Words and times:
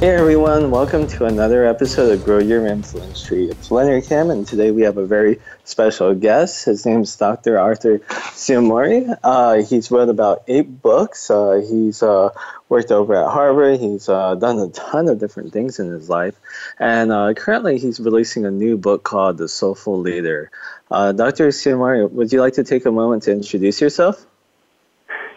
Hey 0.00 0.08
everyone, 0.10 0.72
welcome 0.72 1.06
to 1.06 1.26
another 1.26 1.64
episode 1.64 2.10
of 2.10 2.24
Grow 2.24 2.40
Your 2.40 2.66
Influence 2.66 3.22
Tree. 3.22 3.44
It's 3.44 3.70
Leonard 3.70 4.02
Kim, 4.04 4.28
and 4.28 4.44
today 4.44 4.72
we 4.72 4.82
have 4.82 4.98
a 4.98 5.06
very 5.06 5.40
special 5.62 6.16
guest. 6.16 6.64
His 6.64 6.84
name 6.84 7.02
is 7.02 7.16
Dr. 7.16 7.60
Arthur 7.60 8.00
Ciaramicoli. 8.00 9.16
Uh, 9.22 9.62
he's 9.62 9.92
wrote 9.92 10.08
about 10.08 10.42
eight 10.48 10.82
books. 10.82 11.30
Uh, 11.30 11.62
he's 11.66 12.02
uh, 12.02 12.30
worked 12.68 12.90
over 12.90 13.14
at 13.14 13.30
Harvard. 13.30 13.78
He's 13.78 14.08
uh, 14.08 14.34
done 14.34 14.58
a 14.58 14.68
ton 14.70 15.08
of 15.08 15.20
different 15.20 15.52
things 15.52 15.78
in 15.78 15.88
his 15.88 16.08
life. 16.08 16.34
And 16.80 17.12
uh, 17.12 17.32
currently, 17.34 17.78
he's 17.78 18.00
releasing 18.00 18.44
a 18.44 18.50
new 18.50 18.76
book 18.76 19.04
called 19.04 19.38
The 19.38 19.48
Soulful 19.48 20.00
Leader. 20.00 20.50
Uh, 20.90 21.12
Dr. 21.12 21.48
Ciaramicoli, 21.48 22.10
would 22.10 22.32
you 22.32 22.40
like 22.40 22.54
to 22.54 22.64
take 22.64 22.84
a 22.84 22.92
moment 22.92 23.22
to 23.22 23.32
introduce 23.32 23.80
yourself? 23.80 24.26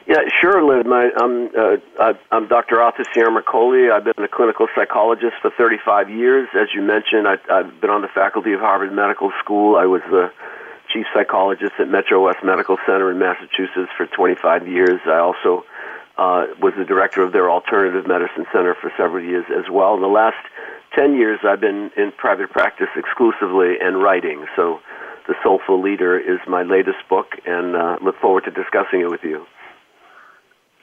Yeah, 0.08 0.24
sure, 0.40 0.64
Lynn. 0.64 0.88
My, 0.88 1.12
I'm, 1.20 1.50
uh, 1.52 2.14
I'm 2.32 2.48
Dr. 2.48 2.80
Arthur 2.80 3.04
Ciaramicoli. 3.14 3.92
I've 3.92 4.06
been 4.06 4.24
a 4.24 4.30
clinical 4.30 4.68
psychologist 4.74 5.36
for 5.42 5.52
35 5.52 6.10
years. 6.10 6.48
As 6.56 6.70
you 6.74 6.82
mentioned, 6.82 7.28
I, 7.28 7.36
I've 7.52 7.82
been 7.82 7.90
on 7.90 8.02
the 8.02 8.08
faculty 8.08 8.54
of 8.54 8.62
Harvard 8.62 8.94
Medical 8.94 9.34
School. 9.44 9.76
I 9.76 9.86
was 9.86 10.00
the 10.10 10.32
chief 10.94 11.06
psychologist 11.14 11.74
at 11.80 11.90
Metro 11.90 12.24
West 12.24 12.40
Medical 12.42 12.78
Center 12.86 13.12
in 13.12 13.20
Massachusetts 13.20 13.92
for 13.98 14.08
25 14.08 14.66
years. 14.70 15.02
I 15.06 15.20
also 15.20 15.66
uh, 16.18 16.56
was 16.62 16.72
the 16.78 16.86
director 16.86 17.22
of 17.22 17.34
their 17.34 17.52
alternative 17.52 18.08
medicine 18.08 18.46
center 18.54 18.76
for 18.80 18.90
several 18.96 19.22
years 19.22 19.44
as 19.52 19.70
well. 19.70 19.96
In 19.96 20.02
the 20.02 20.08
last 20.08 20.40
10 20.96 21.16
years, 21.16 21.40
I've 21.44 21.60
been 21.60 21.92
in 21.98 22.14
private 22.16 22.50
practice 22.52 22.88
exclusively 22.96 23.76
and 23.82 24.02
writing. 24.02 24.46
So, 24.56 24.80
The 25.28 25.36
Soulful 25.44 25.82
Leader 25.82 26.18
is 26.18 26.40
my 26.48 26.64
latest 26.64 27.04
book, 27.10 27.36
and 27.46 27.76
uh, 27.76 27.98
look 28.02 28.16
forward 28.22 28.46
to 28.46 28.52
discussing 28.52 29.02
it 29.02 29.10
with 29.12 29.26
you. 29.26 29.46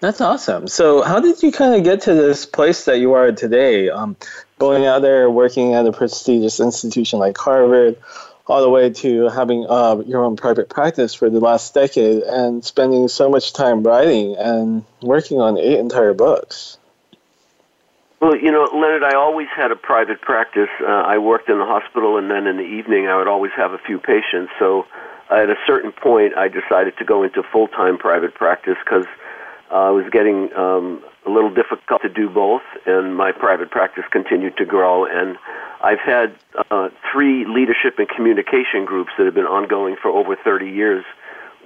That's 0.04 0.20
awesome. 0.20 0.68
So, 0.68 1.00
how 1.00 1.18
did 1.18 1.42
you 1.42 1.50
kind 1.50 1.74
of 1.74 1.82
get 1.82 2.02
to 2.02 2.12
this 2.12 2.44
place 2.44 2.84
that 2.84 2.98
you 2.98 3.14
are 3.14 3.32
today? 3.32 3.88
Um, 3.88 4.16
going 4.58 4.84
out 4.84 5.00
there, 5.00 5.30
working 5.30 5.72
at 5.72 5.86
a 5.86 5.92
prestigious 5.92 6.60
institution 6.60 7.20
like 7.20 7.38
Harvard, 7.38 7.96
all 8.46 8.60
the 8.60 8.68
way 8.68 8.90
to 8.90 9.30
having 9.30 9.64
uh, 9.66 10.02
your 10.06 10.22
own 10.22 10.36
private 10.36 10.68
practice 10.68 11.14
for 11.14 11.30
the 11.30 11.40
last 11.40 11.72
decade 11.72 12.22
and 12.22 12.62
spending 12.62 13.08
so 13.08 13.30
much 13.30 13.54
time 13.54 13.82
writing 13.82 14.36
and 14.36 14.84
working 15.00 15.40
on 15.40 15.56
eight 15.56 15.78
entire 15.78 16.12
books. 16.12 16.76
Well, 18.20 18.36
you 18.36 18.52
know, 18.52 18.68
Leonard, 18.74 19.04
I 19.04 19.14
always 19.14 19.48
had 19.56 19.70
a 19.70 19.76
private 19.76 20.20
practice. 20.20 20.68
Uh, 20.82 20.84
I 20.84 21.16
worked 21.16 21.48
in 21.48 21.58
the 21.58 21.64
hospital, 21.64 22.18
and 22.18 22.30
then 22.30 22.46
in 22.46 22.58
the 22.58 22.62
evening, 22.62 23.08
I 23.08 23.16
would 23.16 23.28
always 23.28 23.52
have 23.56 23.72
a 23.72 23.78
few 23.78 23.98
patients. 23.98 24.52
So, 24.58 24.84
at 25.30 25.48
a 25.48 25.56
certain 25.66 25.92
point, 25.92 26.36
I 26.36 26.48
decided 26.48 26.98
to 26.98 27.06
go 27.06 27.22
into 27.22 27.42
full 27.42 27.68
time 27.68 27.96
private 27.96 28.34
practice 28.34 28.76
because 28.84 29.06
uh, 29.74 29.90
it 29.90 30.04
was 30.04 30.08
getting 30.12 30.54
um, 30.54 31.02
a 31.26 31.30
little 31.30 31.52
difficult 31.52 32.02
to 32.02 32.08
do 32.08 32.30
both, 32.30 32.62
and 32.86 33.16
my 33.16 33.32
private 33.32 33.70
practice 33.70 34.04
continued 34.12 34.56
to 34.58 34.64
grow. 34.64 35.04
And 35.04 35.36
I've 35.82 35.98
had 35.98 36.36
uh, 36.70 36.90
three 37.12 37.44
leadership 37.44 37.98
and 37.98 38.08
communication 38.08 38.84
groups 38.84 39.10
that 39.18 39.24
have 39.24 39.34
been 39.34 39.50
ongoing 39.50 39.96
for 40.00 40.10
over 40.10 40.36
30 40.36 40.70
years 40.70 41.04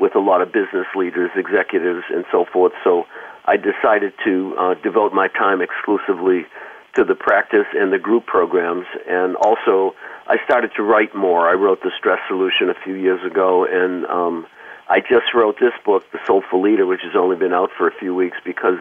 with 0.00 0.14
a 0.14 0.20
lot 0.20 0.40
of 0.40 0.52
business 0.52 0.86
leaders, 0.96 1.30
executives, 1.36 2.04
and 2.08 2.24
so 2.32 2.46
forth. 2.50 2.72
So 2.82 3.04
I 3.44 3.56
decided 3.56 4.14
to 4.24 4.56
uh, 4.58 4.74
devote 4.82 5.12
my 5.12 5.28
time 5.28 5.60
exclusively 5.60 6.46
to 6.94 7.04
the 7.04 7.14
practice 7.14 7.66
and 7.74 7.92
the 7.92 7.98
group 7.98 8.24
programs. 8.24 8.86
And 9.06 9.36
also, 9.36 9.94
I 10.26 10.36
started 10.44 10.70
to 10.76 10.82
write 10.82 11.14
more. 11.14 11.48
I 11.48 11.54
wrote 11.54 11.82
The 11.82 11.90
Stress 11.98 12.20
Solution 12.26 12.70
a 12.70 12.74
few 12.84 12.94
years 12.94 13.20
ago, 13.24 13.66
and 13.66 14.06
um, 14.06 14.46
I 14.88 15.00
just 15.00 15.34
wrote 15.34 15.60
this 15.60 15.74
book, 15.84 16.04
The 16.12 16.18
Soulful 16.26 16.62
Leader, 16.62 16.86
which 16.86 17.02
has 17.02 17.14
only 17.14 17.36
been 17.36 17.52
out 17.52 17.70
for 17.76 17.88
a 17.88 17.92
few 17.92 18.14
weeks 18.14 18.38
because 18.44 18.78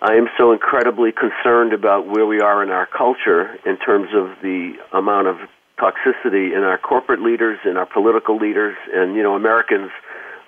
I 0.00 0.14
am 0.14 0.28
so 0.38 0.52
incredibly 0.52 1.10
concerned 1.10 1.72
about 1.72 2.06
where 2.06 2.26
we 2.26 2.40
are 2.40 2.62
in 2.62 2.70
our 2.70 2.86
culture 2.86 3.58
in 3.66 3.76
terms 3.76 4.10
of 4.14 4.40
the 4.40 4.74
amount 4.92 5.26
of 5.26 5.36
toxicity 5.78 6.56
in 6.56 6.62
our 6.62 6.78
corporate 6.78 7.20
leaders, 7.20 7.58
in 7.64 7.76
our 7.76 7.86
political 7.86 8.36
leaders, 8.36 8.76
and 8.94 9.16
you 9.16 9.22
know, 9.22 9.34
Americans. 9.34 9.90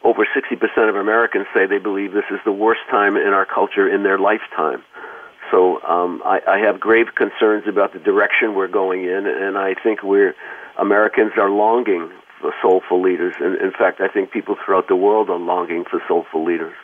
Over 0.04 0.26
60% 0.26 0.88
of 0.88 0.96
Americans 0.96 1.46
say 1.54 1.66
they 1.66 1.78
believe 1.78 2.12
this 2.12 2.24
is 2.30 2.40
the 2.44 2.52
worst 2.52 2.80
time 2.90 3.16
in 3.16 3.28
our 3.28 3.46
culture 3.46 3.88
in 3.88 4.02
their 4.02 4.18
lifetime. 4.18 4.82
So 5.52 5.80
um, 5.82 6.22
I, 6.24 6.40
I 6.48 6.58
have 6.58 6.80
grave 6.80 7.06
concerns 7.14 7.68
about 7.68 7.92
the 7.92 8.00
direction 8.00 8.54
we're 8.54 8.66
going 8.66 9.04
in, 9.04 9.26
and 9.26 9.56
I 9.56 9.74
think 9.74 10.02
we're 10.02 10.34
Americans 10.76 11.32
are 11.36 11.50
longing 11.50 12.10
soulful 12.60 13.00
leaders. 13.00 13.34
And 13.38 13.60
in 13.60 13.70
fact, 13.70 14.00
I 14.00 14.08
think 14.08 14.32
people 14.32 14.56
throughout 14.64 14.88
the 14.88 14.97
world 14.97 15.30
are 15.30 15.38
longing 15.38 15.84
for 15.84 16.03
soulful 16.08 16.44
leaders. 16.44 16.75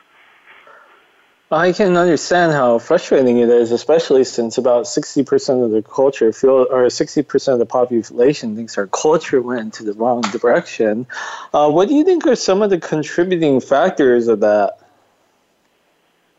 I 1.51 1.73
can 1.73 1.97
understand 1.97 2.53
how 2.53 2.79
frustrating 2.79 3.39
it 3.39 3.49
is, 3.49 3.73
especially 3.73 4.25
since 4.25 4.59
about 4.59 4.85
60% 4.85 5.65
of 5.65 5.71
the 5.71 5.83
culture 5.83 6.31
feel, 6.31 6.67
or 6.71 6.85
60% 6.85 7.53
of 7.53 7.59
the 7.59 7.65
population 7.65 8.55
thinks 8.55 8.77
our 8.77 8.87
culture 8.87 9.41
went 9.41 9.61
into 9.61 9.85
the 9.85 9.95
wrong 9.95 10.21
direction. 10.21 11.07
Uh, 11.55 11.71
what 11.71 11.89
do 11.89 11.95
you 11.95 12.05
think 12.05 12.27
are 12.27 12.37
some 12.37 12.61
of 12.61 12.69
the 12.69 12.79
contributing 12.79 13.61
factors 13.61 14.29
of 14.29 14.41
that? 14.41 14.79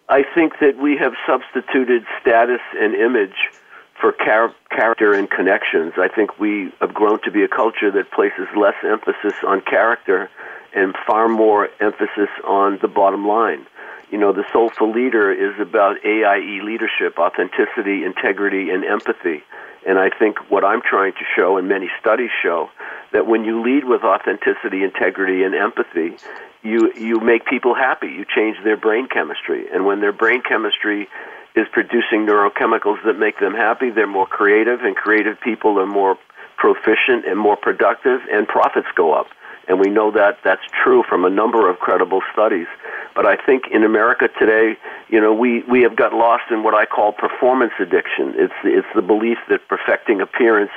I 0.10 0.24
think 0.36 0.60
that 0.60 0.78
we 0.78 0.96
have 0.98 1.14
substituted 1.26 2.04
status 2.22 2.62
and 2.80 2.94
image 2.94 3.50
for 4.00 4.14
char- 4.14 4.56
character 4.70 5.14
and 5.14 5.30
connections. 5.30 5.94
I 5.98 6.08
think 6.08 6.40
we 6.40 6.72
have 6.80 6.94
grown 6.94 7.22
to 7.24 7.32
be 7.32 7.44
a 7.44 7.48
culture 7.48 7.92
that 7.92 8.12
places 8.12 8.48
less 8.56 8.76
emphasis 8.84 9.34
on 9.46 9.62
character 9.62 10.30
and 10.74 10.96
far 11.06 11.28
more 11.28 11.70
emphasis 11.80 12.30
on 12.44 12.80
the 12.82 12.88
bottom 12.88 13.28
line. 13.28 13.66
You 14.12 14.18
know, 14.18 14.34
the 14.34 14.46
soulful 14.52 14.92
leader 14.92 15.32
is 15.32 15.60
about 15.60 16.04
AIE 16.04 16.62
leadership, 16.64 17.20
authenticity, 17.20 18.04
integrity, 18.04 18.72
and 18.72 18.84
empathy. 18.84 19.44
And 19.86 20.00
I 20.00 20.10
think 20.10 20.38
what 20.50 20.66
I'm 20.66 20.82
trying 20.82 21.14
to 21.14 21.26
show, 21.36 21.58
and 21.58 21.68
many 21.68 21.90
studies 22.00 22.32
show, 22.44 22.70
that 23.14 23.28
when 23.28 23.44
you 23.46 23.62
lead 23.62 23.86
with 23.86 24.04
authenticity, 24.04 24.84
integrity, 24.84 25.44
and 25.44 25.56
empathy, 25.56 26.18
you 26.64 26.92
you 26.94 27.20
make 27.20 27.46
people 27.46 27.74
happy. 27.74 28.08
You 28.08 28.26
change 28.26 28.58
their 28.64 28.76
brain 28.76 29.08
chemistry, 29.08 29.68
and 29.72 29.86
when 29.86 30.02
their 30.02 30.12
brain 30.12 30.42
chemistry 30.42 31.08
is 31.56 31.68
producing 31.72 32.26
neurochemicals 32.26 33.04
that 33.06 33.18
make 33.18 33.40
them 33.40 33.54
happy. 33.54 33.90
They're 33.90 34.08
more 34.08 34.28
creative, 34.28 34.82
and 34.82 34.96
creative 34.96 35.40
people 35.42 35.80
are 35.80 35.86
more 35.86 36.18
proficient 36.58 37.26
and 37.26 37.38
more 37.38 37.56
productive, 37.56 38.22
and 38.32 38.48
profits 38.48 38.88
go 38.96 39.14
up. 39.14 39.28
And 39.68 39.80
we 39.80 39.90
know 39.90 40.12
that 40.12 40.40
that's 40.44 40.64
true 40.84 41.04
from 41.08 41.26
a 41.26 41.30
number 41.30 41.70
of 41.70 41.78
credible 41.78 42.22
studies. 42.34 42.68
But 43.16 43.26
I 43.26 43.36
think 43.36 43.66
in 43.72 43.84
America 43.84 44.28
today, 44.40 44.78
you 45.10 45.22
know, 45.22 45.34
we, 45.34 45.64
we 45.64 45.82
have 45.82 45.96
got 45.96 46.12
lost 46.12 46.46
in 46.50 46.64
what 46.64 46.74
I 46.74 46.86
call 46.86 47.12
performance 47.12 47.74
addiction. 47.80 48.34
It's, 48.36 48.54
it's 48.64 48.88
the 48.96 49.04
belief 49.04 49.38
that 49.50 49.68
perfecting 49.68 50.22
appearance 50.22 50.72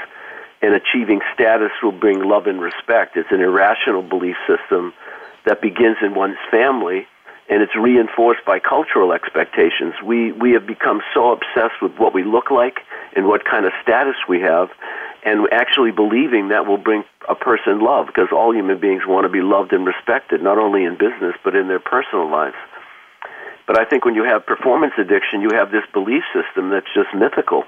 and 0.61 0.75
achieving 0.75 1.21
status 1.35 1.73
will 1.83 1.93
bring 1.93 2.21
love 2.21 2.47
and 2.47 2.61
respect. 2.61 3.17
It's 3.17 3.33
an 3.33 3.41
irrational 3.41 4.03
belief 4.03 4.37
system 4.47 4.93
that 5.45 5.63
begins 5.63 5.97
in 6.03 6.15
one's 6.15 6.39
family 6.51 7.07
and 7.53 7.61
it's 7.61 7.77
reinforced 7.77 8.43
by 8.47 8.59
cultural 8.59 9.13
expectations. 9.13 9.93
We 10.03 10.33
we 10.33 10.53
have 10.53 10.67
become 10.67 11.03
so 11.13 11.33
obsessed 11.33 11.83
with 11.83 11.93
what 11.99 12.15
we 12.15 12.25
look 12.25 12.51
like 12.51 12.81
and 13.15 13.27
what 13.27 13.45
kind 13.45 13.67
of 13.67 13.73
status 13.83 14.17
we 14.27 14.41
have, 14.41 14.71
and 15.23 15.47
actually 15.53 15.93
believing 15.93 16.49
that 16.49 16.65
will 16.65 16.79
bring 16.79 17.05
a 17.29 17.35
person 17.35 17.81
love 17.81 18.07
because 18.07 18.29
all 18.33 18.55
human 18.55 18.81
beings 18.81 19.03
want 19.07 19.25
to 19.25 19.29
be 19.29 19.43
loved 19.43 19.75
and 19.75 19.85
respected, 19.85 20.43
not 20.43 20.57
only 20.57 20.85
in 20.85 20.97
business 20.97 21.37
but 21.45 21.55
in 21.55 21.69
their 21.69 21.79
personal 21.79 22.31
lives. 22.31 22.57
But 23.67 23.79
I 23.79 23.85
think 23.85 24.07
when 24.07 24.15
you 24.15 24.25
have 24.25 24.47
performance 24.47 24.95
addiction, 24.97 25.43
you 25.43 25.51
have 25.53 25.71
this 25.71 25.85
belief 25.93 26.25
system 26.33 26.71
that's 26.71 26.89
just 26.95 27.13
mythical, 27.15 27.65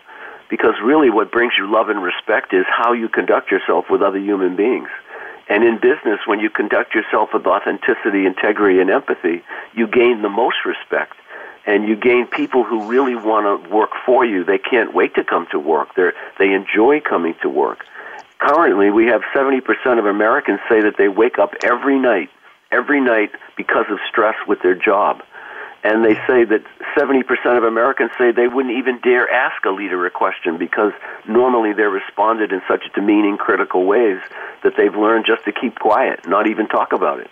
because 0.48 0.80
really 0.82 1.10
what 1.10 1.30
brings 1.30 1.52
you 1.58 1.70
love 1.70 1.90
and 1.90 2.02
respect 2.02 2.54
is 2.54 2.64
how 2.68 2.94
you 2.94 3.10
conduct 3.10 3.50
yourself 3.50 3.84
with 3.90 4.00
other 4.00 4.18
human 4.18 4.56
beings. 4.56 4.88
And 5.48 5.62
in 5.62 5.76
business, 5.76 6.20
when 6.26 6.40
you 6.40 6.48
conduct 6.48 6.94
yourself 6.94 7.30
with 7.34 7.46
authenticity, 7.46 8.26
integrity, 8.26 8.80
and 8.80 8.90
empathy, 8.90 9.42
you 9.74 9.86
gain 9.86 10.22
the 10.22 10.28
most 10.28 10.56
respect. 10.64 11.14
And 11.66 11.88
you 11.88 11.96
gain 11.96 12.26
people 12.26 12.62
who 12.64 12.86
really 12.86 13.14
want 13.14 13.64
to 13.64 13.70
work 13.70 13.90
for 14.04 14.24
you. 14.24 14.44
They 14.44 14.58
can't 14.58 14.94
wait 14.94 15.14
to 15.14 15.24
come 15.24 15.46
to 15.50 15.58
work. 15.58 15.94
They're, 15.94 16.14
they 16.38 16.52
enjoy 16.52 17.00
coming 17.00 17.34
to 17.42 17.48
work. 17.48 17.84
Currently, 18.38 18.90
we 18.90 19.06
have 19.06 19.22
70% 19.34 19.98
of 19.98 20.04
Americans 20.04 20.60
say 20.68 20.82
that 20.82 20.96
they 20.98 21.08
wake 21.08 21.38
up 21.38 21.54
every 21.62 21.98
night, 21.98 22.28
every 22.70 23.00
night 23.00 23.30
because 23.56 23.86
of 23.90 23.98
stress 24.10 24.34
with 24.46 24.60
their 24.62 24.74
job. 24.74 25.22
And 25.84 26.02
they 26.02 26.14
say 26.26 26.44
that 26.44 26.62
70% 26.96 27.58
of 27.58 27.64
Americans 27.64 28.10
say 28.16 28.32
they 28.32 28.48
wouldn't 28.48 28.74
even 28.74 29.00
dare 29.00 29.30
ask 29.30 29.62
a 29.66 29.70
leader 29.70 30.06
a 30.06 30.10
question 30.10 30.56
because 30.56 30.92
normally 31.28 31.74
they're 31.74 31.90
responded 31.90 32.52
in 32.52 32.62
such 32.66 32.84
demeaning, 32.94 33.36
critical 33.36 33.84
ways 33.84 34.18
that 34.62 34.72
they've 34.78 34.94
learned 34.96 35.26
just 35.26 35.44
to 35.44 35.52
keep 35.52 35.78
quiet, 35.78 36.26
not 36.26 36.46
even 36.46 36.68
talk 36.68 36.94
about 36.94 37.20
it. 37.20 37.30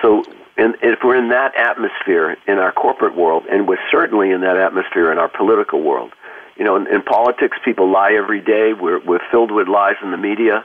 So, 0.00 0.22
and 0.56 0.76
if 0.82 1.00
we're 1.02 1.16
in 1.16 1.30
that 1.30 1.56
atmosphere 1.56 2.36
in 2.46 2.58
our 2.58 2.70
corporate 2.70 3.16
world, 3.16 3.46
and 3.50 3.66
we're 3.66 3.82
certainly 3.90 4.30
in 4.30 4.42
that 4.42 4.56
atmosphere 4.56 5.10
in 5.10 5.18
our 5.18 5.28
political 5.28 5.82
world, 5.82 6.12
you 6.56 6.64
know, 6.64 6.76
in, 6.76 6.86
in 6.86 7.02
politics, 7.02 7.56
people 7.64 7.90
lie 7.90 8.12
every 8.12 8.40
day. 8.40 8.72
We're, 8.72 9.00
we're 9.04 9.26
filled 9.32 9.50
with 9.50 9.66
lies 9.66 9.96
in 10.00 10.12
the 10.12 10.16
media 10.16 10.64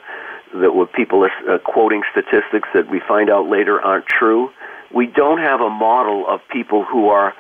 that 0.53 0.75
were 0.75 0.85
people 0.85 1.25
are 1.25 1.55
uh, 1.55 1.57
quoting 1.57 2.03
statistics 2.11 2.69
that 2.75 2.87
we 2.87 2.99
find 2.99 3.31
out 3.31 3.49
later 3.49 3.81
aren't 3.81 4.05
true 4.05 4.51
we 4.93 5.07
don't 5.07 5.39
have 5.39 5.61
a 5.61 5.69
model 5.69 6.25
of 6.27 6.41
people 6.51 6.83
who 6.85 7.09
are 7.09 7.33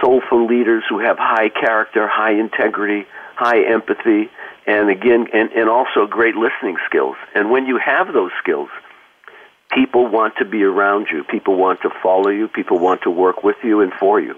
soulful 0.00 0.46
leaders 0.46 0.84
who 0.88 1.00
have 1.00 1.18
high 1.18 1.48
character, 1.48 2.06
high 2.06 2.32
integrity, 2.32 3.06
high 3.34 3.62
empathy, 3.64 4.30
and 4.66 4.88
again, 4.88 5.26
and, 5.32 5.50
and 5.52 5.68
also 5.68 6.06
great 6.06 6.36
listening 6.36 6.76
skills. 6.86 7.16
And 7.34 7.50
when 7.50 7.66
you 7.66 7.78
have 7.78 8.12
those 8.12 8.30
skills, 8.40 8.68
people 9.72 10.06
want 10.06 10.36
to 10.38 10.44
be 10.44 10.62
around 10.62 11.08
you. 11.10 11.24
People 11.24 11.56
want 11.56 11.82
to 11.82 11.90
follow 12.02 12.28
you. 12.28 12.48
People 12.48 12.78
want 12.78 13.02
to 13.02 13.10
work 13.10 13.42
with 13.42 13.56
you 13.64 13.80
and 13.80 13.92
for 13.92 14.20
you. 14.20 14.36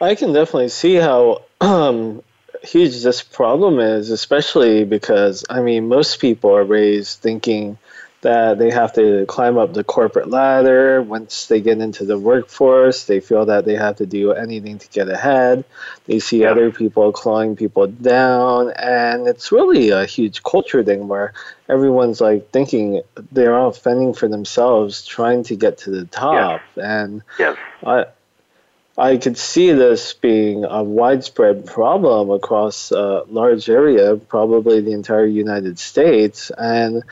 I 0.00 0.14
can 0.14 0.32
definitely 0.32 0.68
see 0.68 0.94
how 0.94 1.42
um, 1.60 2.22
huge 2.62 3.02
this 3.02 3.22
problem 3.22 3.80
is, 3.80 4.10
especially 4.10 4.84
because, 4.84 5.44
I 5.50 5.60
mean, 5.60 5.88
most 5.88 6.20
people 6.20 6.54
are 6.54 6.64
raised 6.64 7.20
thinking 7.20 7.78
that 8.20 8.58
they 8.58 8.70
have 8.70 8.92
to 8.94 9.24
climb 9.26 9.58
up 9.58 9.74
the 9.74 9.84
corporate 9.84 10.28
ladder. 10.28 11.00
Once 11.00 11.46
they 11.46 11.60
get 11.60 11.78
into 11.78 12.04
the 12.04 12.18
workforce, 12.18 13.04
they 13.04 13.20
feel 13.20 13.46
that 13.46 13.64
they 13.64 13.76
have 13.76 13.96
to 13.96 14.06
do 14.06 14.32
anything 14.32 14.78
to 14.78 14.88
get 14.88 15.08
ahead. 15.08 15.64
They 16.06 16.18
see 16.18 16.42
yeah. 16.42 16.50
other 16.50 16.72
people 16.72 17.12
clawing 17.12 17.54
people 17.54 17.86
down, 17.86 18.72
and 18.72 19.28
it's 19.28 19.52
really 19.52 19.90
a 19.90 20.04
huge 20.04 20.42
culture 20.42 20.82
thing 20.82 21.06
where 21.06 21.32
everyone's 21.68 22.20
like 22.20 22.50
thinking 22.50 23.02
they're 23.30 23.56
all 23.56 23.70
fending 23.72 24.14
for 24.14 24.26
themselves, 24.26 25.06
trying 25.06 25.44
to 25.44 25.54
get 25.54 25.78
to 25.78 25.90
the 25.90 26.06
top. 26.06 26.60
Yeah. 26.76 27.02
And 27.02 27.22
yes. 27.38 27.56
I, 27.86 28.06
I 28.96 29.16
could 29.16 29.38
see 29.38 29.70
this 29.70 30.12
being 30.12 30.64
a 30.64 30.82
widespread 30.82 31.66
problem 31.66 32.30
across 32.30 32.90
a 32.90 33.22
large 33.28 33.70
area, 33.70 34.16
probably 34.16 34.80
the 34.80 34.92
entire 34.92 35.24
United 35.24 35.78
States. 35.78 36.50
And 36.58 37.04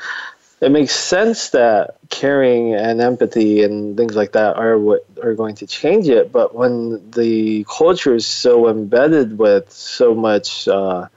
it 0.60 0.70
makes 0.70 0.94
sense 0.94 1.50
that 1.50 1.96
caring 2.08 2.74
and 2.74 3.00
empathy 3.00 3.62
and 3.62 3.96
things 3.96 4.16
like 4.16 4.32
that 4.32 4.56
are 4.56 4.78
what 4.78 5.04
are 5.22 5.34
going 5.34 5.54
to 5.56 5.66
change 5.66 6.08
it. 6.08 6.32
But 6.32 6.54
when 6.54 7.10
the 7.10 7.64
culture 7.64 8.14
is 8.14 8.26
so 8.26 8.68
embedded 8.68 9.38
with 9.38 9.70
so 9.70 10.14
much 10.14 10.66
uh, 10.66 11.08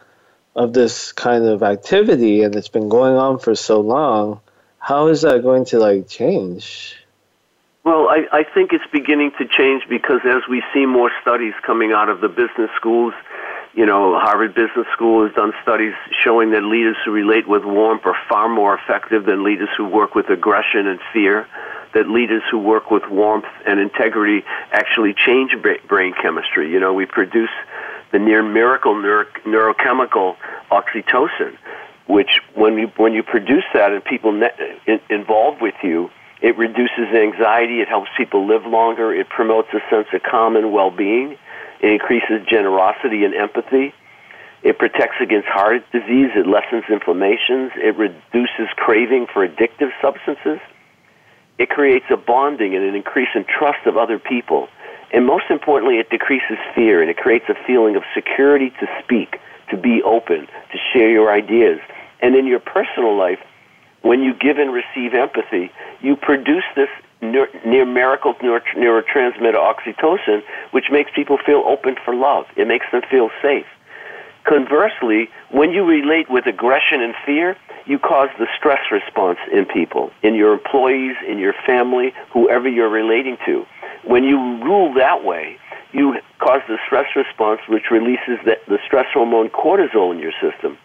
of 0.56 0.74
this 0.74 1.14
kind 1.14 1.46
of 1.46 1.64
activity 1.64 2.44
and 2.44 2.56
it's 2.56 2.68
been 2.68 2.90
going 2.90 3.16
on 3.16 3.40
for 3.40 3.56
so 3.56 3.80
long, 3.80 4.42
how 4.78 5.08
is 5.08 5.22
that 5.22 5.42
going 5.42 5.66
to 5.66 5.80
like 5.80 6.10
change? 6.10 6.98
Well, 7.86 8.10
I, 8.10 8.26
I 8.32 8.44
think 8.44 8.74
it's 8.74 8.86
beginning 8.92 9.32
to 9.38 9.48
change 9.48 9.84
because 9.88 10.20
as 10.26 10.42
we 10.50 10.62
see 10.74 10.86
more 10.86 11.12
studies 11.22 11.54
coming 11.66 11.94
out 11.94 12.10
of 12.10 12.20
the 12.20 12.28
business 12.28 12.70
schools 12.76 13.14
you 13.80 13.86
know, 13.86 14.20
Harvard 14.20 14.54
Business 14.56 14.86
School 14.92 15.26
has 15.26 15.34
done 15.34 15.54
studies 15.64 15.94
showing 16.22 16.52
that 16.52 16.64
leaders 16.64 16.98
who 17.06 17.12
relate 17.12 17.48
with 17.48 17.64
warmth 17.64 18.02
are 18.04 18.18
far 18.28 18.50
more 18.50 18.78
effective 18.78 19.24
than 19.26 19.42
leaders 19.42 19.70
who 19.78 19.88
work 19.88 20.16
with 20.16 20.30
aggression 20.30 20.86
and 20.86 21.00
fear. 21.14 21.48
That 21.94 22.10
leaders 22.10 22.44
who 22.52 22.60
work 22.60 22.92
with 22.92 23.04
warmth 23.10 23.46
and 23.66 23.80
integrity 23.80 24.46
actually 24.74 25.14
change 25.14 25.56
brain 25.88 26.14
chemistry. 26.22 26.70
You 26.70 26.82
know, 26.82 26.94
we 26.94 27.06
produce 27.06 27.50
the 28.12 28.20
near 28.20 28.44
miracle 28.44 29.02
neuro- 29.02 29.32
neurochemical 29.46 30.36
oxytocin, 30.70 31.56
which 32.06 32.42
when 32.56 32.78
you 32.78 32.92
when 32.98 33.14
you 33.14 33.24
produce 33.24 33.64
that 33.74 33.94
and 33.94 34.04
people 34.04 34.34
ne- 34.34 35.00
involved 35.10 35.62
with 35.62 35.76
you, 35.84 36.12
it 36.42 36.58
reduces 36.58 37.16
anxiety. 37.16 37.80
It 37.80 37.88
helps 37.88 38.10
people 38.18 38.46
live 38.46 38.66
longer. 38.66 39.14
It 39.14 39.30
promotes 39.30 39.70
a 39.74 39.80
sense 39.90 40.08
of 40.12 40.22
calm 40.22 40.58
and 40.58 40.74
well-being 40.74 41.38
it 41.82 41.92
increases 41.92 42.46
generosity 42.50 43.24
and 43.24 43.34
empathy. 43.34 43.94
It 44.62 44.78
protects 44.78 45.16
against 45.22 45.48
heart 45.48 45.84
disease. 45.92 46.32
It 46.36 46.46
lessens 46.46 46.84
inflammations. 46.90 47.72
It 47.76 47.96
reduces 47.96 48.68
craving 48.76 49.28
for 49.34 49.48
addictive 49.48 49.92
substances. 50.02 50.60
It 51.58 51.70
creates 51.70 52.06
a 52.10 52.18
bonding 52.18 52.76
and 52.76 52.84
an 52.84 52.96
increase 52.96 53.30
in 53.36 53.46
trust 53.46 53.86
of 53.86 53.98
other 53.98 54.20
people. 54.20 54.68
And 55.12 55.26
most 55.26 55.46
importantly, 55.50 55.98
it 55.98 56.10
decreases 56.10 56.58
fear 56.76 57.02
and 57.02 57.10
it 57.10 57.18
creates 57.18 57.46
a 57.50 57.56
feeling 57.66 57.96
of 57.96 58.04
security 58.14 58.72
to 58.80 58.88
speak, 59.04 59.40
to 59.72 59.78
be 59.78 60.02
open, 60.04 60.48
to 60.48 60.78
share 60.94 61.10
your 61.10 61.32
ideas. 61.32 61.80
And 62.22 62.36
in 62.36 62.46
your 62.46 62.60
personal 62.60 63.18
life, 63.18 63.40
when 64.02 64.22
you 64.22 64.34
give 64.34 64.58
and 64.58 64.72
receive 64.74 65.14
empathy, 65.14 65.72
you 66.02 66.16
produce 66.16 66.64
this 66.76 66.90
near 67.22 67.86
miracle 67.86 68.34
neurotransmitter 68.36 69.56
oxytocin, 69.56 70.42
which 70.72 70.86
makes 70.92 71.12
people 71.14 71.38
feel 71.46 71.64
open 71.66 71.96
for 72.04 72.16
love. 72.16 72.46
It 72.56 72.68
makes 72.68 72.86
them 72.92 73.02
feel 73.10 73.30
safe. 73.42 73.66
Conversely, 74.46 75.30
when 75.52 75.72
you 75.72 75.84
relate 75.84 76.30
with 76.30 76.46
aggression 76.48 77.02
and 77.02 77.14
fear, 77.26 77.58
you 77.86 78.00
cause 78.00 78.30
the 78.38 78.48
stress 78.58 78.80
response 78.92 79.40
in 79.52 79.66
people, 79.66 80.12
in 80.24 80.36
your 80.36 80.54
employees, 80.54 81.16
in 81.28 81.38
your 81.40 81.54
family, 81.66 82.14
whoever 82.32 82.70
you're 82.70 82.90
relating 82.90 83.38
to. 83.46 83.66
When 84.04 84.24
you 84.24 84.38
rule 84.64 84.94
that 84.94 85.24
way, 85.24 85.58
you 85.92 86.16
cause 86.40 86.62
the 86.68 86.78
stress 86.86 87.16
response, 87.16 87.62
which 87.68 87.92
releases 87.92 88.38
the, 88.46 88.58
the 88.68 88.80
stress 88.86 89.08
hormone 89.14 89.50
cortisol 89.50 90.14
in 90.14 90.20
your 90.20 90.34
system. 90.40 90.78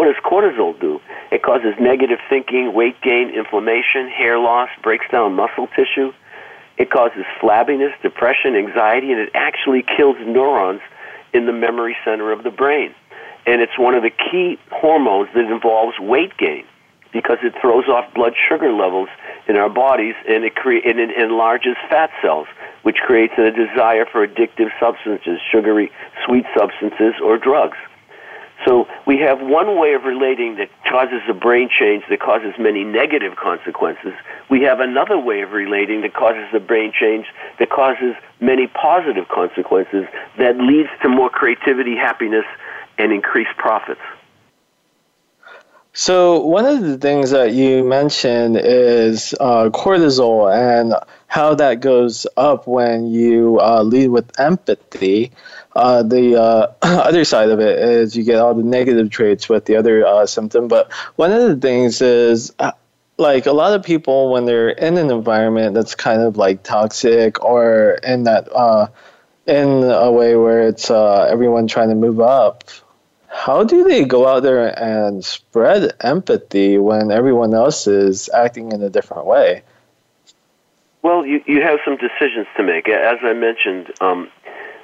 What 0.00 0.06
does 0.06 0.24
cortisol 0.24 0.80
do? 0.80 0.98
It 1.30 1.42
causes 1.42 1.74
negative 1.78 2.20
thinking, 2.30 2.72
weight 2.72 2.98
gain, 3.02 3.28
inflammation, 3.36 4.08
hair 4.08 4.38
loss, 4.38 4.70
breaks 4.82 5.04
down 5.12 5.34
muscle 5.34 5.68
tissue. 5.76 6.14
It 6.78 6.90
causes 6.90 7.26
flabbiness, 7.38 7.92
depression, 8.00 8.56
anxiety, 8.56 9.12
and 9.12 9.20
it 9.20 9.28
actually 9.34 9.82
kills 9.82 10.16
neurons 10.24 10.80
in 11.34 11.44
the 11.44 11.52
memory 11.52 11.94
center 12.02 12.32
of 12.32 12.44
the 12.44 12.50
brain. 12.50 12.94
And 13.44 13.60
it's 13.60 13.78
one 13.78 13.94
of 13.94 14.02
the 14.02 14.08
key 14.08 14.58
hormones 14.70 15.28
that 15.34 15.44
involves 15.52 15.98
weight 16.00 16.34
gain 16.38 16.64
because 17.12 17.36
it 17.42 17.52
throws 17.60 17.84
off 17.86 18.14
blood 18.14 18.32
sugar 18.48 18.72
levels 18.72 19.10
in 19.48 19.56
our 19.56 19.68
bodies 19.68 20.14
and 20.26 20.44
it, 20.44 20.54
cre- 20.54 20.80
and 20.82 20.98
it 20.98 21.10
enlarges 21.10 21.76
fat 21.90 22.08
cells, 22.22 22.46
which 22.84 22.96
creates 23.04 23.34
a 23.36 23.50
desire 23.50 24.06
for 24.10 24.26
addictive 24.26 24.70
substances, 24.80 25.38
sugary, 25.52 25.92
sweet 26.24 26.46
substances, 26.56 27.20
or 27.22 27.36
drugs. 27.36 27.76
So 28.64 28.86
we 29.06 29.18
have 29.18 29.40
one 29.40 29.78
way 29.78 29.94
of 29.94 30.04
relating 30.04 30.56
that 30.56 30.68
causes 30.84 31.22
a 31.28 31.34
brain 31.34 31.70
change 31.70 32.04
that 32.10 32.20
causes 32.20 32.52
many 32.58 32.84
negative 32.84 33.36
consequences. 33.36 34.12
We 34.50 34.62
have 34.62 34.80
another 34.80 35.18
way 35.18 35.40
of 35.40 35.52
relating 35.52 36.02
that 36.02 36.12
causes 36.12 36.46
a 36.52 36.60
brain 36.60 36.92
change 36.92 37.26
that 37.58 37.70
causes 37.70 38.14
many 38.40 38.66
positive 38.66 39.28
consequences 39.28 40.06
that 40.38 40.58
leads 40.58 40.90
to 41.02 41.08
more 41.08 41.30
creativity, 41.30 41.96
happiness, 41.96 42.44
and 42.98 43.12
increased 43.12 43.56
profits. 43.56 44.00
So 45.92 46.38
one 46.38 46.66
of 46.66 46.82
the 46.82 46.98
things 46.98 47.30
that 47.30 47.52
you 47.52 47.82
mentioned 47.82 48.56
is 48.56 49.34
uh, 49.40 49.70
cortisol 49.70 50.52
and 50.52 50.94
how 51.26 51.54
that 51.56 51.80
goes 51.80 52.28
up 52.36 52.66
when 52.68 53.06
you 53.06 53.58
uh, 53.60 53.82
lead 53.82 54.08
with 54.08 54.38
empathy. 54.38 55.32
Uh, 55.74 56.02
the 56.02 56.40
uh, 56.40 56.72
other 56.82 57.24
side 57.24 57.50
of 57.50 57.60
it 57.60 57.78
is 57.78 58.16
you 58.16 58.24
get 58.24 58.38
all 58.38 58.54
the 58.54 58.62
negative 58.62 59.10
traits 59.10 59.48
with 59.48 59.64
the 59.66 59.76
other 59.76 60.06
uh, 60.06 60.26
symptom. 60.26 60.68
But 60.68 60.92
one 61.16 61.32
of 61.32 61.42
the 61.42 61.56
things 61.56 62.00
is 62.02 62.52
uh, 62.58 62.72
like 63.18 63.46
a 63.46 63.52
lot 63.52 63.72
of 63.72 63.82
people 63.82 64.32
when 64.32 64.46
they're 64.46 64.70
in 64.70 64.98
an 64.98 65.10
environment 65.10 65.74
that's 65.74 65.94
kind 65.94 66.22
of 66.22 66.36
like 66.36 66.62
toxic 66.62 67.42
or 67.44 67.98
in 68.02 68.24
that 68.24 68.48
in 69.46 69.84
a 69.84 70.10
way 70.10 70.36
where 70.36 70.68
it's 70.68 70.90
everyone 70.90 71.66
trying 71.66 71.88
to 71.88 71.94
move 71.94 72.20
up 72.20 72.64
how 73.30 73.62
do 73.62 73.84
they 73.84 74.04
go 74.04 74.26
out 74.26 74.42
there 74.42 74.76
and 74.78 75.24
spread 75.24 75.92
empathy 76.00 76.78
when 76.78 77.12
everyone 77.12 77.54
else 77.54 77.86
is 77.86 78.28
acting 78.34 78.72
in 78.72 78.82
a 78.82 78.90
different 78.90 79.24
way? 79.24 79.62
Well, 81.02 81.24
you, 81.24 81.42
you 81.46 81.62
have 81.62 81.78
some 81.84 81.96
decisions 81.96 82.48
to 82.56 82.62
make. 82.62 82.88
As 82.88 83.18
I 83.22 83.32
mentioned, 83.32 83.92
um, 84.00 84.30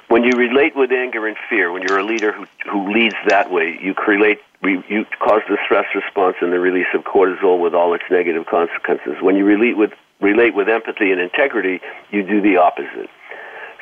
when 0.07 0.23
you 0.23 0.37
relate 0.37 0.75
with 0.75 0.91
anger 0.91 1.27
and 1.27 1.35
fear, 1.49 1.71
when 1.71 1.81
you're 1.81 1.99
a 1.99 2.05
leader 2.05 2.31
who, 2.31 2.45
who 2.69 2.93
leads 2.93 3.15
that 3.27 3.51
way, 3.51 3.77
you 3.81 3.93
create 3.93 4.39
you 4.63 5.05
cause 5.19 5.41
the 5.47 5.57
stress 5.65 5.85
response 5.93 6.37
and 6.41 6.51
the 6.51 6.59
release 6.59 6.87
of 6.95 7.03
cortisol 7.03 7.61
with 7.61 7.75
all 7.75 7.93
its 7.93 8.03
negative 8.09 8.45
consequences. 8.47 9.21
When 9.21 9.35
you 9.35 9.45
relate 9.45 9.77
with 9.77 9.91
relate 10.19 10.55
with 10.55 10.67
empathy 10.67 11.11
and 11.11 11.21
integrity, 11.21 11.79
you 12.09 12.23
do 12.23 12.41
the 12.41 12.57
opposite. 12.57 13.09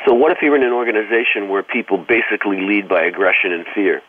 So, 0.06 0.14
what 0.14 0.32
if 0.32 0.40
you're 0.42 0.56
in 0.56 0.64
an 0.64 0.74
organization 0.74 1.48
where 1.50 1.64
people 1.64 1.98
basically 1.98 2.60
lead 2.62 2.90
by 2.90 3.04
aggression 3.04 3.54
and 3.54 3.66
fear? 3.74 4.02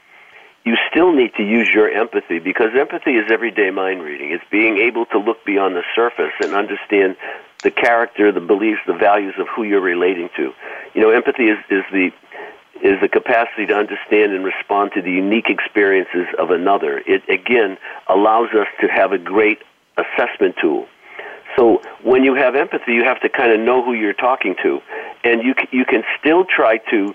You 0.67 0.75
still 0.91 1.13
need 1.13 1.33
to 1.37 1.45
use 1.45 1.71
your 1.73 1.89
empathy 1.89 2.41
because 2.41 2.71
empathy 2.77 3.13
is 3.13 3.31
everyday 3.31 3.71
mind 3.71 4.03
reading. 4.03 4.33
It's 4.33 4.45
being 4.51 4.79
able 4.79 5.07
to 5.07 5.19
look 5.19 5.45
beyond 5.47 5.77
the 5.77 5.85
surface 5.95 6.35
and 6.41 6.55
understand 6.55 7.17
the 7.63 7.71
character, 7.71 8.33
the 8.33 8.41
beliefs, 8.41 8.81
the 8.85 8.93
values 8.93 9.35
of 9.39 9.47
who 9.55 9.63
you're 9.63 9.81
relating 9.81 10.29
to. 10.37 10.53
You 10.93 11.01
know, 11.01 11.11
empathy 11.11 11.45
is, 11.45 11.59
is 11.71 11.85
the 11.93 12.11
is 12.83 13.01
the 13.01 13.09
capacity 13.09 13.65
to 13.67 13.75
understand 13.75 14.33
and 14.33 14.45
respond 14.45 14.91
to 14.95 15.01
the 15.01 15.11
unique 15.11 15.49
experiences 15.49 16.27
of 16.39 16.51
another. 16.51 16.99
It 17.07 17.23
again 17.29 17.79
allows 18.09 18.51
us 18.51 18.67
to 18.81 18.89
have 18.89 19.13
a 19.13 19.19
great 19.19 19.61
assessment 19.97 20.57
tool. 20.61 20.87
So 21.57 21.81
when 22.03 22.23
you 22.23 22.35
have 22.35 22.55
empathy, 22.55 22.93
you 22.93 23.05
have 23.05 23.21
to 23.23 23.31
kind 23.31 23.53
of 23.53 23.61
know 23.61 23.83
who 23.83 23.95
you're 23.95 24.13
talking 24.13 24.57
to, 24.65 24.81
and 25.23 25.43
you 25.45 25.55
you 25.71 25.85
can 25.85 26.03
still 26.19 26.45
try 26.45 26.79
to 26.91 27.15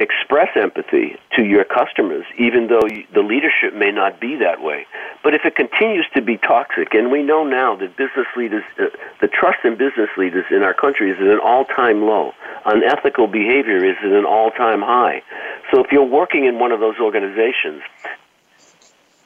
express 0.00 0.48
empathy 0.56 1.16
to 1.36 1.44
your 1.44 1.64
customers, 1.64 2.24
even 2.36 2.66
though 2.66 2.82
the 3.12 3.22
leadership 3.22 3.74
may 3.74 3.92
not 3.92 4.20
be 4.20 4.36
that 4.36 4.60
way. 4.60 4.86
But 5.22 5.34
if 5.34 5.44
it 5.44 5.54
continues 5.54 6.06
to 6.14 6.22
be 6.22 6.36
toxic, 6.36 6.94
and 6.94 7.12
we 7.12 7.22
know 7.22 7.44
now 7.44 7.76
that 7.76 7.96
business 7.96 8.26
leaders, 8.36 8.64
uh, 8.78 8.86
the 9.20 9.28
trust 9.28 9.58
in 9.64 9.76
business 9.76 10.10
leaders 10.16 10.46
in 10.50 10.62
our 10.62 10.74
country 10.74 11.10
is 11.10 11.16
at 11.20 11.26
an 11.28 11.38
all-time 11.38 12.02
low. 12.02 12.32
Unethical 12.66 13.28
behavior 13.28 13.84
is 13.84 13.96
at 14.02 14.10
an 14.10 14.24
all-time 14.24 14.82
high. 14.82 15.22
So 15.70 15.84
if 15.84 15.92
you're 15.92 16.02
working 16.02 16.44
in 16.44 16.58
one 16.58 16.72
of 16.72 16.80
those 16.80 16.98
organizations 16.98 17.82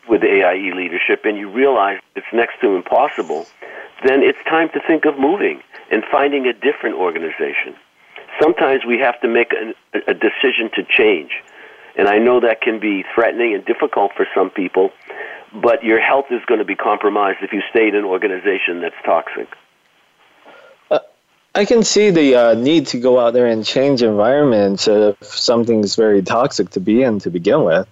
with 0.07 0.23
AIE 0.23 0.73
leadership 0.75 1.25
and 1.25 1.39
you 1.39 1.51
realize 1.51 1.99
it's 2.15 2.27
next 2.33 2.61
to 2.61 2.77
impossible, 2.77 3.47
then 4.05 4.23
it's 4.23 4.39
time 4.45 4.69
to 4.71 4.81
think 4.87 5.07
of 5.07 5.19
moving 5.19 5.63
and 5.91 6.05
finding 6.11 6.47
a 6.47 6.53
different 6.53 6.97
organization 6.97 7.75
sometimes 8.41 8.85
we 8.87 8.99
have 8.99 9.21
to 9.21 9.29
make 9.29 9.53
a, 9.53 9.75
a 10.07 10.15
decision 10.15 10.71
to 10.75 10.83
change. 10.85 11.31
And 11.97 12.09
I 12.09 12.19
know 12.19 12.41
that 12.41 12.61
can 12.61 12.79
be 12.79 13.05
threatening 13.15 13.55
and 13.55 13.65
difficult 13.65 14.13
for 14.17 14.27
some 14.35 14.51
people, 14.51 14.93
but 15.53 15.83
your 15.83 16.01
health 16.01 16.27
is 16.31 16.41
going 16.47 16.59
to 16.59 16.65
be 16.65 16.77
compromised 16.77 17.39
if 17.43 17.53
you 17.53 17.61
stay 17.71 17.89
in 17.89 17.97
an 17.97 18.05
organization 18.05 18.81
that's 18.81 18.95
toxic. 19.05 19.49
Uh, 20.91 21.01
I 21.57 21.65
can 21.65 21.83
see 21.83 22.11
the 22.11 22.37
uh, 22.37 22.55
need 22.55 22.87
to 22.89 23.01
go 23.01 23.19
out 23.19 23.33
there 23.33 23.47
and 23.47 23.65
change 23.65 24.03
environments 24.03 24.87
if 24.87 25.17
something's 25.25 25.97
very 25.97 26.23
toxic 26.23 26.71
to 26.71 26.81
be 26.81 27.03
in 27.03 27.19
to 27.21 27.31
begin 27.31 27.65
with. 27.65 27.89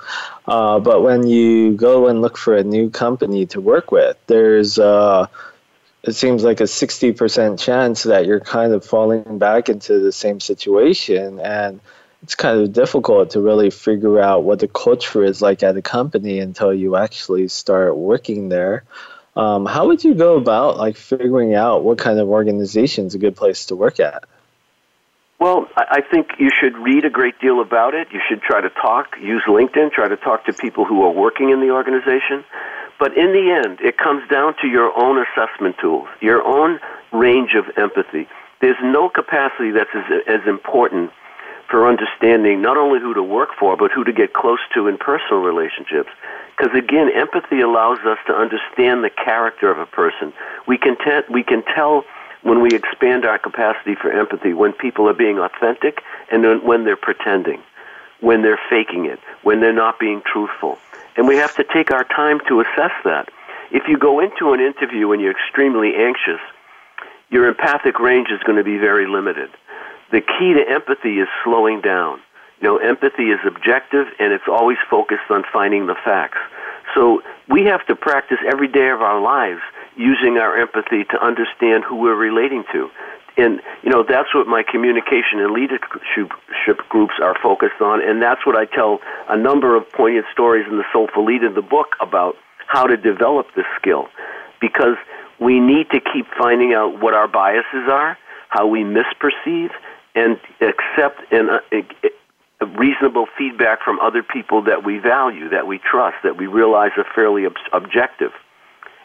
Uh, 0.46 0.78
but 0.78 1.02
when 1.02 1.26
you 1.26 1.72
go 1.72 2.06
and 2.06 2.22
look 2.22 2.38
for 2.38 2.56
a 2.56 2.62
new 2.62 2.90
company 2.90 3.46
to 3.46 3.60
work 3.60 3.90
with, 3.90 4.16
there's 4.28 4.78
uh, 4.78 5.26
it 6.06 6.14
seems 6.14 6.44
like 6.44 6.60
a 6.60 6.64
60% 6.64 7.58
chance 7.58 8.04
that 8.04 8.26
you're 8.26 8.40
kind 8.40 8.72
of 8.72 8.84
falling 8.84 9.38
back 9.38 9.68
into 9.68 9.98
the 9.98 10.12
same 10.12 10.40
situation 10.40 11.40
and 11.40 11.80
it's 12.22 12.34
kind 12.34 12.60
of 12.60 12.72
difficult 12.72 13.30
to 13.30 13.40
really 13.40 13.70
figure 13.70 14.20
out 14.20 14.44
what 14.44 14.60
the 14.60 14.68
culture 14.68 15.24
is 15.24 15.42
like 15.42 15.62
at 15.62 15.76
a 15.76 15.82
company 15.82 16.38
until 16.38 16.72
you 16.72 16.96
actually 16.96 17.48
start 17.48 17.96
working 17.96 18.48
there 18.48 18.84
um, 19.36 19.66
how 19.66 19.86
would 19.88 20.02
you 20.02 20.14
go 20.14 20.36
about 20.36 20.78
like 20.78 20.96
figuring 20.96 21.54
out 21.54 21.84
what 21.84 21.98
kind 21.98 22.18
of 22.18 22.28
organization 22.28 23.06
is 23.06 23.14
a 23.14 23.18
good 23.18 23.36
place 23.36 23.66
to 23.66 23.76
work 23.76 24.00
at 24.00 24.24
well, 25.38 25.68
I 25.76 26.00
think 26.00 26.28
you 26.38 26.48
should 26.58 26.78
read 26.78 27.04
a 27.04 27.10
great 27.10 27.38
deal 27.40 27.60
about 27.60 27.94
it. 27.94 28.08
You 28.10 28.20
should 28.26 28.40
try 28.40 28.62
to 28.62 28.70
talk, 28.70 29.08
use 29.20 29.42
LinkedIn, 29.46 29.92
try 29.92 30.08
to 30.08 30.16
talk 30.16 30.46
to 30.46 30.54
people 30.54 30.86
who 30.86 31.02
are 31.02 31.10
working 31.10 31.50
in 31.50 31.60
the 31.60 31.70
organization. 31.72 32.42
But 32.98 33.16
in 33.16 33.32
the 33.32 33.50
end, 33.50 33.80
it 33.80 33.98
comes 33.98 34.28
down 34.28 34.54
to 34.62 34.68
your 34.68 34.92
own 34.98 35.22
assessment 35.22 35.76
tools, 35.80 36.08
your 36.20 36.42
own 36.42 36.80
range 37.12 37.54
of 37.54 37.66
empathy. 37.76 38.26
There's 38.60 38.78
no 38.82 39.08
capacity 39.08 39.70
that's 39.70 39.90
as, 39.94 40.22
as 40.26 40.40
important 40.46 41.10
for 41.68 41.88
understanding 41.88 42.62
not 42.62 42.76
only 42.76 43.00
who 43.00 43.12
to 43.12 43.22
work 43.22 43.50
for, 43.58 43.76
but 43.76 43.90
who 43.90 44.04
to 44.04 44.12
get 44.12 44.32
close 44.32 44.60
to 44.74 44.86
in 44.86 44.96
personal 44.96 45.42
relationships. 45.42 46.10
Because 46.56 46.74
again, 46.74 47.10
empathy 47.14 47.60
allows 47.60 47.98
us 48.06 48.18
to 48.28 48.32
understand 48.32 49.04
the 49.04 49.10
character 49.10 49.70
of 49.70 49.78
a 49.78 49.86
person. 49.86 50.32
We 50.66 50.78
can, 50.78 50.96
te- 50.96 51.30
we 51.30 51.42
can 51.42 51.62
tell 51.74 52.04
when 52.42 52.62
we 52.62 52.70
expand 52.70 53.24
our 53.26 53.38
capacity 53.38 53.94
for 53.94 54.10
empathy 54.10 54.54
when 54.54 54.72
people 54.72 55.08
are 55.08 55.14
being 55.14 55.38
authentic 55.38 56.02
and 56.30 56.62
when 56.62 56.84
they're 56.84 56.96
pretending, 56.96 57.60
when 58.20 58.42
they're 58.42 58.60
faking 58.70 59.06
it, 59.06 59.18
when 59.42 59.60
they're 59.60 59.72
not 59.72 59.98
being 59.98 60.22
truthful. 60.22 60.78
And 61.16 61.26
we 61.26 61.36
have 61.36 61.54
to 61.56 61.64
take 61.64 61.90
our 61.90 62.04
time 62.04 62.40
to 62.48 62.60
assess 62.60 62.92
that. 63.04 63.28
If 63.70 63.84
you 63.88 63.98
go 63.98 64.20
into 64.20 64.52
an 64.52 64.60
interview 64.60 65.12
and 65.12 65.20
you're 65.20 65.32
extremely 65.32 65.94
anxious, 65.96 66.40
your 67.30 67.48
empathic 67.48 67.98
range 67.98 68.28
is 68.30 68.40
going 68.44 68.58
to 68.58 68.64
be 68.64 68.78
very 68.78 69.06
limited. 69.06 69.50
The 70.12 70.20
key 70.20 70.54
to 70.54 70.62
empathy 70.68 71.18
is 71.18 71.28
slowing 71.42 71.80
down. 71.80 72.20
You 72.60 72.68
know, 72.68 72.76
empathy 72.78 73.30
is 73.30 73.40
objective 73.46 74.06
and 74.18 74.32
it's 74.32 74.48
always 74.48 74.78
focused 74.88 75.30
on 75.30 75.42
finding 75.52 75.86
the 75.86 75.96
facts. 76.04 76.38
So 76.94 77.22
we 77.48 77.64
have 77.64 77.84
to 77.86 77.96
practice 77.96 78.38
every 78.46 78.68
day 78.68 78.88
of 78.90 79.02
our 79.02 79.20
lives 79.20 79.60
using 79.96 80.38
our 80.38 80.56
empathy 80.56 81.04
to 81.04 81.24
understand 81.24 81.84
who 81.84 81.96
we're 81.96 82.14
relating 82.14 82.64
to 82.72 82.90
and 83.36 83.60
you 83.82 83.90
know 83.90 84.02
that's 84.02 84.34
what 84.34 84.46
my 84.46 84.62
communication 84.62 85.40
and 85.40 85.52
leadership 85.52 86.88
groups 86.88 87.14
are 87.22 87.36
focused 87.42 87.80
on, 87.80 88.02
and 88.02 88.22
that's 88.22 88.46
what 88.46 88.56
I 88.56 88.64
tell 88.64 89.00
a 89.28 89.36
number 89.36 89.76
of 89.76 89.90
poignant 89.92 90.26
stories 90.32 90.66
in 90.70 90.76
the 90.78 90.84
Soulful 90.92 91.24
Leader, 91.24 91.52
the 91.52 91.62
book 91.62 91.96
about 92.00 92.36
how 92.66 92.86
to 92.86 92.96
develop 92.96 93.46
this 93.54 93.66
skill, 93.78 94.08
because 94.60 94.96
we 95.38 95.60
need 95.60 95.90
to 95.90 96.00
keep 96.00 96.26
finding 96.38 96.72
out 96.72 97.00
what 97.00 97.14
our 97.14 97.28
biases 97.28 97.88
are, 97.88 98.16
how 98.48 98.66
we 98.66 98.80
misperceive, 98.80 99.70
and 100.14 100.38
accept 100.60 101.20
and 101.30 101.50
uh, 101.50 102.68
reasonable 102.78 103.26
feedback 103.36 103.82
from 103.82 104.00
other 104.00 104.22
people 104.22 104.62
that 104.62 104.84
we 104.84 104.98
value, 104.98 105.50
that 105.50 105.66
we 105.66 105.78
trust, 105.78 106.16
that 106.24 106.38
we 106.38 106.46
realize 106.46 106.90
are 106.96 107.06
fairly 107.14 107.44
ob- 107.44 107.54
objective. 107.72 108.32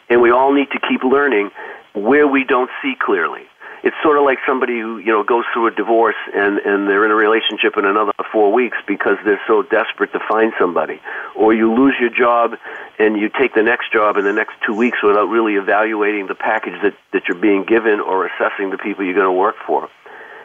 And 0.08 0.22
we 0.22 0.30
all 0.30 0.52
need 0.52 0.70
to 0.72 0.80
keep 0.80 1.04
learning 1.04 1.50
where 1.94 2.26
we 2.26 2.44
don't 2.44 2.70
see 2.82 2.94
clearly 2.98 3.42
it's 3.82 3.96
sort 4.02 4.16
of 4.16 4.24
like 4.24 4.38
somebody 4.46 4.78
who 4.78 4.98
you 4.98 5.10
know 5.10 5.24
goes 5.24 5.44
through 5.52 5.66
a 5.66 5.70
divorce 5.74 6.18
and 6.34 6.58
and 6.58 6.88
they're 6.88 7.04
in 7.04 7.10
a 7.10 7.18
relationship 7.18 7.76
in 7.76 7.84
another 7.84 8.12
four 8.30 8.52
weeks 8.52 8.76
because 8.86 9.16
they're 9.24 9.42
so 9.46 9.62
desperate 9.62 10.12
to 10.12 10.20
find 10.28 10.52
somebody, 10.58 11.00
or 11.34 11.52
you 11.52 11.72
lose 11.74 11.94
your 12.00 12.10
job 12.10 12.54
and 12.98 13.18
you 13.18 13.28
take 13.28 13.54
the 13.54 13.62
next 13.62 13.92
job 13.92 14.16
in 14.16 14.24
the 14.24 14.32
next 14.32 14.54
two 14.64 14.74
weeks 14.74 14.98
without 15.02 15.26
really 15.26 15.54
evaluating 15.54 16.26
the 16.26 16.34
package 16.34 16.78
that 16.82 16.94
that 17.12 17.22
you're 17.26 17.40
being 17.40 17.64
given 17.64 18.00
or 18.00 18.26
assessing 18.26 18.70
the 18.70 18.78
people 18.78 19.04
you're 19.04 19.14
going 19.18 19.26
to 19.26 19.32
work 19.32 19.56
for. 19.66 19.88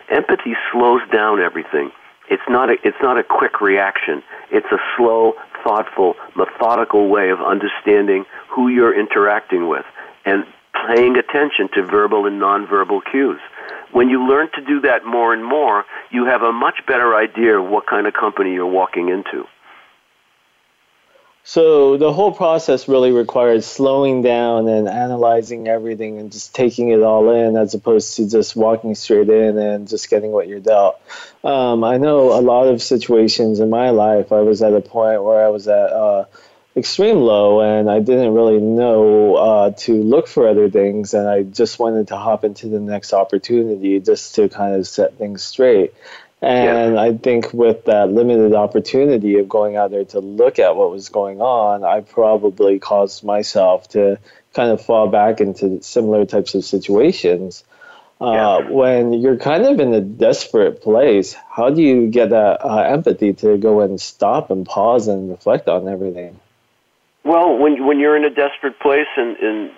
Empathy 0.09 0.55
slows 0.71 1.01
down 1.11 1.39
everything. 1.39 1.91
It's 2.29 2.47
not 2.49 2.69
a 2.69 2.77
it's 2.83 3.01
not 3.01 3.19
a 3.19 3.23
quick 3.23 3.61
reaction. 3.61 4.23
It's 4.51 4.67
a 4.71 4.79
slow, 4.97 5.33
thoughtful, 5.63 6.15
methodical 6.35 7.07
way 7.07 7.29
of 7.29 7.39
understanding 7.39 8.25
who 8.49 8.69
you're 8.69 8.97
interacting 8.97 9.67
with 9.67 9.85
and 10.25 10.43
paying 10.87 11.17
attention 11.17 11.69
to 11.73 11.83
verbal 11.83 12.25
and 12.25 12.41
nonverbal 12.41 13.01
cues. 13.09 13.39
When 13.91 14.09
you 14.09 14.27
learn 14.27 14.49
to 14.55 14.61
do 14.61 14.81
that 14.81 15.05
more 15.05 15.33
and 15.33 15.43
more, 15.43 15.85
you 16.11 16.25
have 16.25 16.41
a 16.41 16.51
much 16.51 16.85
better 16.87 17.15
idea 17.15 17.59
of 17.59 17.69
what 17.69 17.87
kind 17.87 18.05
of 18.05 18.13
company 18.13 18.53
you're 18.53 18.65
walking 18.65 19.09
into. 19.09 19.47
So 21.47 21.95
the 21.95 22.11
whole 22.11 22.33
process 22.33 22.89
really 22.89 23.13
requires 23.13 23.65
slowing 23.65 24.21
down 24.21 24.67
and 24.67 24.85
analyzing 24.89 25.69
everything 25.69 26.19
and 26.19 26.29
just 26.29 26.53
taking 26.53 26.89
it 26.89 27.01
all 27.01 27.31
in, 27.31 27.55
as 27.55 27.73
opposed 27.73 28.17
to 28.17 28.29
just 28.29 28.57
walking 28.57 28.95
straight 28.95 29.29
in 29.29 29.57
and 29.57 29.87
just 29.87 30.09
getting 30.09 30.31
what 30.31 30.49
you're 30.49 30.59
dealt. 30.59 30.99
Um, 31.45 31.85
I 31.85 31.95
know 31.99 32.37
a 32.37 32.41
lot 32.41 32.67
of 32.67 32.83
situations 32.83 33.61
in 33.61 33.69
my 33.69 33.91
life. 33.91 34.33
I 34.33 34.41
was 34.41 34.61
at 34.61 34.73
a 34.73 34.81
point 34.81 35.23
where 35.23 35.45
I 35.45 35.47
was 35.47 35.69
at 35.69 35.89
uh, 35.93 36.25
extreme 36.77 37.17
low 37.17 37.61
and 37.61 37.89
I 37.89 37.99
didn't 37.99 38.33
really 38.35 38.59
know 38.59 39.35
uh, 39.35 39.71
to 39.71 39.93
look 40.03 40.27
for 40.27 40.47
other 40.47 40.69
things 40.69 41.15
and 41.15 41.27
I 41.27 41.41
just 41.41 41.79
wanted 41.79 42.09
to 42.09 42.17
hop 42.17 42.43
into 42.43 42.67
the 42.67 42.79
next 42.79 43.13
opportunity 43.13 43.99
just 43.99 44.35
to 44.35 44.47
kind 44.47 44.75
of 44.75 44.87
set 44.87 45.17
things 45.17 45.43
straight. 45.43 45.93
And 46.39 46.93
yeah. 46.93 47.01
I 47.01 47.17
think 47.17 47.51
with 47.51 47.85
that 47.85 48.11
limited 48.11 48.53
opportunity 48.53 49.39
of 49.39 49.49
going 49.49 49.75
out 49.75 49.89
there 49.89 50.05
to 50.05 50.19
look 50.19 50.59
at 50.59 50.75
what 50.75 50.91
was 50.91 51.09
going 51.09 51.41
on, 51.41 51.83
I 51.83 52.01
probably 52.01 52.77
caused 52.77 53.23
myself 53.23 53.89
to 53.89 54.19
kind 54.53 54.69
of 54.69 54.79
fall 54.79 55.07
back 55.07 55.41
into 55.41 55.81
similar 55.81 56.27
types 56.27 56.53
of 56.53 56.63
situations. 56.63 57.63
Uh, 58.21 58.61
yeah. 58.61 58.69
When 58.69 59.13
you're 59.13 59.37
kind 59.37 59.65
of 59.65 59.79
in 59.79 59.93
a 59.95 60.01
desperate 60.01 60.83
place, 60.83 61.35
how 61.49 61.71
do 61.71 61.81
you 61.81 62.07
get 62.07 62.29
that 62.29 62.63
uh, 62.63 62.81
empathy 62.81 63.33
to 63.33 63.57
go 63.57 63.81
and 63.81 63.99
stop 63.99 64.51
and 64.51 64.63
pause 64.63 65.07
and 65.07 65.31
reflect 65.31 65.67
on 65.67 65.87
everything? 65.87 66.39
Well, 67.27 67.57
when 67.57 67.85
when 67.85 67.99
you're 67.99 68.15
in 68.15 68.23
a 68.23 68.29
desperate 68.29 68.79
place, 68.79 69.11
and, 69.17 69.35
and 69.37 69.71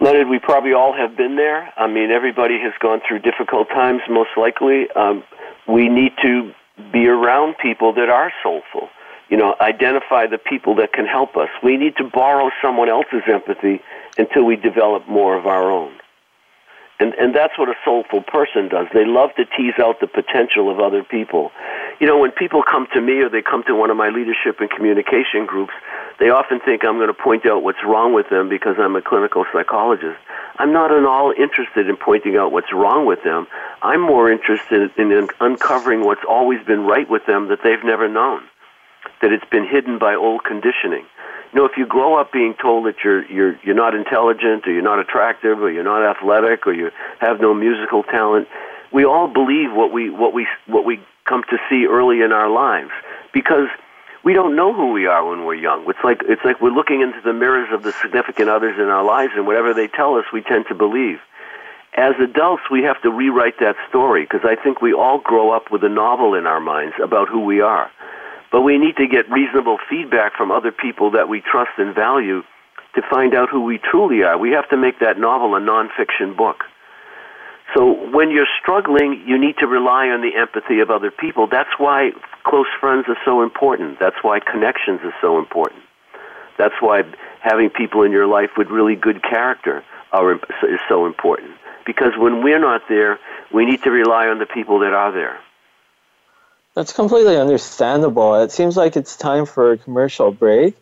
Leonard, 0.00 0.26
we 0.26 0.40
probably 0.40 0.72
all 0.72 0.92
have 0.92 1.16
been 1.16 1.36
there. 1.36 1.72
I 1.76 1.86
mean, 1.86 2.10
everybody 2.10 2.58
has 2.58 2.72
gone 2.80 3.00
through 3.06 3.20
difficult 3.20 3.68
times, 3.68 4.02
most 4.10 4.30
likely. 4.36 4.90
Um, 4.96 5.22
we 5.68 5.88
need 5.88 6.10
to 6.22 6.52
be 6.92 7.06
around 7.06 7.58
people 7.62 7.92
that 7.92 8.08
are 8.08 8.32
soulful. 8.42 8.88
You 9.28 9.36
know, 9.36 9.54
identify 9.60 10.26
the 10.26 10.36
people 10.36 10.74
that 10.76 10.92
can 10.92 11.06
help 11.06 11.36
us. 11.36 11.48
We 11.62 11.76
need 11.76 11.94
to 11.98 12.10
borrow 12.12 12.50
someone 12.60 12.88
else's 12.88 13.22
empathy 13.32 13.80
until 14.18 14.42
we 14.42 14.56
develop 14.56 15.06
more 15.08 15.38
of 15.38 15.46
our 15.46 15.70
own. 15.70 15.92
And, 17.00 17.12
and 17.14 17.34
that's 17.34 17.58
what 17.58 17.68
a 17.68 17.74
soulful 17.84 18.22
person 18.22 18.68
does. 18.68 18.86
They 18.92 19.04
love 19.04 19.30
to 19.36 19.44
tease 19.44 19.74
out 19.78 20.00
the 20.00 20.06
potential 20.06 20.70
of 20.70 20.78
other 20.78 21.02
people. 21.02 21.50
you 22.00 22.06
know, 22.06 22.18
when 22.18 22.30
people 22.30 22.62
come 22.62 22.86
to 22.94 23.00
me 23.00 23.14
or 23.20 23.28
they 23.28 23.42
come 23.42 23.64
to 23.66 23.74
one 23.74 23.90
of 23.90 23.96
my 23.96 24.10
leadership 24.10 24.60
and 24.60 24.70
communication 24.70 25.46
groups, 25.46 25.72
they 26.20 26.30
often 26.30 26.60
think 26.60 26.84
I'm 26.84 26.96
going 26.96 27.08
to 27.08 27.14
point 27.14 27.46
out 27.46 27.62
what's 27.62 27.82
wrong 27.84 28.14
with 28.14 28.30
them 28.30 28.48
because 28.48 28.76
I'm 28.78 28.94
a 28.94 29.02
clinical 29.02 29.44
psychologist. 29.52 30.18
I'm 30.58 30.72
not 30.72 30.92
at 30.92 31.04
all 31.04 31.32
interested 31.36 31.88
in 31.88 31.96
pointing 31.96 32.36
out 32.36 32.52
what's 32.52 32.72
wrong 32.72 33.06
with 33.06 33.24
them. 33.24 33.46
I'm 33.82 34.00
more 34.00 34.30
interested 34.30 34.90
in 34.96 35.28
uncovering 35.40 36.04
what's 36.04 36.24
always 36.28 36.64
been 36.66 36.86
right 36.86 37.08
with 37.10 37.26
them 37.26 37.48
that 37.48 37.60
they've 37.64 37.82
never 37.84 38.08
known, 38.08 38.42
that 39.22 39.32
it's 39.32 39.48
been 39.50 39.66
hidden 39.66 39.98
by 39.98 40.14
old 40.14 40.44
conditioning. 40.44 41.04
You 41.52 41.60
know, 41.60 41.66
if 41.66 41.72
you 41.76 41.86
grow 41.86 42.20
up 42.20 42.32
being 42.32 42.54
told 42.60 42.86
that 42.86 42.96
you're 43.04 43.24
you're 43.30 43.56
you're 43.62 43.76
not 43.76 43.94
intelligent 43.94 44.66
or 44.66 44.72
you're 44.72 44.82
not 44.82 44.98
attractive 44.98 45.60
or 45.60 45.70
you're 45.70 45.84
not 45.84 46.02
athletic 46.02 46.66
or 46.66 46.72
you 46.72 46.90
have 47.20 47.40
no 47.40 47.54
musical 47.54 48.02
talent, 48.02 48.48
we 48.92 49.04
all 49.04 49.28
believe 49.28 49.72
what 49.72 49.92
we 49.92 50.10
what 50.10 50.34
we 50.34 50.48
what 50.66 50.84
we 50.84 50.98
come 51.26 51.42
to 51.50 51.58
see 51.70 51.86
early 51.86 52.22
in 52.22 52.32
our 52.32 52.50
lives 52.50 52.90
because 53.32 53.68
we 54.24 54.32
don't 54.32 54.56
know 54.56 54.72
who 54.72 54.92
we 54.92 55.06
are 55.06 55.24
when 55.24 55.44
we're 55.44 55.54
young. 55.54 55.84
It's 55.88 56.02
like 56.02 56.22
it's 56.24 56.44
like 56.44 56.60
we're 56.60 56.70
looking 56.70 57.02
into 57.02 57.20
the 57.22 57.32
mirrors 57.32 57.68
of 57.72 57.82
the 57.82 57.92
significant 57.92 58.48
others 58.48 58.76
in 58.78 58.88
our 58.88 59.04
lives, 59.04 59.32
and 59.36 59.46
whatever 59.46 59.74
they 59.74 59.86
tell 59.86 60.16
us, 60.16 60.24
we 60.32 60.40
tend 60.42 60.64
to 60.68 60.74
believe. 60.74 61.18
As 61.96 62.14
adults, 62.18 62.64
we 62.72 62.82
have 62.82 63.00
to 63.02 63.10
rewrite 63.10 63.60
that 63.60 63.76
story 63.88 64.24
because 64.24 64.40
I 64.42 64.56
think 64.60 64.82
we 64.82 64.92
all 64.92 65.18
grow 65.18 65.50
up 65.50 65.70
with 65.70 65.84
a 65.84 65.88
novel 65.88 66.34
in 66.34 66.46
our 66.46 66.58
minds 66.58 66.96
about 67.02 67.28
who 67.28 67.44
we 67.44 67.60
are. 67.60 67.90
But 68.50 68.62
we 68.62 68.78
need 68.78 68.96
to 68.96 69.06
get 69.06 69.30
reasonable 69.30 69.78
feedback 69.88 70.34
from 70.36 70.50
other 70.50 70.72
people 70.72 71.12
that 71.12 71.28
we 71.28 71.40
trust 71.40 71.72
and 71.78 71.94
value 71.94 72.42
to 72.94 73.02
find 73.10 73.34
out 73.34 73.48
who 73.50 73.62
we 73.62 73.78
truly 73.78 74.22
are. 74.22 74.38
We 74.38 74.50
have 74.52 74.68
to 74.70 74.76
make 74.76 75.00
that 75.00 75.18
novel 75.18 75.54
a 75.54 75.60
nonfiction 75.60 76.36
book. 76.36 76.64
So 77.72 77.92
when 78.10 78.30
you're 78.30 78.48
struggling, 78.60 79.24
you 79.26 79.38
need 79.38 79.56
to 79.58 79.66
rely 79.66 80.08
on 80.08 80.20
the 80.20 80.36
empathy 80.36 80.80
of 80.80 80.90
other 80.90 81.10
people. 81.10 81.46
That's 81.46 81.70
why 81.78 82.10
close 82.44 82.66
friends 82.78 83.06
are 83.08 83.16
so 83.24 83.42
important. 83.42 83.98
That's 83.98 84.16
why 84.22 84.40
connections 84.40 85.00
are 85.02 85.14
so 85.20 85.38
important. 85.38 85.82
That's 86.58 86.74
why 86.80 87.02
having 87.40 87.70
people 87.70 88.02
in 88.02 88.12
your 88.12 88.26
life 88.26 88.50
with 88.56 88.68
really 88.68 88.96
good 88.96 89.22
character 89.22 89.82
are, 90.12 90.34
is 90.34 90.80
so 90.88 91.06
important. 91.06 91.52
Because 91.86 92.12
when 92.16 92.42
we're 92.42 92.60
not 92.60 92.82
there, 92.88 93.18
we 93.52 93.64
need 93.64 93.82
to 93.82 93.90
rely 93.90 94.28
on 94.28 94.38
the 94.38 94.46
people 94.46 94.80
that 94.80 94.92
are 94.92 95.12
there. 95.12 95.38
That's 96.74 96.92
completely 96.92 97.36
understandable. 97.36 98.34
It 98.36 98.50
seems 98.50 98.76
like 98.76 98.96
it's 98.96 99.16
time 99.16 99.46
for 99.46 99.72
a 99.72 99.78
commercial 99.78 100.32
break. 100.32 100.76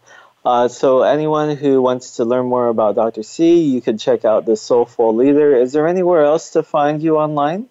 Uh, 0.45 0.69
so 0.69 1.03
anyone 1.03 1.57
who 1.57 1.81
wants 1.81 2.17
to 2.17 2.25
learn 2.25 2.47
more 2.47 2.67
about 2.67 2.97
Dr. 2.97 3.23
C, 3.23 3.63
you 3.63 3.81
can 3.81 3.97
check 3.97 4.25
out 4.25 4.45
the 4.45 4.57
Soulful 4.57 5.15
Leader. 5.15 5.55
Is 5.57 5.73
there 5.73 5.87
anywhere 5.87 6.25
else 6.25 6.51
to 6.51 6.65
find 6.65 7.01
you 7.01 7.19
online? 7.19 7.69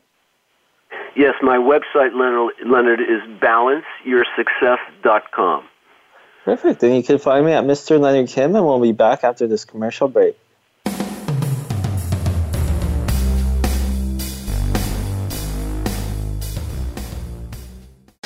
Yes, 1.16 1.36
my 1.42 1.58
website, 1.58 2.14
Leonard, 2.14 2.54
Leonard 2.66 3.02
is 3.02 3.22
balanceyoursuccess.com. 3.42 5.66
Perfect. 6.46 6.80
Then 6.80 6.96
you 6.96 7.04
can 7.04 7.18
find 7.18 7.46
me 7.46 7.52
at 7.52 7.66
Mr. 7.66 8.00
Leonard 8.00 8.30
Kim, 8.30 8.56
and 8.56 8.66
we'll 8.66 8.80
be 8.80 8.94
back 8.94 9.26
after 9.26 9.48
this 9.48 9.66
commercial 9.66 10.08
break. 10.08 10.38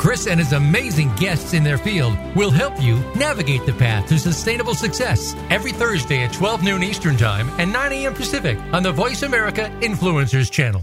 Chris 0.00 0.26
and 0.26 0.40
his 0.40 0.54
amazing 0.54 1.14
guests 1.16 1.52
in 1.52 1.62
their 1.62 1.76
field 1.76 2.16
will 2.34 2.50
help 2.50 2.80
you 2.80 2.96
navigate 3.14 3.66
the 3.66 3.72
path 3.74 4.08
to 4.08 4.18
sustainable 4.18 4.74
success 4.74 5.34
every 5.50 5.72
Thursday 5.72 6.24
at 6.24 6.32
12 6.32 6.62
noon 6.62 6.82
Eastern 6.82 7.18
Time 7.18 7.50
and 7.58 7.70
9 7.70 7.92
a.m. 7.92 8.14
Pacific 8.14 8.58
on 8.72 8.82
the 8.82 8.92
Voice 8.92 9.24
America 9.24 9.70
Influencers 9.82 10.50
channel. 10.50 10.82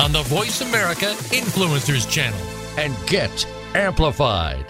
on 0.00 0.12
the 0.12 0.22
Voice 0.22 0.62
America 0.62 1.12
Influencers 1.30 2.08
channel. 2.10 2.38
and 2.78 2.94
get 3.06 3.46
amplified. 3.74 4.69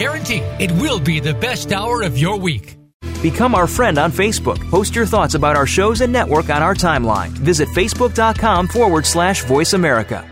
guarantee 0.01 0.41
it 0.59 0.71
will 0.83 0.99
be 0.99 1.19
the 1.19 1.33
best 1.35 1.71
hour 1.71 2.01
of 2.01 2.17
your 2.17 2.35
week. 2.35 2.75
Become 3.21 3.53
our 3.53 3.67
friend 3.67 3.99
on 3.99 4.11
Facebook. 4.11 4.59
Post 4.71 4.95
your 4.95 5.05
thoughts 5.05 5.35
about 5.35 5.55
our 5.55 5.67
shows 5.67 6.01
and 6.01 6.11
network 6.11 6.49
on 6.49 6.63
our 6.63 6.73
timeline. 6.73 7.29
Visit 7.29 7.69
facebook.com 7.69 8.67
forward 8.67 9.05
slash 9.05 9.43
voice 9.43 9.73
America. 9.73 10.27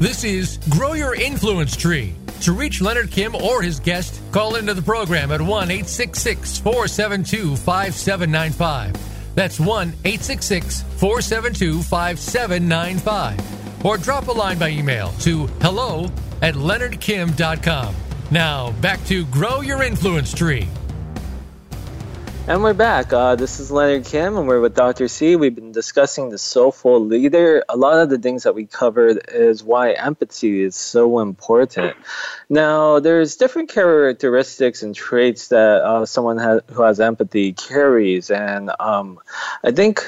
This 0.00 0.24
is 0.24 0.58
Grow 0.70 0.94
Your 0.94 1.14
Influence 1.14 1.76
Tree. 1.76 2.14
To 2.40 2.52
reach 2.52 2.80
Leonard 2.80 3.10
Kim 3.10 3.34
or 3.34 3.60
his 3.60 3.80
guest, 3.80 4.20
call 4.32 4.56
into 4.56 4.72
the 4.72 4.82
program 4.82 5.30
at 5.30 5.40
1 5.42 5.48
866 5.48 6.58
472 6.58 7.56
5795. 7.56 9.34
That's 9.34 9.60
1 9.60 9.88
866 10.04 10.82
472 10.96 11.82
5795. 11.82 13.53
Or 13.84 13.98
drop 13.98 14.28
a 14.28 14.32
line 14.32 14.58
by 14.58 14.70
email 14.70 15.10
to 15.20 15.46
hello 15.60 16.10
at 16.42 16.54
leonardkim.com. 16.54 17.94
Now, 18.30 18.72
back 18.80 19.04
to 19.04 19.26
Grow 19.26 19.60
Your 19.60 19.82
Influence 19.82 20.32
Tree. 20.32 20.66
And 22.46 22.62
we're 22.62 22.74
back. 22.74 23.10
Uh, 23.10 23.36
this 23.36 23.58
is 23.60 23.70
Leonard 23.70 24.04
Kim, 24.04 24.36
and 24.36 24.46
we're 24.46 24.60
with 24.60 24.74
Dr. 24.74 25.08
C. 25.08 25.34
We've 25.36 25.54
been 25.54 25.72
discussing 25.72 26.28
the 26.28 26.36
soulful 26.36 27.00
leader. 27.00 27.64
A 27.70 27.76
lot 27.76 27.98
of 27.98 28.10
the 28.10 28.18
things 28.18 28.42
that 28.42 28.54
we 28.54 28.66
covered 28.66 29.22
is 29.28 29.62
why 29.62 29.92
empathy 29.92 30.62
is 30.62 30.76
so 30.76 31.20
important. 31.20 31.96
Now, 32.50 33.00
there's 33.00 33.36
different 33.36 33.70
characteristics 33.70 34.82
and 34.82 34.94
traits 34.94 35.48
that 35.48 35.82
uh, 35.82 36.04
someone 36.04 36.36
has, 36.36 36.60
who 36.70 36.82
has 36.82 37.00
empathy 37.00 37.54
carries, 37.54 38.30
and 38.30 38.70
um, 38.78 39.20
I 39.62 39.72
think 39.72 40.04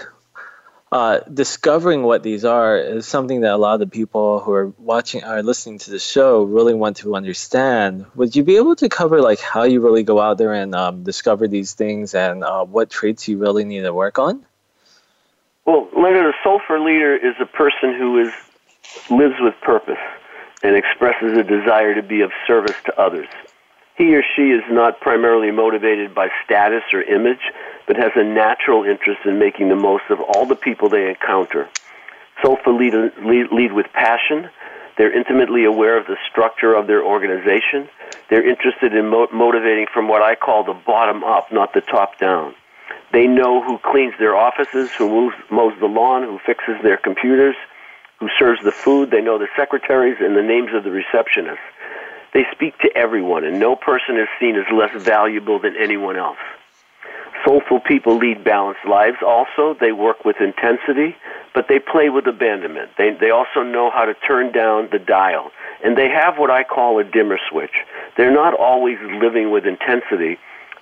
uh, 0.92 1.20
discovering 1.32 2.04
what 2.04 2.22
these 2.22 2.44
are 2.44 2.78
is 2.78 3.06
something 3.06 3.40
that 3.40 3.52
a 3.52 3.56
lot 3.56 3.74
of 3.74 3.80
the 3.80 3.86
people 3.86 4.40
who 4.40 4.52
are 4.52 4.68
watching 4.78 5.24
or 5.24 5.42
listening 5.42 5.78
to 5.78 5.90
the 5.90 5.98
show 5.98 6.44
really 6.44 6.74
want 6.74 6.98
to 6.98 7.16
understand. 7.16 8.06
Would 8.14 8.36
you 8.36 8.44
be 8.44 8.56
able 8.56 8.76
to 8.76 8.88
cover 8.88 9.20
like 9.20 9.40
how 9.40 9.64
you 9.64 9.80
really 9.80 10.04
go 10.04 10.20
out 10.20 10.38
there 10.38 10.52
and 10.52 10.74
um, 10.74 11.02
discover 11.02 11.48
these 11.48 11.74
things 11.74 12.14
and 12.14 12.44
uh, 12.44 12.64
what 12.64 12.88
traits 12.90 13.26
you 13.26 13.38
really 13.38 13.64
need 13.64 13.82
to 13.82 13.92
work 13.92 14.18
on? 14.18 14.46
Well, 15.64 15.88
Leonard, 15.96 16.26
a 16.26 16.38
soulful 16.44 16.84
leader 16.84 17.16
is 17.16 17.34
a 17.40 17.46
person 17.46 17.94
who 17.98 18.20
is 18.20 18.32
lives 19.10 19.34
with 19.40 19.54
purpose 19.62 19.98
and 20.62 20.76
expresses 20.76 21.36
a 21.36 21.42
desire 21.42 21.94
to 21.94 22.02
be 22.02 22.20
of 22.20 22.30
service 22.46 22.76
to 22.84 23.00
others. 23.00 23.28
He 23.96 24.14
or 24.14 24.22
she 24.36 24.50
is 24.50 24.62
not 24.70 25.00
primarily 25.00 25.50
motivated 25.50 26.14
by 26.14 26.28
status 26.44 26.82
or 26.92 27.02
image, 27.02 27.40
but 27.86 27.96
has 27.96 28.12
a 28.16 28.24
natural 28.24 28.84
interest 28.84 29.20
in 29.24 29.38
making 29.38 29.68
the 29.68 29.76
most 29.76 30.04
of 30.10 30.20
all 30.20 30.46
the 30.46 30.56
people 30.56 30.88
they 30.88 31.08
encounter. 31.08 31.68
Soulful 32.42 32.76
lead, 32.76 32.94
lead, 33.22 33.46
lead 33.52 33.72
with 33.72 33.86
passion, 33.92 34.50
They're 34.96 35.12
intimately 35.12 35.64
aware 35.64 35.98
of 35.98 36.06
the 36.06 36.16
structure 36.30 36.74
of 36.74 36.86
their 36.86 37.04
organization. 37.04 37.88
They're 38.30 38.48
interested 38.48 38.94
in 38.94 39.08
mo- 39.08 39.28
motivating 39.32 39.86
from 39.92 40.08
what 40.08 40.22
I 40.22 40.34
call 40.34 40.64
the 40.64 40.72
bottom 40.72 41.22
up, 41.22 41.52
not 41.52 41.74
the 41.74 41.82
top 41.82 42.18
down. 42.18 42.54
They 43.12 43.26
know 43.26 43.62
who 43.62 43.78
cleans 43.78 44.14
their 44.18 44.34
offices, 44.34 44.90
who 44.98 45.08
moves, 45.08 45.36
mows 45.50 45.74
the 45.80 45.86
lawn, 45.86 46.22
who 46.22 46.38
fixes 46.44 46.76
their 46.82 46.96
computers, 46.96 47.56
who 48.18 48.28
serves 48.38 48.60
the 48.64 48.72
food. 48.72 49.10
They 49.10 49.20
know 49.20 49.38
the 49.38 49.48
secretaries 49.56 50.16
and 50.20 50.34
the 50.34 50.42
names 50.42 50.70
of 50.74 50.82
the 50.82 50.90
receptionists. 50.90 51.58
They 52.32 52.44
speak 52.52 52.78
to 52.78 52.90
everyone, 52.96 53.44
and 53.44 53.60
no 53.60 53.76
person 53.76 54.16
is 54.16 54.28
seen 54.40 54.56
as 54.56 54.64
less 54.72 54.90
valuable 55.02 55.58
than 55.58 55.76
anyone 55.76 56.16
else. 56.16 56.38
Soulful 57.46 57.80
people 57.80 58.18
lead 58.18 58.42
balanced 58.42 58.84
lives 58.88 59.18
also. 59.24 59.76
They 59.80 59.92
work 59.92 60.24
with 60.24 60.36
intensity, 60.40 61.14
but 61.54 61.66
they 61.68 61.78
play 61.78 62.08
with 62.08 62.26
abandonment. 62.26 62.90
They, 62.98 63.10
they 63.20 63.30
also 63.30 63.62
know 63.62 63.88
how 63.94 64.04
to 64.04 64.14
turn 64.26 64.50
down 64.52 64.88
the 64.90 64.98
dial. 64.98 65.52
And 65.84 65.96
they 65.96 66.08
have 66.08 66.38
what 66.38 66.50
I 66.50 66.64
call 66.64 66.98
a 66.98 67.04
dimmer 67.04 67.38
switch. 67.48 67.70
They're 68.16 68.34
not 68.34 68.58
always 68.58 68.98
living 69.22 69.52
with 69.52 69.64
intensity. 69.64 70.38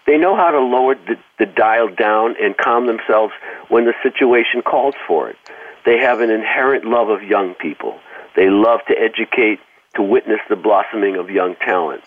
They 0.06 0.16
know 0.16 0.36
how 0.36 0.50
to 0.52 0.60
lower 0.60 0.94
the, 0.94 1.16
the 1.38 1.46
dial 1.46 1.88
down 1.94 2.36
and 2.40 2.56
calm 2.56 2.86
themselves 2.86 3.34
when 3.68 3.84
the 3.84 3.94
situation 4.02 4.62
calls 4.62 4.94
for 5.06 5.28
it. 5.28 5.36
They 5.84 5.98
have 5.98 6.20
an 6.20 6.30
inherent 6.30 6.86
love 6.86 7.10
of 7.10 7.22
young 7.22 7.54
people. 7.54 7.98
They 8.36 8.48
love 8.48 8.80
to 8.88 8.94
educate, 8.98 9.60
to 9.96 10.02
witness 10.02 10.40
the 10.48 10.56
blossoming 10.56 11.16
of 11.16 11.28
young 11.28 11.56
talent. 11.56 12.04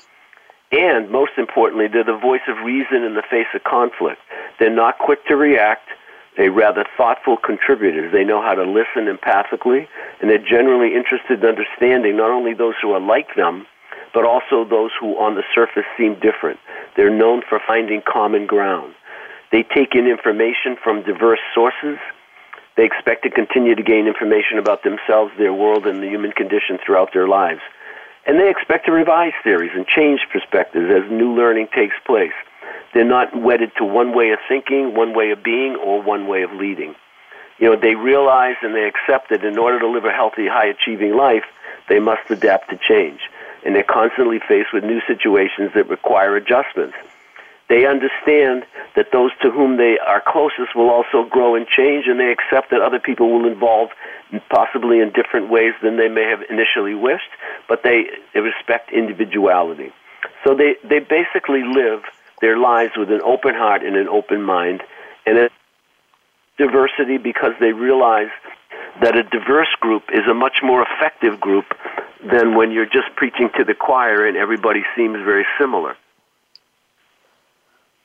And 0.71 1.09
most 1.09 1.31
importantly, 1.37 1.87
they're 1.87 2.03
the 2.03 2.17
voice 2.17 2.41
of 2.47 2.57
reason 2.65 3.03
in 3.03 3.15
the 3.15 3.23
face 3.29 3.47
of 3.55 3.63
conflict. 3.63 4.19
They're 4.59 4.69
not 4.69 4.99
quick 4.99 5.25
to 5.27 5.35
react. 5.35 5.87
They're 6.35 6.51
rather 6.51 6.85
thoughtful 6.97 7.37
contributors. 7.37 8.11
They 8.11 8.23
know 8.23 8.41
how 8.41 8.53
to 8.53 8.63
listen 8.63 9.07
empathically, 9.07 9.87
and 10.21 10.29
they're 10.29 10.37
generally 10.37 10.93
interested 10.93 11.39
in 11.39 11.45
understanding 11.49 12.17
not 12.17 12.29
only 12.29 12.53
those 12.53 12.75
who 12.81 12.91
are 12.91 12.99
like 12.99 13.35
them, 13.35 13.65
but 14.13 14.25
also 14.25 14.65
those 14.65 14.91
who 14.99 15.17
on 15.17 15.35
the 15.35 15.43
surface 15.55 15.85
seem 15.97 16.15
different. 16.19 16.59
They're 16.95 17.09
known 17.09 17.41
for 17.47 17.59
finding 17.65 18.01
common 18.01 18.45
ground. 18.45 18.93
They 19.51 19.63
take 19.63 19.95
in 19.95 20.07
information 20.07 20.75
from 20.83 21.03
diverse 21.03 21.39
sources. 21.55 21.97
They 22.75 22.85
expect 22.85 23.23
to 23.23 23.29
continue 23.29 23.73
to 23.75 23.83
gain 23.83 24.07
information 24.07 24.59
about 24.59 24.83
themselves, 24.83 25.31
their 25.37 25.53
world, 25.53 25.87
and 25.87 26.03
the 26.03 26.07
human 26.07 26.31
condition 26.31 26.77
throughout 26.85 27.13
their 27.13 27.27
lives. 27.27 27.61
And 28.27 28.37
they 28.37 28.49
expect 28.49 28.85
to 28.85 28.91
revise 28.91 29.31
theories 29.41 29.71
and 29.73 29.87
change 29.87 30.19
perspectives 30.31 30.91
as 30.91 31.09
new 31.09 31.33
learning 31.33 31.69
takes 31.73 31.95
place. 32.05 32.33
They're 32.93 33.05
not 33.05 33.33
wedded 33.33 33.71
to 33.77 33.85
one 33.85 34.13
way 34.13 34.31
of 34.31 34.39
thinking, 34.49 34.93
one 34.93 35.15
way 35.15 35.31
of 35.31 35.43
being, 35.43 35.77
or 35.77 36.01
one 36.01 36.27
way 36.27 36.43
of 36.43 36.51
leading. 36.51 36.93
You 37.57 37.69
know, 37.69 37.79
they 37.79 37.95
realize 37.95 38.55
and 38.61 38.75
they 38.75 38.83
accept 38.83 39.29
that 39.29 39.45
in 39.45 39.57
order 39.57 39.79
to 39.79 39.87
live 39.87 40.03
a 40.03 40.11
healthy, 40.11 40.45
high 40.45 40.67
achieving 40.67 41.15
life, 41.15 41.45
they 41.87 41.99
must 41.99 42.29
adapt 42.29 42.69
to 42.69 42.77
change. 42.77 43.21
And 43.65 43.73
they're 43.73 43.83
constantly 43.83 44.39
faced 44.45 44.73
with 44.73 44.83
new 44.83 45.01
situations 45.07 45.71
that 45.73 45.89
require 45.89 46.35
adjustments. 46.35 46.95
They 47.69 47.85
understand 47.85 48.65
that 48.95 49.11
those 49.11 49.31
to 49.41 49.51
whom 49.51 49.75
they 49.77 49.97
are 49.99 50.23
closest 50.25 50.75
will 50.75 50.89
also 50.89 51.25
grow 51.29 51.55
and 51.55 51.67
change, 51.67 52.05
and 52.07 52.19
they 52.19 52.31
accept 52.31 52.71
that 52.71 52.81
other 52.81 52.99
people 52.99 53.29
will 53.31 53.45
involve 53.45 53.89
possibly 54.49 54.99
in 54.99 55.11
different 55.11 55.49
ways 55.49 55.73
than 55.83 55.97
they 55.97 56.07
may 56.07 56.23
have 56.29 56.41
initially 56.49 56.95
wished, 56.95 57.29
but 57.67 57.83
they, 57.83 58.05
they 58.33 58.39
respect 58.39 58.91
individuality. 58.91 59.91
So 60.45 60.55
they, 60.55 60.75
they 60.87 60.99
basically 60.99 61.63
live 61.63 62.03
their 62.39 62.57
lives 62.57 62.93
with 62.95 63.11
an 63.11 63.21
open 63.21 63.53
heart 63.53 63.83
and 63.83 63.95
an 63.97 64.07
open 64.07 64.43
mind, 64.43 64.81
and 65.25 65.37
a 65.37 65.49
diversity 66.57 67.17
because 67.17 67.51
they 67.59 67.73
realize 67.73 68.31
that 69.01 69.15
a 69.17 69.23
diverse 69.23 69.73
group 69.79 70.03
is 70.13 70.25
a 70.29 70.33
much 70.33 70.59
more 70.63 70.85
effective 70.89 71.39
group 71.39 71.65
than 72.31 72.55
when 72.55 72.71
you're 72.71 72.85
just 72.85 73.13
preaching 73.15 73.49
to 73.57 73.63
the 73.63 73.73
choir 73.73 74.25
and 74.25 74.37
everybody 74.37 74.83
seems 74.95 75.17
very 75.23 75.45
similar. 75.59 75.95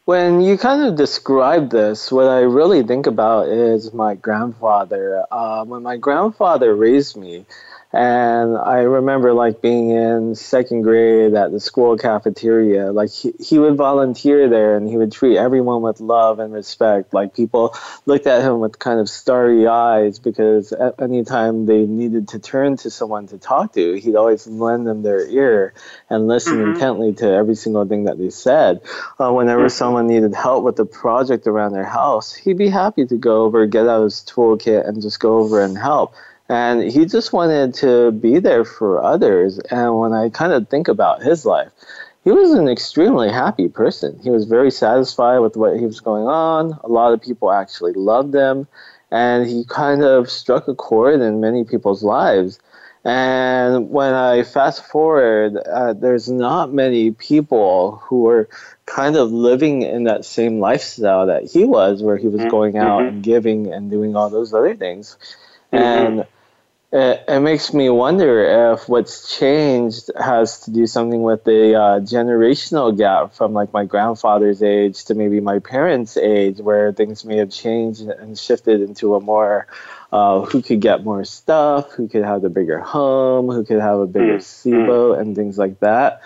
When 0.04 0.40
you 0.40 0.58
kind 0.58 0.82
of 0.82 0.96
describe 0.96 1.70
this, 1.70 2.10
what 2.10 2.26
I 2.26 2.40
really 2.40 2.82
think 2.82 3.06
about 3.06 3.48
is 3.48 3.92
my 3.92 4.16
grandfather. 4.16 5.24
Uh, 5.30 5.64
when 5.64 5.84
my 5.84 5.96
grandfather 5.96 6.74
raised 6.74 7.16
me, 7.16 7.46
and 7.92 8.56
I 8.56 8.78
remember 8.80 9.34
like 9.34 9.60
being 9.60 9.90
in 9.90 10.34
second 10.34 10.80
grade 10.80 11.34
at 11.34 11.52
the 11.52 11.60
school 11.60 11.98
cafeteria. 11.98 12.90
Like 12.90 13.10
he, 13.10 13.34
he 13.38 13.58
would 13.58 13.76
volunteer 13.76 14.48
there 14.48 14.78
and 14.78 14.88
he 14.88 14.96
would 14.96 15.12
treat 15.12 15.36
everyone 15.36 15.82
with 15.82 16.00
love 16.00 16.38
and 16.38 16.54
respect. 16.54 17.12
Like 17.12 17.34
people 17.34 17.76
looked 18.06 18.26
at 18.26 18.42
him 18.42 18.60
with 18.60 18.78
kind 18.78 18.98
of 18.98 19.10
starry 19.10 19.66
eyes 19.66 20.18
because 20.18 20.72
at 20.72 21.02
any 21.02 21.22
time 21.22 21.66
they 21.66 21.84
needed 21.84 22.28
to 22.28 22.38
turn 22.38 22.78
to 22.78 22.90
someone 22.90 23.26
to 23.26 23.36
talk 23.36 23.74
to, 23.74 23.94
he'd 23.94 24.16
always 24.16 24.46
lend 24.46 24.86
them 24.86 25.02
their 25.02 25.26
ear 25.28 25.74
and 26.08 26.26
listen 26.26 26.54
mm-hmm. 26.54 26.72
intently 26.72 27.12
to 27.12 27.30
every 27.30 27.54
single 27.54 27.84
thing 27.86 28.04
that 28.04 28.16
they 28.16 28.30
said. 28.30 28.80
Uh, 29.18 29.30
whenever 29.30 29.64
mm-hmm. 29.64 29.68
someone 29.68 30.06
needed 30.06 30.34
help 30.34 30.64
with 30.64 30.78
a 30.78 30.86
project 30.86 31.46
around 31.46 31.72
their 31.72 31.84
house, 31.84 32.32
he'd 32.34 32.56
be 32.56 32.70
happy 32.70 33.04
to 33.04 33.18
go 33.18 33.42
over, 33.42 33.66
get 33.66 33.86
out 33.86 34.04
his 34.04 34.24
toolkit, 34.26 34.88
and 34.88 35.02
just 35.02 35.20
go 35.20 35.40
over 35.40 35.62
and 35.62 35.76
help 35.76 36.14
and 36.52 36.82
he 36.82 37.06
just 37.06 37.32
wanted 37.32 37.72
to 37.72 38.12
be 38.12 38.38
there 38.38 38.66
for 38.66 39.02
others. 39.02 39.58
And 39.70 39.98
when 39.98 40.12
I 40.12 40.28
kind 40.28 40.52
of 40.52 40.68
think 40.68 40.86
about 40.86 41.22
his 41.22 41.46
life, 41.46 41.72
he 42.24 42.30
was 42.30 42.52
an 42.52 42.68
extremely 42.68 43.30
happy 43.30 43.68
person. 43.68 44.20
He 44.22 44.28
was 44.28 44.44
very 44.44 44.70
satisfied 44.70 45.38
with 45.38 45.56
what 45.56 45.78
he 45.78 45.86
was 45.86 46.00
going 46.00 46.26
on. 46.26 46.78
A 46.84 46.88
lot 46.88 47.14
of 47.14 47.22
people 47.22 47.50
actually 47.50 47.94
loved 47.94 48.34
him, 48.34 48.68
and 49.10 49.48
he 49.48 49.64
kind 49.64 50.04
of 50.04 50.30
struck 50.30 50.68
a 50.68 50.74
chord 50.74 51.22
in 51.22 51.40
many 51.40 51.64
people's 51.64 52.02
lives. 52.02 52.60
And 53.02 53.88
when 53.88 54.12
I 54.12 54.42
fast 54.42 54.84
forward, 54.84 55.56
uh, 55.56 55.94
there's 55.94 56.30
not 56.30 56.70
many 56.70 57.12
people 57.12 58.02
who 58.04 58.24
were 58.24 58.50
kind 58.84 59.16
of 59.16 59.32
living 59.32 59.80
in 59.80 60.04
that 60.04 60.26
same 60.26 60.60
lifestyle 60.60 61.26
that 61.28 61.44
he 61.50 61.64
was, 61.64 62.02
where 62.02 62.18
he 62.18 62.28
was 62.28 62.42
mm-hmm. 62.42 62.50
going 62.50 62.76
out 62.76 63.00
mm-hmm. 63.00 63.08
and 63.08 63.22
giving 63.22 63.72
and 63.72 63.90
doing 63.90 64.14
all 64.16 64.28
those 64.28 64.52
other 64.52 64.76
things. 64.76 65.16
Mm-hmm. 65.72 65.76
And 65.82 66.26
it, 66.92 67.24
it, 67.26 67.40
makes 67.40 67.72
me 67.72 67.88
wonder 67.88 68.72
if 68.72 68.88
what's 68.88 69.38
changed 69.38 70.10
has 70.18 70.60
to 70.60 70.70
do 70.70 70.86
something 70.86 71.22
with 71.22 71.42
the 71.44 71.74
uh, 71.74 72.00
generational 72.00 72.96
gap 72.96 73.34
from 73.34 73.54
like 73.54 73.72
my 73.72 73.86
grandfather's 73.86 74.62
age 74.62 75.04
to 75.06 75.14
maybe 75.14 75.40
my 75.40 75.58
parents' 75.58 76.18
age, 76.18 76.58
where 76.58 76.92
things 76.92 77.24
may 77.24 77.38
have 77.38 77.50
changed 77.50 78.02
and 78.02 78.38
shifted 78.38 78.82
into 78.82 79.14
a 79.14 79.20
more 79.20 79.66
uh, 80.12 80.42
who 80.42 80.60
could 80.60 80.80
get 80.80 81.02
more 81.02 81.24
stuff, 81.24 81.92
who 81.92 82.06
could 82.06 82.22
have 82.22 82.42
the 82.42 82.50
bigger 82.50 82.78
home, 82.78 83.48
who 83.48 83.64
could 83.64 83.80
have 83.80 83.98
a 83.98 84.06
bigger 84.06 84.38
mm-hmm. 84.38 84.68
SIBO, 84.68 85.18
and 85.18 85.34
things 85.34 85.56
like 85.56 85.80
that. 85.80 86.20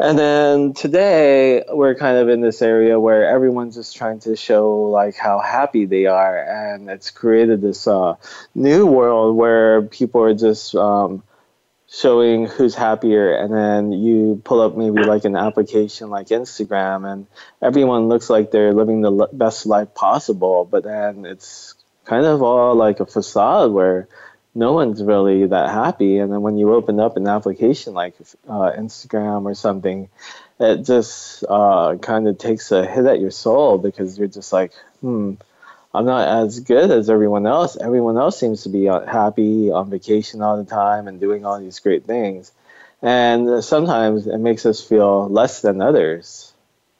And 0.00 0.18
then 0.18 0.72
today 0.72 1.62
we're 1.68 1.94
kind 1.94 2.18
of 2.18 2.28
in 2.28 2.40
this 2.40 2.60
area 2.60 2.98
where 2.98 3.28
everyone's 3.28 3.76
just 3.76 3.94
trying 3.94 4.18
to 4.20 4.34
show 4.34 4.82
like 4.84 5.14
how 5.14 5.38
happy 5.38 5.84
they 5.84 6.06
are, 6.06 6.38
and 6.42 6.90
it's 6.90 7.10
created 7.10 7.60
this 7.60 7.86
uh, 7.86 8.16
new 8.54 8.86
world 8.86 9.36
where 9.36 9.82
people 9.82 10.22
are 10.22 10.34
just 10.34 10.74
um, 10.74 11.22
showing 11.88 12.46
who's 12.46 12.74
happier, 12.74 13.32
and 13.32 13.54
then 13.54 13.92
you 13.92 14.40
pull 14.44 14.60
up 14.60 14.76
maybe 14.76 15.04
like 15.04 15.24
an 15.24 15.36
application 15.36 16.10
like 16.10 16.28
Instagram, 16.28 17.12
and 17.12 17.26
everyone 17.62 18.08
looks 18.08 18.28
like 18.28 18.50
they're 18.50 18.72
living 18.72 19.02
the 19.02 19.28
best 19.32 19.66
life 19.66 19.94
possible, 19.94 20.64
but 20.64 20.82
then 20.82 21.26
it's 21.26 21.74
kind 22.04 22.26
of 22.26 22.42
all 22.42 22.74
like 22.74 23.00
a 23.00 23.06
facade 23.06 23.72
where 23.72 24.08
no 24.54 24.72
one's 24.72 25.02
really 25.02 25.46
that 25.46 25.70
happy. 25.70 26.18
And 26.18 26.32
then 26.32 26.42
when 26.42 26.56
you 26.56 26.74
open 26.74 26.98
up 26.98 27.16
an 27.16 27.28
application 27.28 27.94
like 27.94 28.14
uh, 28.48 28.72
Instagram 28.76 29.44
or 29.44 29.54
something, 29.54 30.08
it 30.58 30.84
just 30.84 31.44
uh, 31.48 31.96
kind 32.00 32.26
of 32.28 32.38
takes 32.38 32.72
a 32.72 32.86
hit 32.86 33.06
at 33.06 33.20
your 33.20 33.30
soul 33.30 33.78
because 33.78 34.18
you're 34.18 34.28
just 34.28 34.52
like, 34.52 34.72
hmm, 35.00 35.34
I'm 35.94 36.04
not 36.04 36.28
as 36.28 36.60
good 36.60 36.90
as 36.90 37.10
everyone 37.10 37.46
else. 37.46 37.76
Everyone 37.76 38.16
else 38.16 38.38
seems 38.38 38.64
to 38.64 38.68
be 38.68 38.88
uh, 38.88 39.00
happy 39.06 39.70
on 39.70 39.90
vacation 39.90 40.42
all 40.42 40.56
the 40.56 40.68
time 40.68 41.08
and 41.08 41.18
doing 41.18 41.44
all 41.44 41.58
these 41.58 41.78
great 41.78 42.04
things. 42.04 42.52
And 43.02 43.64
sometimes 43.64 44.26
it 44.26 44.38
makes 44.38 44.66
us 44.66 44.82
feel 44.82 45.28
less 45.28 45.62
than 45.62 45.80
others. 45.80 46.52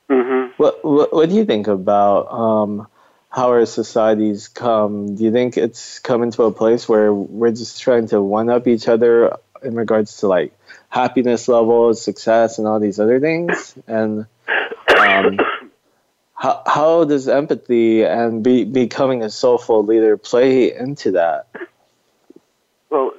Mm-hmm. 0.09 0.55
What, 0.57 0.85
what, 0.85 1.13
what 1.13 1.29
do 1.29 1.35
you 1.35 1.45
think 1.45 1.69
about 1.69 2.33
um, 2.33 2.89
how 3.31 3.51
our 3.51 3.65
societies 3.65 4.49
come, 4.49 5.15
do 5.15 5.23
you 5.23 5.31
think 5.31 5.57
it's 5.57 6.01
coming 6.01 6.33
to 6.33 6.43
a 6.43 6.53
place 6.53 6.89
where 6.89 7.15
we're 7.15 7.53
just 7.53 7.81
trying 7.81 8.09
to 8.09 8.21
one 8.21 8.51
up 8.51 8.67
each 8.67 8.89
other 8.89 9.37
in 9.63 9.75
regards 9.75 10.19
to 10.19 10.27
like 10.27 10.53
happiness 10.89 11.47
levels, 11.47 12.03
success, 12.03 12.59
and 12.59 12.67
all 12.67 12.81
these 12.81 12.99
other 12.99 13.21
things? 13.21 13.75
And 13.87 14.27
um, 14.99 15.39
how, 16.35 16.63
how 16.67 17.05
does 17.05 17.29
empathy 17.29 18.03
and 18.03 18.43
be, 18.43 18.65
becoming 18.65 19.23
a 19.23 19.31
soulful 19.31 19.85
leader 19.85 20.17
play 20.17 20.75
into 20.75 21.13
that? 21.13 21.47
Well, 22.91 23.13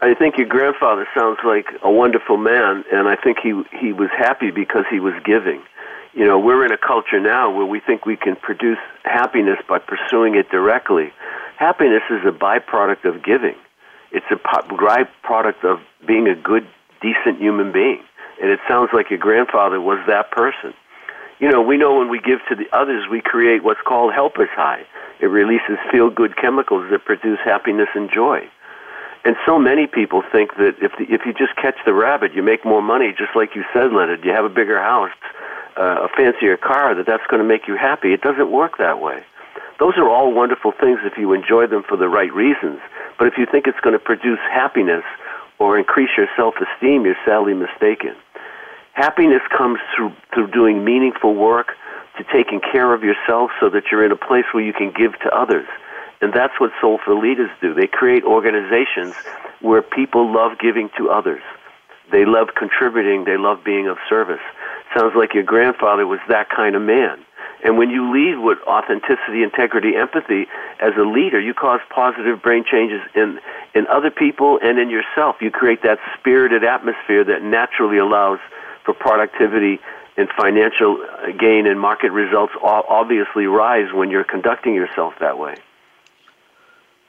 I 0.00 0.14
think 0.14 0.38
your 0.38 0.46
grandfather 0.46 1.08
sounds 1.12 1.38
like 1.44 1.66
a 1.82 1.90
wonderful 1.90 2.36
man, 2.36 2.84
and 2.92 3.08
I 3.08 3.16
think 3.16 3.38
he 3.42 3.60
he 3.80 3.92
was 3.92 4.08
happy 4.16 4.52
because 4.52 4.84
he 4.88 5.00
was 5.00 5.14
giving 5.24 5.60
you 6.14 6.26
know, 6.26 6.38
we're 6.38 6.64
in 6.64 6.72
a 6.72 6.78
culture 6.78 7.20
now 7.20 7.54
where 7.54 7.66
we 7.66 7.80
think 7.80 8.04
we 8.04 8.16
can 8.16 8.36
produce 8.36 8.78
happiness 9.04 9.58
by 9.68 9.78
pursuing 9.78 10.34
it 10.34 10.50
directly. 10.50 11.12
Happiness 11.56 12.02
is 12.10 12.20
a 12.26 12.32
byproduct 12.32 13.04
of 13.04 13.22
giving. 13.22 13.54
It's 14.12 14.26
a 14.30 14.36
byproduct 14.36 15.64
of 15.64 15.80
being 16.06 16.26
a 16.26 16.34
good, 16.34 16.66
decent 17.00 17.38
human 17.38 17.72
being. 17.72 18.02
And 18.42 18.50
it 18.50 18.58
sounds 18.68 18.90
like 18.92 19.10
your 19.10 19.18
grandfather 19.18 19.80
was 19.80 19.98
that 20.08 20.30
person. 20.30 20.74
You 21.38 21.50
know, 21.50 21.62
we 21.62 21.76
know 21.76 21.98
when 21.98 22.10
we 22.10 22.18
give 22.18 22.40
to 22.48 22.54
the 22.54 22.66
others, 22.76 23.04
we 23.10 23.20
create 23.20 23.62
what's 23.62 23.80
called 23.86 24.12
helper's 24.12 24.50
high. 24.52 24.82
It 25.20 25.26
releases 25.26 25.78
feel 25.90 26.10
good 26.10 26.36
chemicals 26.36 26.90
that 26.90 27.04
produce 27.04 27.38
happiness 27.44 27.88
and 27.94 28.10
joy. 28.12 28.48
And 29.24 29.36
so 29.46 29.58
many 29.58 29.86
people 29.86 30.22
think 30.32 30.56
that 30.56 30.76
if 30.80 30.92
the, 30.96 31.04
if 31.12 31.22
you 31.26 31.32
just 31.32 31.54
catch 31.56 31.76
the 31.84 31.92
rabbit, 31.92 32.32
you 32.34 32.42
make 32.42 32.64
more 32.64 32.80
money, 32.80 33.12
just 33.16 33.36
like 33.36 33.54
you 33.54 33.64
said, 33.72 33.92
Leonard. 33.92 34.24
You 34.24 34.32
have 34.32 34.46
a 34.46 34.52
bigger 34.52 34.80
house, 34.80 35.12
uh, 35.80 36.06
a 36.06 36.08
fancier 36.14 36.56
car, 36.58 36.94
that 36.94 37.06
that's 37.06 37.26
going 37.30 37.40
to 37.40 37.48
make 37.48 37.66
you 37.66 37.76
happy. 37.76 38.12
It 38.12 38.20
doesn't 38.20 38.50
work 38.52 38.76
that 38.78 39.00
way. 39.00 39.24
Those 39.78 39.94
are 39.96 40.08
all 40.08 40.30
wonderful 40.32 40.72
things 40.78 41.00
if 41.04 41.16
you 41.16 41.32
enjoy 41.32 41.66
them 41.66 41.82
for 41.88 41.96
the 41.96 42.08
right 42.08 42.32
reasons. 42.32 42.80
But 43.18 43.28
if 43.28 43.34
you 43.38 43.46
think 43.50 43.66
it's 43.66 43.80
going 43.80 43.94
to 43.94 44.04
produce 44.04 44.38
happiness 44.52 45.04
or 45.58 45.78
increase 45.78 46.10
your 46.18 46.28
self-esteem, 46.36 47.06
you're 47.06 47.16
sadly 47.24 47.54
mistaken. 47.54 48.14
Happiness 48.92 49.40
comes 49.56 49.78
through 49.96 50.12
through 50.34 50.50
doing 50.50 50.84
meaningful 50.84 51.34
work, 51.34 51.68
to 52.20 52.24
taking 52.32 52.60
care 52.60 52.92
of 52.92 53.02
yourself 53.02 53.50
so 53.60 53.70
that 53.70 53.84
you're 53.90 54.04
in 54.04 54.12
a 54.12 54.16
place 54.16 54.44
where 54.52 54.62
you 54.62 54.72
can 54.72 54.92
give 54.92 55.18
to 55.20 55.34
others. 55.34 55.66
And 56.20 56.34
that's 56.34 56.60
what 56.60 56.70
Soulful 56.80 57.18
Leaders 57.18 57.50
do. 57.62 57.72
They 57.72 57.86
create 57.86 58.24
organizations 58.24 59.14
where 59.60 59.80
people 59.80 60.30
love 60.30 60.58
giving 60.58 60.90
to 60.98 61.08
others. 61.08 61.42
They 62.12 62.26
love 62.26 62.48
contributing. 62.56 63.24
They 63.24 63.38
love 63.38 63.64
being 63.64 63.88
of 63.88 63.96
service. 64.08 64.42
Sounds 64.96 65.14
like 65.16 65.34
your 65.34 65.44
grandfather 65.44 66.06
was 66.06 66.20
that 66.28 66.48
kind 66.50 66.74
of 66.74 66.82
man. 66.82 67.24
And 67.62 67.76
when 67.76 67.90
you 67.90 68.10
lead 68.12 68.42
with 68.42 68.58
authenticity, 68.66 69.42
integrity, 69.42 69.94
empathy 69.94 70.46
as 70.80 70.92
a 70.96 71.02
leader, 71.02 71.38
you 71.38 71.52
cause 71.52 71.80
positive 71.90 72.42
brain 72.42 72.64
changes 72.64 73.00
in, 73.14 73.38
in 73.74 73.86
other 73.86 74.10
people 74.10 74.58
and 74.62 74.78
in 74.78 74.88
yourself. 74.88 75.36
You 75.40 75.50
create 75.50 75.82
that 75.82 75.98
spirited 76.18 76.64
atmosphere 76.64 77.22
that 77.24 77.42
naturally 77.42 77.98
allows 77.98 78.38
for 78.84 78.94
productivity 78.94 79.78
and 80.16 80.28
financial 80.30 80.98
uh, 81.02 81.32
gain 81.38 81.66
and 81.66 81.78
market 81.78 82.10
results 82.10 82.52
obviously 82.62 83.46
rise 83.46 83.92
when 83.92 84.10
you're 84.10 84.24
conducting 84.24 84.74
yourself 84.74 85.14
that 85.20 85.38
way. 85.38 85.56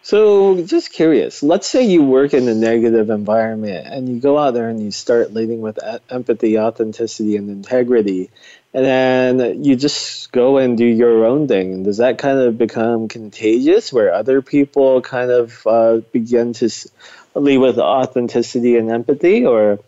So, 0.04 0.64
just 0.64 0.92
curious, 0.92 1.44
let's 1.44 1.68
say 1.68 1.84
you 1.84 2.02
work 2.02 2.34
in 2.34 2.48
a 2.48 2.56
negative 2.56 3.12
environment 3.12 3.86
and 3.86 4.10
you 4.10 4.20
go 4.20 4.36
out 4.36 4.56
there 4.56 4.68
and 4.68 4.82
you 4.82 4.90
start 4.90 5.32
leading 5.32 5.62
with 5.62 5.78
empathy, 6.10 6.58
authenticity, 6.58 7.38
and 7.38 7.52
integrity, 7.52 8.32
and 8.74 8.84
then 8.84 9.64
you 9.64 9.76
just 9.76 10.32
go 10.32 10.58
and 10.58 10.76
do 10.76 10.86
your 10.86 11.26
own 11.26 11.48
thing. 11.48 11.84
Does 11.84 11.98
that 11.98 12.18
kind 12.18 12.40
of 12.40 12.58
become 12.58 13.10
contagious 13.10 13.94
where 13.94 14.12
other 14.12 14.42
people 14.42 15.02
kind 15.02 15.30
of 15.30 15.68
uh, 15.68 15.98
begin 16.12 16.54
to 16.54 16.70
lead 17.36 17.60
with 17.60 17.78
authenticity 17.78 18.78
and 18.78 18.90
empathy, 18.90 19.46
or 19.46 19.80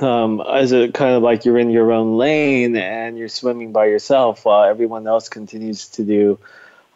um, 0.00 0.40
is 0.40 0.72
it 0.72 0.94
kind 0.94 1.14
of 1.14 1.22
like 1.22 1.44
you're 1.44 1.58
in 1.58 1.68
your 1.68 1.92
own 1.92 2.16
lane 2.16 2.76
and 2.76 3.18
you're 3.18 3.28
swimming 3.28 3.72
by 3.72 3.86
yourself 3.86 4.46
while 4.46 4.64
everyone 4.64 5.06
else 5.06 5.28
continues 5.28 5.88
to 5.90 6.02
do 6.02 6.38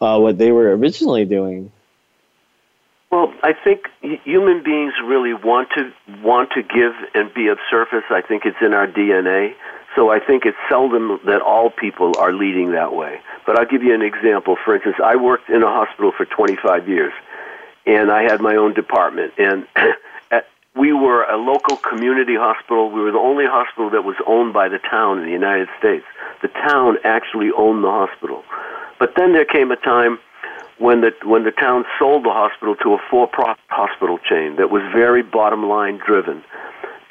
uh, 0.01 0.17
what 0.17 0.39
they 0.39 0.51
were 0.51 0.75
originally 0.75 1.25
doing? 1.25 1.71
Well, 3.11 3.33
I 3.41 3.53
think 3.53 3.87
human 4.01 4.63
beings 4.63 4.93
really 5.03 5.33
want 5.33 5.69
to 5.75 5.91
want 6.21 6.51
to 6.51 6.61
give 6.61 6.93
and 7.15 7.33
be 7.33 7.47
of 7.47 7.57
service. 7.69 8.03
I 8.11 8.21
think 8.21 8.43
it's 8.45 8.57
in 8.61 8.73
our 8.73 8.85
DNA. 8.85 9.53
So 9.95 10.11
I 10.11 10.19
think 10.19 10.45
it's 10.45 10.57
seldom 10.69 11.19
that 11.25 11.41
all 11.41 11.71
people 11.71 12.13
are 12.19 12.31
leading 12.31 12.71
that 12.73 12.93
way. 12.93 13.19
But 13.47 13.57
I'll 13.57 13.65
give 13.65 13.81
you 13.81 13.95
an 13.95 14.03
example. 14.03 14.57
For 14.63 14.75
instance, 14.75 14.97
I 15.03 15.15
worked 15.15 15.49
in 15.49 15.63
a 15.63 15.67
hospital 15.67 16.11
for 16.15 16.25
25 16.25 16.87
years, 16.87 17.13
and 17.87 18.11
I 18.11 18.21
had 18.21 18.41
my 18.41 18.55
own 18.55 18.75
department. 18.75 19.33
And 19.39 19.65
we 20.75 20.93
were 20.93 21.23
a 21.23 21.37
local 21.37 21.77
community 21.77 22.35
hospital. 22.35 22.91
We 22.91 23.01
were 23.01 23.11
the 23.11 23.17
only 23.17 23.45
hospital 23.47 23.89
that 23.89 24.03
was 24.03 24.15
owned 24.27 24.53
by 24.53 24.69
the 24.69 24.77
town 24.77 25.17
in 25.17 25.25
the 25.25 25.31
United 25.31 25.69
States. 25.79 26.05
The 26.43 26.49
town 26.49 26.97
actually 27.03 27.49
owned 27.57 27.83
the 27.83 27.89
hospital. 27.89 28.43
But 28.99 29.13
then 29.17 29.33
there 29.33 29.45
came 29.45 29.71
a 29.71 29.77
time 29.77 30.19
when 30.79 31.01
the 31.01 31.11
when 31.23 31.43
the 31.43 31.51
town 31.51 31.85
sold 31.99 32.23
the 32.23 32.31
hospital 32.31 32.75
to 32.77 32.93
a 32.93 32.97
for-profit 33.09 33.63
hospital 33.67 34.17
chain 34.17 34.55
that 34.55 34.71
was 34.71 34.81
very 34.93 35.21
bottom 35.21 35.67
line 35.67 35.99
driven, 36.03 36.43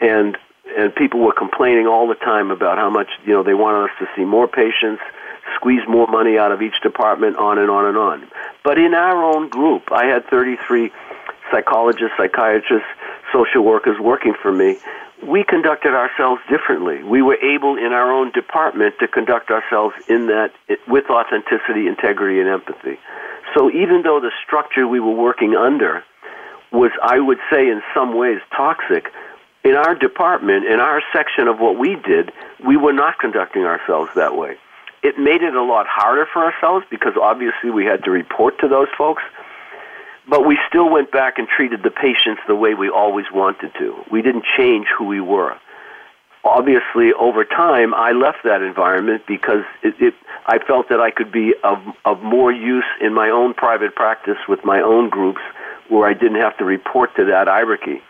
and 0.01 0.37
and 0.77 0.95
people 0.95 1.21
were 1.21 1.33
complaining 1.33 1.87
all 1.87 2.09
the 2.09 2.15
time 2.15 2.51
about 2.51 2.79
how 2.79 2.91
much 2.91 3.09
you 3.25 3.33
know 3.33 3.43
they 3.43 3.55
wanted 3.55 3.85
us 3.85 3.97
to 4.01 4.07
see 4.17 4.25
more 4.25 4.49
patients, 4.49 5.03
squeeze 5.55 5.83
more 5.87 6.07
money 6.07 6.39
out 6.39 6.51
of 6.51 6.63
each 6.63 6.81
department, 6.83 7.37
on 7.37 7.59
and 7.59 7.71
on 7.71 7.87
and 7.87 7.97
on. 7.97 8.27
But 8.65 8.79
in 8.79 8.95
our 8.95 9.23
own 9.23 9.49
group, 9.49 9.93
I 9.93 10.07
had 10.07 10.27
33 10.27 10.91
psychologists, 11.51 12.17
psychiatrists, 12.17 12.89
social 13.33 13.63
workers 13.63 13.99
working 14.01 14.35
for 14.41 14.53
me. 14.53 14.79
We 15.27 15.43
conducted 15.43 15.95
ourselves 15.95 16.41
differently. 16.49 17.03
We 17.03 17.23
were 17.23 17.37
able 17.37 17.77
in 17.77 17.93
our 17.93 18.13
own 18.13 18.31
department 18.31 18.95
to 19.01 19.09
conduct 19.09 19.51
ourselves 19.51 19.95
in 20.09 20.29
that 20.29 20.53
with 20.87 21.11
authenticity, 21.11 21.89
integrity, 21.89 22.39
and 22.41 22.49
empathy. 22.49 22.99
So 23.55 23.71
even 23.71 24.03
though 24.03 24.21
the 24.21 24.33
structure 24.45 24.87
we 24.87 25.01
were 25.01 25.15
working 25.15 25.55
under 25.55 26.05
was, 26.73 26.91
I 27.03 27.19
would 27.19 27.39
say, 27.51 27.69
in 27.69 27.83
some 27.95 28.17
ways 28.17 28.41
toxic, 28.55 29.07
in 29.65 29.75
our 29.75 29.95
department, 29.95 30.67
in 30.67 30.81
our 30.81 31.03
section 31.13 31.49
of 31.49 31.59
what 31.59 31.79
we 31.79 31.97
did, 31.97 32.33
we 32.65 32.77
were 32.77 32.93
not 32.93 33.19
conducting 33.19 33.65
ourselves 33.65 34.11
that 34.15 34.37
way. 34.37 34.57
It 35.03 35.19
made 35.19 35.43
it 35.43 35.55
a 35.55 35.63
lot 35.63 35.87
harder 35.89 36.27
for 36.33 36.45
ourselves 36.45 36.85
because 36.91 37.15
obviously 37.21 37.71
we 37.71 37.85
had 37.85 38.05
to 38.05 38.11
report 38.11 38.59
to 38.61 38.69
those 38.69 38.89
folks, 38.97 39.23
but 40.29 40.47
we 40.47 40.59
still 40.69 40.91
went 40.91 41.11
back 41.11 41.39
and 41.39 41.49
treated 41.49 41.83
the 41.83 41.91
patients 41.91 42.43
the 42.47 42.55
way 42.55 42.75
we 42.75 42.91
always 42.91 43.27
wanted 43.33 43.73
to. 43.79 44.05
We 44.11 44.23
didn't 44.23 44.45
change 44.57 44.87
who 44.97 45.07
we 45.07 45.21
were 45.21 45.57
obviously 46.59 47.13
over 47.19 47.45
time 47.45 47.95
I 47.95 48.11
left 48.11 48.39
that 48.45 48.63
environment 48.63 49.23
because 49.29 49.65
it, 49.83 49.95
it, 50.01 50.15
I 50.47 50.59
felt 50.59 50.89
that 50.89 51.01
I 51.01 51.11
could 51.11 51.31
be 51.31 51.55
of, 51.63 51.79
of 52.05 52.21
more 52.23 52.51
use 52.51 52.89
in 53.01 53.15
my 53.15 53.31
own 53.31 53.55
private 53.55 53.95
practice 53.95 54.39
with 54.49 54.65
my 54.65 54.81
own 54.81 55.09
groups 55.09 55.41
where 55.89 56.09
I 56.09 56.15
didn't 56.15 56.41
have 56.41 56.57
to 56.59 56.65
report 56.65 57.15
to 57.17 57.25
that 57.27 57.47
hierarchy. 57.47 58.03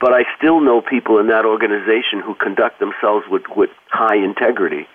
But 0.00 0.14
I 0.14 0.24
still 0.38 0.60
know 0.60 0.80
people 0.80 1.18
in 1.18 1.28
that 1.28 1.44
organization 1.44 2.20
who 2.24 2.34
conduct 2.34 2.80
themselves 2.80 3.26
with, 3.28 3.42
with 3.54 3.70
high 3.90 4.16
integrity. 4.16 4.88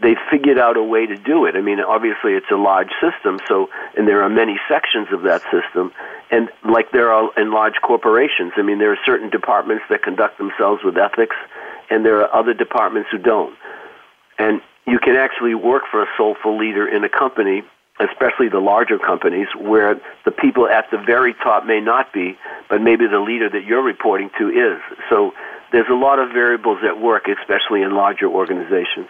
They 0.00 0.16
figured 0.30 0.58
out 0.58 0.76
a 0.76 0.82
way 0.82 1.04
to 1.06 1.16
do 1.16 1.44
it. 1.44 1.56
I 1.56 1.60
mean, 1.60 1.80
obviously 1.80 2.32
it's 2.32 2.50
a 2.50 2.56
large 2.56 2.92
system, 3.00 3.38
so 3.48 3.68
and 3.96 4.08
there 4.08 4.22
are 4.22 4.28
many 4.28 4.56
sections 4.68 5.08
of 5.12 5.22
that 5.22 5.42
system, 5.52 5.92
and 6.30 6.48
like 6.64 6.90
there 6.92 7.12
are 7.12 7.30
in 7.36 7.50
large 7.50 7.80
corporations. 7.82 8.52
I 8.56 8.62
mean, 8.62 8.78
there 8.78 8.92
are 8.92 8.98
certain 9.06 9.30
departments 9.30 9.84
that 9.88 10.02
conduct 10.02 10.36
themselves 10.36 10.84
with 10.84 10.96
ethics 10.98 11.36
and 11.90 12.04
there 12.04 12.20
are 12.20 12.34
other 12.34 12.54
departments 12.54 13.10
who 13.10 13.18
don't. 13.18 13.56
And 14.38 14.60
you 14.86 14.98
can 14.98 15.16
actually 15.16 15.54
work 15.54 15.84
for 15.90 16.02
a 16.02 16.06
soulful 16.16 16.56
leader 16.58 16.86
in 16.86 17.04
a 17.04 17.08
company, 17.08 17.62
especially 17.98 18.48
the 18.48 18.60
larger 18.60 18.98
companies, 18.98 19.48
where 19.58 20.00
the 20.24 20.30
people 20.30 20.68
at 20.68 20.90
the 20.90 20.98
very 20.98 21.34
top 21.34 21.64
may 21.66 21.80
not 21.80 22.12
be, 22.12 22.36
but 22.68 22.80
maybe 22.80 23.06
the 23.06 23.18
leader 23.18 23.48
that 23.48 23.64
you're 23.64 23.82
reporting 23.82 24.30
to 24.38 24.48
is. 24.48 24.80
So 25.08 25.32
there's 25.72 25.88
a 25.90 25.94
lot 25.94 26.18
of 26.18 26.30
variables 26.30 26.78
at 26.84 27.00
work, 27.00 27.26
especially 27.28 27.82
in 27.82 27.94
larger 27.94 28.26
organizations. 28.28 29.08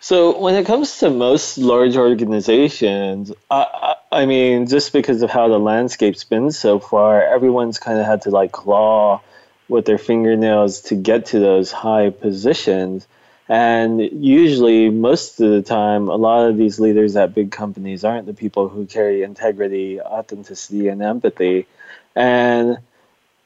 So 0.00 0.38
when 0.38 0.54
it 0.54 0.64
comes 0.64 0.98
to 0.98 1.10
most 1.10 1.58
large 1.58 1.96
organizations, 1.96 3.32
I, 3.50 3.96
I 4.12 4.26
mean, 4.26 4.66
just 4.66 4.92
because 4.92 5.22
of 5.22 5.30
how 5.30 5.48
the 5.48 5.58
landscape's 5.58 6.22
been 6.22 6.52
so 6.52 6.78
far, 6.78 7.22
everyone's 7.22 7.78
kind 7.78 7.98
of 7.98 8.06
had 8.06 8.22
to 8.22 8.30
like 8.30 8.52
claw 8.52 9.20
with 9.68 9.84
their 9.84 9.98
fingernails 9.98 10.80
to 10.82 10.94
get 10.94 11.26
to 11.26 11.38
those 11.38 11.70
high 11.70 12.10
positions. 12.10 13.06
And 13.48 14.00
usually, 14.00 14.90
most 14.90 15.40
of 15.40 15.50
the 15.50 15.62
time, 15.62 16.08
a 16.08 16.16
lot 16.16 16.48
of 16.48 16.56
these 16.56 16.78
leaders 16.78 17.16
at 17.16 17.34
big 17.34 17.50
companies 17.50 18.04
aren't 18.04 18.26
the 18.26 18.34
people 18.34 18.68
who 18.68 18.86
carry 18.86 19.22
integrity, 19.22 20.00
authenticity, 20.00 20.88
and 20.88 21.02
empathy. 21.02 21.66
And 22.14 22.78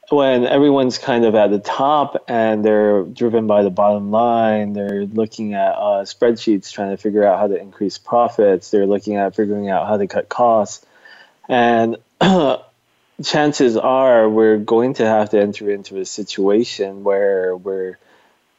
when 0.09 0.45
everyone's 0.45 0.97
kind 0.97 1.25
of 1.25 1.35
at 1.35 1.51
the 1.51 1.59
top 1.59 2.25
and 2.27 2.63
they're 2.63 3.03
driven 3.03 3.47
by 3.47 3.63
the 3.63 3.69
bottom 3.69 4.11
line, 4.11 4.73
they're 4.73 5.05
looking 5.05 5.53
at 5.53 5.71
uh, 5.71 6.03
spreadsheets 6.03 6.71
trying 6.71 6.91
to 6.91 6.97
figure 6.97 7.25
out 7.25 7.39
how 7.39 7.47
to 7.47 7.59
increase 7.59 7.97
profits, 7.97 8.71
they're 8.71 8.85
looking 8.85 9.15
at 9.15 9.35
figuring 9.35 9.69
out 9.69 9.87
how 9.87 9.97
to 9.97 10.07
cut 10.07 10.27
costs. 10.27 10.85
And 11.47 11.97
chances 13.21 13.77
are 13.77 14.29
we're 14.29 14.57
going 14.57 14.95
to 14.95 15.05
have 15.05 15.29
to 15.31 15.41
enter 15.41 15.69
into 15.69 15.99
a 15.99 16.05
situation 16.05 17.03
where 17.03 17.55
we're 17.55 17.97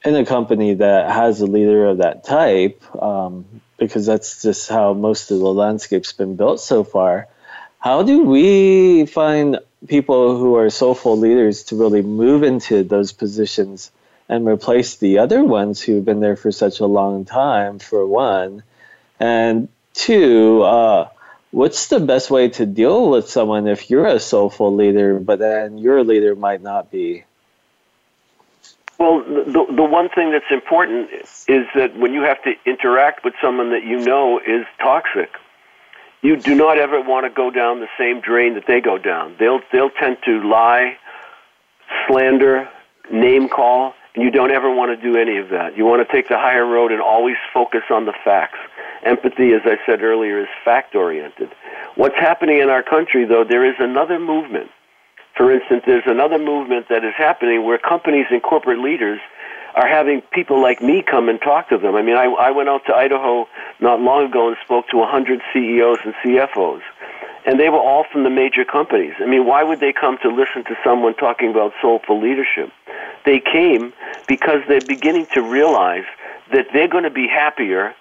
in 0.04 0.14
a 0.14 0.24
company 0.24 0.74
that 0.74 1.10
has 1.10 1.40
a 1.40 1.46
leader 1.46 1.86
of 1.86 1.98
that 1.98 2.24
type, 2.24 2.82
um, 3.02 3.46
because 3.78 4.06
that's 4.06 4.42
just 4.42 4.68
how 4.68 4.92
most 4.92 5.30
of 5.30 5.38
the 5.38 5.52
landscape's 5.52 6.12
been 6.12 6.36
built 6.36 6.60
so 6.60 6.84
far. 6.84 7.26
How 7.78 8.02
do 8.02 8.22
we 8.22 9.06
find 9.06 9.58
people 9.88 10.38
who 10.38 10.56
are 10.56 10.70
soulful 10.70 11.18
leaders 11.18 11.64
to 11.64 11.76
really 11.76 12.02
move 12.02 12.42
into 12.42 12.82
those 12.82 13.12
positions 13.12 13.90
and 14.28 14.46
replace 14.46 14.96
the 14.96 15.18
other 15.18 15.42
ones 15.42 15.80
who've 15.80 16.04
been 16.04 16.20
there 16.20 16.36
for 16.36 16.52
such 16.52 16.80
a 16.80 16.86
long 16.86 17.24
time, 17.24 17.78
for 17.78 18.06
one? 18.06 18.62
And 19.18 19.68
two, 19.94 20.62
uh, 20.62 21.08
what's 21.54 21.86
the 21.86 22.00
best 22.00 22.30
way 22.32 22.48
to 22.48 22.66
deal 22.66 23.10
with 23.10 23.30
someone 23.30 23.68
if 23.68 23.88
you're 23.88 24.06
a 24.06 24.18
soulful 24.18 24.74
leader, 24.74 25.20
but 25.20 25.38
then 25.38 25.78
your 25.78 26.02
leader 26.02 26.34
might 26.34 26.60
not 26.60 26.90
be? 26.90 27.24
Well, 28.98 29.20
the, 29.20 29.66
the 29.74 29.84
one 29.84 30.08
thing 30.08 30.32
that's 30.32 30.50
important 30.50 31.10
is 31.12 31.66
that 31.74 31.96
when 31.96 32.12
you 32.12 32.22
have 32.22 32.42
to 32.42 32.54
interact 32.66 33.24
with 33.24 33.34
someone 33.40 33.70
that 33.70 33.84
you 33.84 33.98
know 34.00 34.40
is 34.40 34.66
toxic, 34.80 35.30
you 36.22 36.36
do 36.36 36.54
not 36.54 36.78
ever 36.78 37.00
want 37.00 37.24
to 37.24 37.30
go 37.30 37.50
down 37.50 37.80
the 37.80 37.88
same 37.98 38.20
drain 38.20 38.54
that 38.54 38.66
they 38.66 38.80
go 38.80 38.98
down. 38.98 39.36
They'll 39.38 39.60
they'll 39.72 39.90
tend 39.90 40.18
to 40.24 40.42
lie, 40.48 40.96
slander, 42.06 42.68
name 43.12 43.48
call, 43.48 43.94
and 44.14 44.24
you 44.24 44.30
don't 44.30 44.50
ever 44.50 44.72
want 44.74 44.98
to 44.98 45.12
do 45.12 45.18
any 45.18 45.38
of 45.38 45.50
that. 45.50 45.76
You 45.76 45.84
want 45.84 46.06
to 46.06 46.12
take 46.12 46.28
the 46.28 46.38
higher 46.38 46.64
road 46.64 46.92
and 46.92 47.00
always 47.00 47.36
focus 47.52 47.82
on 47.90 48.06
the 48.06 48.14
facts. 48.24 48.58
Empathy, 49.04 49.52
as 49.52 49.62
I 49.64 49.76
said 49.86 50.02
earlier, 50.02 50.40
is 50.40 50.48
fact 50.64 50.94
oriented. 50.94 51.50
What's 51.96 52.16
happening 52.16 52.60
in 52.60 52.70
our 52.70 52.82
country, 52.82 53.24
though, 53.24 53.44
there 53.44 53.64
is 53.64 53.76
another 53.78 54.18
movement. 54.18 54.70
For 55.36 55.52
instance, 55.52 55.82
there's 55.86 56.06
another 56.06 56.38
movement 56.38 56.88
that 56.88 57.04
is 57.04 57.14
happening 57.16 57.64
where 57.64 57.78
companies 57.78 58.26
and 58.30 58.42
corporate 58.42 58.78
leaders 58.78 59.20
are 59.74 59.88
having 59.88 60.22
people 60.32 60.62
like 60.62 60.80
me 60.80 61.02
come 61.02 61.28
and 61.28 61.40
talk 61.40 61.68
to 61.68 61.78
them. 61.78 61.96
I 61.96 62.02
mean, 62.02 62.16
I, 62.16 62.26
I 62.26 62.50
went 62.52 62.68
out 62.68 62.82
to 62.86 62.94
Idaho 62.94 63.48
not 63.80 64.00
long 64.00 64.26
ago 64.26 64.48
and 64.48 64.56
spoke 64.64 64.88
to 64.88 64.96
100 64.98 65.40
CEOs 65.52 65.98
and 66.04 66.14
CFOs, 66.24 66.82
and 67.44 67.58
they 67.58 67.68
were 67.68 67.80
all 67.80 68.04
from 68.10 68.22
the 68.22 68.30
major 68.30 68.64
companies. 68.64 69.14
I 69.18 69.26
mean, 69.26 69.44
why 69.46 69.64
would 69.64 69.80
they 69.80 69.92
come 69.92 70.18
to 70.22 70.28
listen 70.28 70.62
to 70.64 70.76
someone 70.84 71.14
talking 71.14 71.50
about 71.50 71.72
soulful 71.82 72.20
leadership? 72.20 72.70
They 73.26 73.40
came 73.40 73.92
because 74.28 74.60
they're 74.68 74.80
beginning 74.86 75.26
to 75.34 75.42
realize 75.42 76.04
that 76.52 76.66
they're 76.72 76.88
going 76.88 77.04
to 77.04 77.10
be 77.10 77.26
happier 77.26 77.94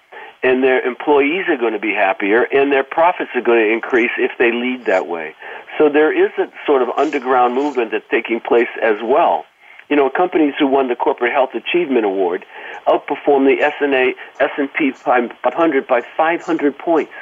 and 0.44 0.62
their 0.62 0.86
employees 0.86 1.46
are 1.48 1.56
going 1.56 1.72
to 1.72 1.80
be 1.80 1.94
happier 1.94 2.42
and 2.42 2.70
their 2.70 2.84
profits 2.84 3.30
are 3.34 3.40
going 3.40 3.58
to 3.58 3.72
increase 3.72 4.10
if 4.18 4.30
they 4.38 4.52
lead 4.52 4.84
that 4.84 5.08
way. 5.08 5.34
So 5.78 5.88
there 5.88 6.12
is 6.12 6.30
a 6.38 6.52
sort 6.66 6.82
of 6.82 6.90
underground 6.96 7.54
movement 7.54 7.92
that's 7.92 8.04
taking 8.10 8.40
place 8.40 8.68
as 8.82 8.96
well. 9.02 9.46
You 9.88 9.96
know, 9.96 10.10
companies 10.10 10.54
who 10.58 10.66
won 10.66 10.88
the 10.88 10.96
Corporate 10.96 11.32
Health 11.32 11.50
Achievement 11.54 12.04
Award 12.04 12.44
outperformed 12.86 13.48
the 13.48 13.62
S&A, 13.64 14.14
S&P 14.38 14.92
500 14.92 15.86
by 15.86 16.02
500 16.16 16.78
points. 16.78 17.12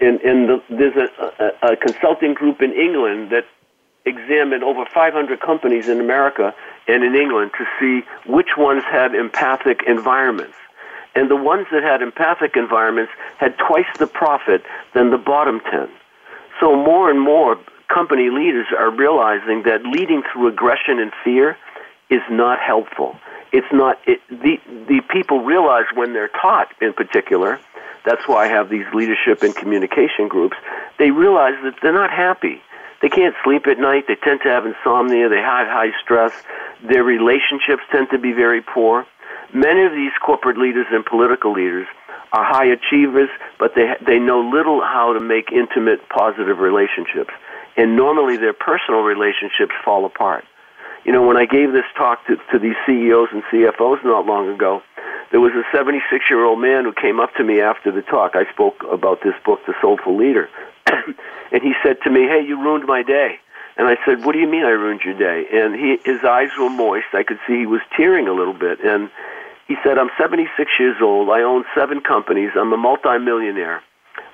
And, 0.00 0.20
and 0.20 0.48
the, 0.48 0.62
there's 0.70 0.96
a, 0.96 1.54
a, 1.62 1.72
a 1.72 1.76
consulting 1.76 2.34
group 2.34 2.60
in 2.60 2.72
England 2.72 3.30
that 3.30 3.44
examined 4.04 4.64
over 4.64 4.84
500 4.92 5.40
companies 5.40 5.88
in 5.88 6.00
America 6.00 6.54
and 6.88 7.04
in 7.04 7.14
England 7.14 7.52
to 7.56 7.64
see 7.78 8.06
which 8.26 8.56
ones 8.58 8.82
had 8.90 9.14
empathic 9.14 9.82
environments. 9.86 10.56
And 11.14 11.30
the 11.30 11.36
ones 11.36 11.66
that 11.72 11.82
had 11.82 12.02
empathic 12.02 12.56
environments 12.56 13.12
had 13.38 13.56
twice 13.58 13.86
the 13.98 14.06
profit 14.06 14.62
than 14.94 15.10
the 15.10 15.18
bottom 15.18 15.60
10. 15.70 15.88
So 16.60 16.74
more 16.74 17.10
and 17.10 17.20
more 17.20 17.58
company 17.92 18.30
leaders 18.30 18.66
are 18.76 18.90
realizing 18.90 19.62
that 19.64 19.82
leading 19.84 20.22
through 20.32 20.48
aggression 20.48 20.98
and 20.98 21.12
fear 21.22 21.56
is 22.10 22.22
not 22.30 22.58
helpful. 22.60 23.16
It's 23.52 23.66
not 23.72 23.98
it, 24.06 24.20
the 24.28 24.58
the 24.88 25.00
people 25.10 25.44
realize 25.44 25.84
when 25.94 26.12
they're 26.12 26.30
taught 26.42 26.68
in 26.80 26.92
particular. 26.92 27.60
That's 28.04 28.26
why 28.26 28.46
I 28.46 28.48
have 28.48 28.68
these 28.68 28.84
leadership 28.92 29.42
and 29.42 29.54
communication 29.54 30.28
groups. 30.28 30.56
They 30.98 31.10
realize 31.10 31.54
that 31.62 31.74
they're 31.80 31.92
not 31.94 32.10
happy. 32.10 32.60
They 33.00 33.08
can't 33.08 33.34
sleep 33.44 33.66
at 33.66 33.78
night. 33.78 34.04
They 34.08 34.16
tend 34.16 34.40
to 34.42 34.48
have 34.48 34.66
insomnia. 34.66 35.28
They 35.28 35.40
have 35.40 35.66
high 35.68 35.92
stress. 36.02 36.32
Their 36.82 37.04
relationships 37.04 37.82
tend 37.90 38.08
to 38.10 38.18
be 38.18 38.32
very 38.32 38.60
poor. 38.60 39.06
Many 39.54 39.84
of 39.84 39.92
these 39.92 40.10
corporate 40.20 40.58
leaders 40.58 40.86
and 40.90 41.06
political 41.06 41.52
leaders 41.52 41.86
are 42.32 42.44
high 42.44 42.66
achievers, 42.66 43.30
but 43.60 43.76
they 43.76 43.94
they 44.04 44.18
know 44.18 44.40
little 44.40 44.80
how 44.82 45.12
to 45.12 45.20
make 45.20 45.52
intimate, 45.52 46.08
positive 46.08 46.58
relationships, 46.58 47.30
and 47.76 47.94
normally 47.94 48.36
their 48.36 48.52
personal 48.52 49.02
relationships 49.02 49.72
fall 49.84 50.04
apart. 50.04 50.44
You 51.04 51.12
know, 51.12 51.22
when 51.22 51.36
I 51.36 51.46
gave 51.46 51.70
this 51.70 51.84
talk 51.96 52.26
to, 52.26 52.36
to 52.50 52.58
these 52.58 52.74
CEOs 52.84 53.28
and 53.30 53.44
CFOs 53.44 54.02
not 54.04 54.26
long 54.26 54.48
ago, 54.48 54.82
there 55.30 55.40
was 55.40 55.52
a 55.52 55.62
76 55.70 56.24
year 56.28 56.44
old 56.44 56.60
man 56.60 56.82
who 56.82 56.92
came 56.92 57.20
up 57.20 57.32
to 57.36 57.44
me 57.44 57.60
after 57.60 57.92
the 57.92 58.02
talk. 58.02 58.32
I 58.34 58.50
spoke 58.52 58.82
about 58.90 59.22
this 59.22 59.34
book, 59.44 59.60
The 59.66 59.74
Soulful 59.80 60.16
Leader, 60.16 60.48
and 61.52 61.62
he 61.62 61.74
said 61.80 61.98
to 62.02 62.10
me, 62.10 62.22
"Hey, 62.26 62.44
you 62.44 62.60
ruined 62.60 62.86
my 62.86 63.04
day." 63.04 63.38
And 63.76 63.86
I 63.86 63.96
said, 64.04 64.24
"What 64.24 64.32
do 64.32 64.40
you 64.40 64.48
mean 64.48 64.64
I 64.64 64.70
ruined 64.70 65.02
your 65.04 65.14
day?" 65.14 65.46
And 65.52 65.76
he, 65.76 65.98
his 66.04 66.24
eyes 66.24 66.50
were 66.58 66.70
moist. 66.70 67.06
I 67.12 67.22
could 67.22 67.38
see 67.46 67.58
he 67.58 67.66
was 67.66 67.82
tearing 67.96 68.26
a 68.26 68.32
little 68.32 68.54
bit, 68.54 68.80
and 68.80 69.10
he 69.66 69.76
said, 69.82 69.98
I'm 69.98 70.10
76 70.18 70.70
years 70.78 70.96
old. 71.00 71.30
I 71.30 71.42
own 71.42 71.64
seven 71.74 72.00
companies. 72.00 72.50
I'm 72.54 72.72
a 72.72 72.76
multimillionaire. 72.76 73.82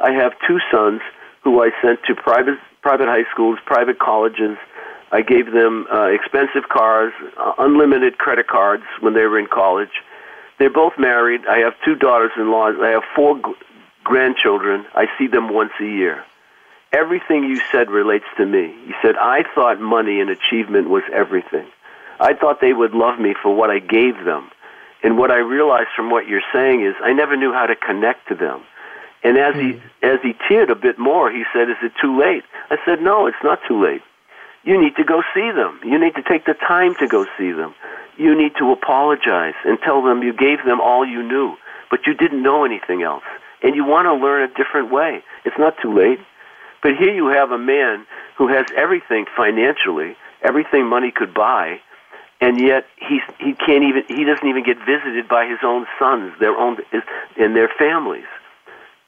I 0.01 0.13
have 0.13 0.33
two 0.47 0.59
sons 0.73 1.01
who 1.43 1.63
I 1.63 1.71
sent 1.83 2.03
to 2.05 2.15
private, 2.15 2.59
private 2.83 3.07
high 3.07 3.31
schools, 3.33 3.59
private 3.65 3.99
colleges. 3.99 4.59
I 5.13 5.23
gave 5.23 5.53
them 5.53 5.87
uh, 5.93 6.07
expensive 6.07 6.69
cars, 6.69 7.13
uh, 7.39 7.55
unlimited 7.59 8.19
credit 8.19 8.49
cards 8.49 8.85
when 9.01 9.15
they 9.15 9.23
were 9.23 9.39
in 9.39 9.47
college. 9.47 9.91
They're 10.59 10.71
both 10.71 10.95
married. 10.99 11.47
I 11.47 11.59
have 11.59 11.75
two 11.85 11.95
daughters 11.95 12.33
in 12.37 12.51
law. 12.51 12.71
I 12.71 12.91
have 12.91 13.03
four 13.15 13.37
g- 13.37 13.43
grandchildren. 14.05 14.85
I 14.95 15.07
see 15.19 15.27
them 15.27 15.53
once 15.53 15.73
a 15.81 15.85
year. 15.85 16.25
Everything 16.93 17.45
you 17.45 17.61
said 17.71 17.91
relates 17.91 18.27
to 18.37 18.45
me. 18.45 18.75
You 18.87 18.95
said, 19.01 19.17
I 19.17 19.45
thought 19.55 19.81
money 19.81 20.21
and 20.21 20.29
achievement 20.29 20.91
was 20.91 21.05
everything. 21.13 21.67
I 22.19 22.35
thought 22.35 22.61
they 22.61 22.73
would 22.73 22.93
love 22.93 23.19
me 23.19 23.35
for 23.41 23.55
what 23.55 23.71
I 23.71 23.79
gave 23.79 24.23
them 24.25 24.51
and 25.03 25.17
what 25.19 25.31
I 25.31 25.39
realized 25.39 25.89
from 25.97 26.11
what 26.11 26.27
you're 26.27 26.45
saying 26.53 26.85
is 26.85 26.95
I 27.03 27.13
never 27.13 27.37
knew 27.37 27.53
how 27.53 27.67
to 27.67 27.77
connect 27.77 28.29
to 28.29 28.35
them. 28.35 28.63
And 29.23 29.37
as 29.37 29.55
mm. 29.55 29.61
he 29.61 29.73
hmm. 29.73 30.05
as 30.05 30.19
he 30.23 30.33
teared 30.49 30.71
a 30.71 30.75
bit 30.75 30.99
more, 30.99 31.31
he 31.31 31.45
said, 31.53 31.69
"Is 31.69 31.77
it 31.83 31.93
too 32.01 32.19
late?" 32.19 32.45
I 32.71 32.77
said, 32.85 33.03
"No, 33.03 33.27
it's 33.27 33.43
not 33.43 33.61
too 33.69 33.83
late. 33.83 34.03
You 34.65 34.81
need 34.81 34.97
to 34.97 35.05
go 35.05 35.23
see 35.35 35.51
them. 35.51 35.81
You 35.85 35.99
need 35.99 36.15
to 36.17 36.23
take 36.23 36.45
the 36.45 36.55
time 36.55 36.95
to 36.97 37.07
go 37.07 37.27
see 37.39 37.53
them. 37.53 37.75
You 38.17 38.35
need 38.37 38.53
to 38.59 38.73
apologize 38.73 39.55
and 39.65 39.79
tell 39.81 40.03
them 40.03 40.23
you 40.23 40.33
gave 40.33 40.65
them 40.65 40.81
all 40.81 41.07
you 41.07 41.23
knew, 41.23 41.57
but 41.91 42.07
you 42.07 42.15
didn't 42.15 42.43
know 42.43 42.65
anything 42.65 43.03
else, 43.03 43.25
and 43.63 43.75
you 43.75 43.85
want 43.85 44.07
to 44.07 44.15
learn 44.15 44.43
a 44.43 44.55
different 44.55 44.91
way. 44.91 45.23
It's 45.45 45.59
not 45.59 45.77
too 45.83 45.93
late." 45.93 46.21
But 46.83 46.97
here 46.97 47.13
you 47.13 47.27
have 47.29 47.51
a 47.51 47.59
man 47.59 48.07
who 48.39 48.49
has 48.49 48.65
everything 48.75 49.27
financially, 49.37 50.17
everything 50.43 50.87
money 50.87 51.11
could 51.11 51.35
buy, 51.35 51.79
and 52.41 52.61
yet 52.61 52.87
he's 52.97 53.23
he 53.39 53.53
can't 53.53 53.85
even 53.85 54.05
he 54.09 54.25
doesn't 54.25 54.47
even 54.47 54.65
get 54.65 54.79
visited 54.79 55.29
by 55.29 55.47
his 55.47 55.59
own 55.63 55.87
sons, 55.99 56.33
their 56.41 56.57
own 56.57 56.79
and 57.37 57.55
their 57.55 57.69
families. 57.69 58.25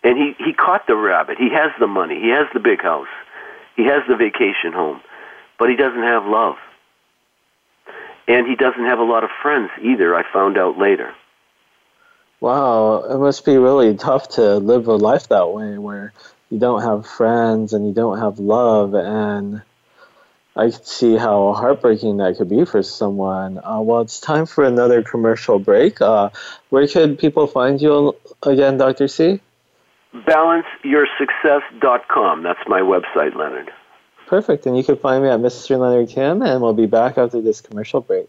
And 0.04 0.18
he 0.18 0.34
he 0.44 0.52
caught 0.52 0.86
the 0.86 0.96
rabbit. 0.96 1.38
He 1.38 1.50
has 1.50 1.70
the 1.78 1.86
money. 1.86 2.20
He 2.20 2.28
has 2.28 2.46
the 2.52 2.60
big 2.60 2.82
house. 2.82 3.08
He 3.76 3.84
has 3.84 4.02
the 4.06 4.16
vacation 4.16 4.72
home, 4.72 5.00
but 5.58 5.70
he 5.70 5.76
doesn't 5.76 6.02
have 6.02 6.26
love. 6.26 6.56
And 8.28 8.46
he 8.46 8.54
doesn't 8.54 8.84
have 8.84 8.98
a 8.98 9.04
lot 9.04 9.24
of 9.24 9.30
friends 9.42 9.70
either. 9.82 10.14
I 10.14 10.22
found 10.30 10.58
out 10.58 10.78
later. 10.78 11.14
Wow, 12.40 13.04
it 13.04 13.18
must 13.18 13.44
be 13.44 13.56
really 13.56 13.96
tough 13.96 14.30
to 14.30 14.56
live 14.56 14.88
a 14.88 14.96
life 14.96 15.28
that 15.28 15.50
way, 15.50 15.78
where 15.78 16.12
you 16.50 16.58
don't 16.58 16.82
have 16.82 17.06
friends 17.06 17.72
and 17.72 17.86
you 17.86 17.94
don't 17.94 18.18
have 18.18 18.38
love 18.38 18.94
and 18.94 19.62
I 20.54 20.70
can 20.70 20.84
see 20.84 21.16
how 21.16 21.54
heartbreaking 21.54 22.18
that 22.18 22.36
could 22.36 22.50
be 22.50 22.66
for 22.66 22.82
someone. 22.82 23.58
Uh, 23.58 23.80
well, 23.80 24.02
it's 24.02 24.20
time 24.20 24.44
for 24.44 24.64
another 24.64 25.02
commercial 25.02 25.58
break. 25.58 25.98
Uh, 26.00 26.28
where 26.68 26.86
could 26.86 27.18
people 27.18 27.46
find 27.46 27.80
you 27.80 28.14
again, 28.42 28.76
Dr. 28.76 29.08
C? 29.08 29.40
BalanceYourSuccess.com. 30.14 32.42
That's 32.42 32.60
my 32.68 32.80
website, 32.80 33.34
Leonard. 33.34 33.70
Perfect. 34.26 34.66
And 34.66 34.76
you 34.76 34.84
can 34.84 34.96
find 34.96 35.22
me 35.22 35.30
at 35.30 35.40
Mr. 35.40 35.78
Leonard 35.78 36.10
Kim, 36.10 36.42
and 36.42 36.60
we'll 36.60 36.74
be 36.74 36.84
back 36.86 37.16
after 37.16 37.40
this 37.40 37.62
commercial 37.62 38.02
break. 38.02 38.28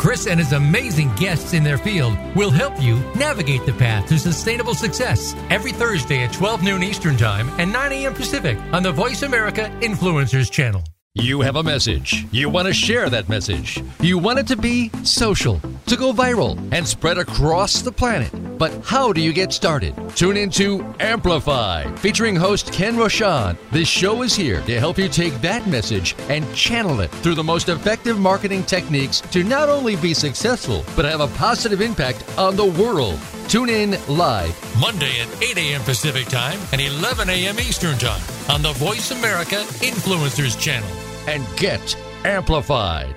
Chris 0.00 0.26
and 0.26 0.40
his 0.40 0.54
amazing 0.54 1.14
guests 1.14 1.52
in 1.52 1.62
their 1.62 1.76
field 1.76 2.16
will 2.34 2.50
help 2.50 2.72
you 2.80 2.94
navigate 3.16 3.66
the 3.66 3.72
path 3.74 4.08
to 4.08 4.18
sustainable 4.18 4.74
success 4.74 5.34
every 5.50 5.72
Thursday 5.72 6.24
at 6.24 6.32
12 6.32 6.62
noon 6.62 6.82
Eastern 6.82 7.18
Time 7.18 7.50
and 7.58 7.70
9 7.70 7.92
a.m. 7.92 8.14
Pacific 8.14 8.56
on 8.72 8.82
the 8.82 8.90
Voice 8.90 9.24
America 9.24 9.70
Influencers 9.82 10.50
channel. 10.50 10.82
You 11.12 11.42
have 11.42 11.56
a 11.56 11.62
message. 11.62 12.24
You 12.30 12.48
want 12.48 12.66
to 12.66 12.72
share 12.72 13.10
that 13.10 13.28
message. 13.28 13.82
You 14.00 14.16
want 14.16 14.38
it 14.38 14.46
to 14.46 14.56
be 14.56 14.90
social, 15.02 15.60
to 15.84 15.96
go 15.96 16.14
viral, 16.14 16.56
and 16.72 16.88
spread 16.88 17.18
across 17.18 17.82
the 17.82 17.92
planet. 17.92 18.32
But 18.60 18.84
how 18.84 19.10
do 19.14 19.22
you 19.22 19.32
get 19.32 19.54
started? 19.54 19.94
Tune 20.14 20.36
into 20.36 20.84
Amplify, 21.00 21.90
featuring 21.96 22.36
host 22.36 22.70
Ken 22.70 22.94
Rochon. 22.94 23.56
This 23.70 23.88
show 23.88 24.20
is 24.20 24.34
here 24.34 24.60
to 24.60 24.78
help 24.78 24.98
you 24.98 25.08
take 25.08 25.32
that 25.40 25.66
message 25.66 26.14
and 26.28 26.44
channel 26.54 27.00
it 27.00 27.10
through 27.22 27.36
the 27.36 27.42
most 27.42 27.70
effective 27.70 28.18
marketing 28.18 28.64
techniques 28.64 29.22
to 29.32 29.42
not 29.44 29.70
only 29.70 29.96
be 29.96 30.12
successful, 30.12 30.84
but 30.94 31.06
have 31.06 31.22
a 31.22 31.38
positive 31.38 31.80
impact 31.80 32.22
on 32.36 32.54
the 32.54 32.66
world. 32.66 33.18
Tune 33.48 33.70
in 33.70 33.92
live 34.08 34.54
Monday 34.78 35.20
at 35.20 35.42
8 35.42 35.56
a.m. 35.56 35.80
Pacific 35.80 36.26
Time 36.26 36.60
and 36.72 36.82
11 36.82 37.30
a.m. 37.30 37.58
Eastern 37.60 37.96
Time 37.96 38.20
on 38.50 38.60
the 38.60 38.72
Voice 38.74 39.10
America 39.10 39.62
Influencers 39.80 40.60
Channel 40.60 40.90
and 41.26 41.46
get 41.56 41.96
amplified. 42.26 43.16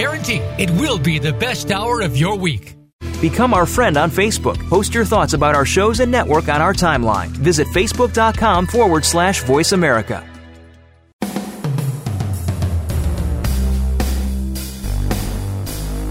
guarantee 0.00 0.40
it 0.58 0.70
will 0.80 0.98
be 0.98 1.18
the 1.18 1.32
best 1.34 1.70
hour 1.70 2.00
of 2.00 2.16
your 2.16 2.34
week. 2.34 2.74
Become 3.20 3.52
our 3.52 3.66
friend 3.66 3.98
on 3.98 4.10
Facebook. 4.10 4.58
Post 4.70 4.94
your 4.94 5.04
thoughts 5.04 5.34
about 5.34 5.54
our 5.54 5.66
shows 5.66 6.00
and 6.00 6.10
network 6.10 6.48
on 6.48 6.62
our 6.62 6.72
timeline. 6.72 7.28
Visit 7.28 7.66
facebook.com 7.68 8.66
forward 8.66 9.04
slash 9.04 9.42
voice 9.42 9.72
America. 9.72 10.26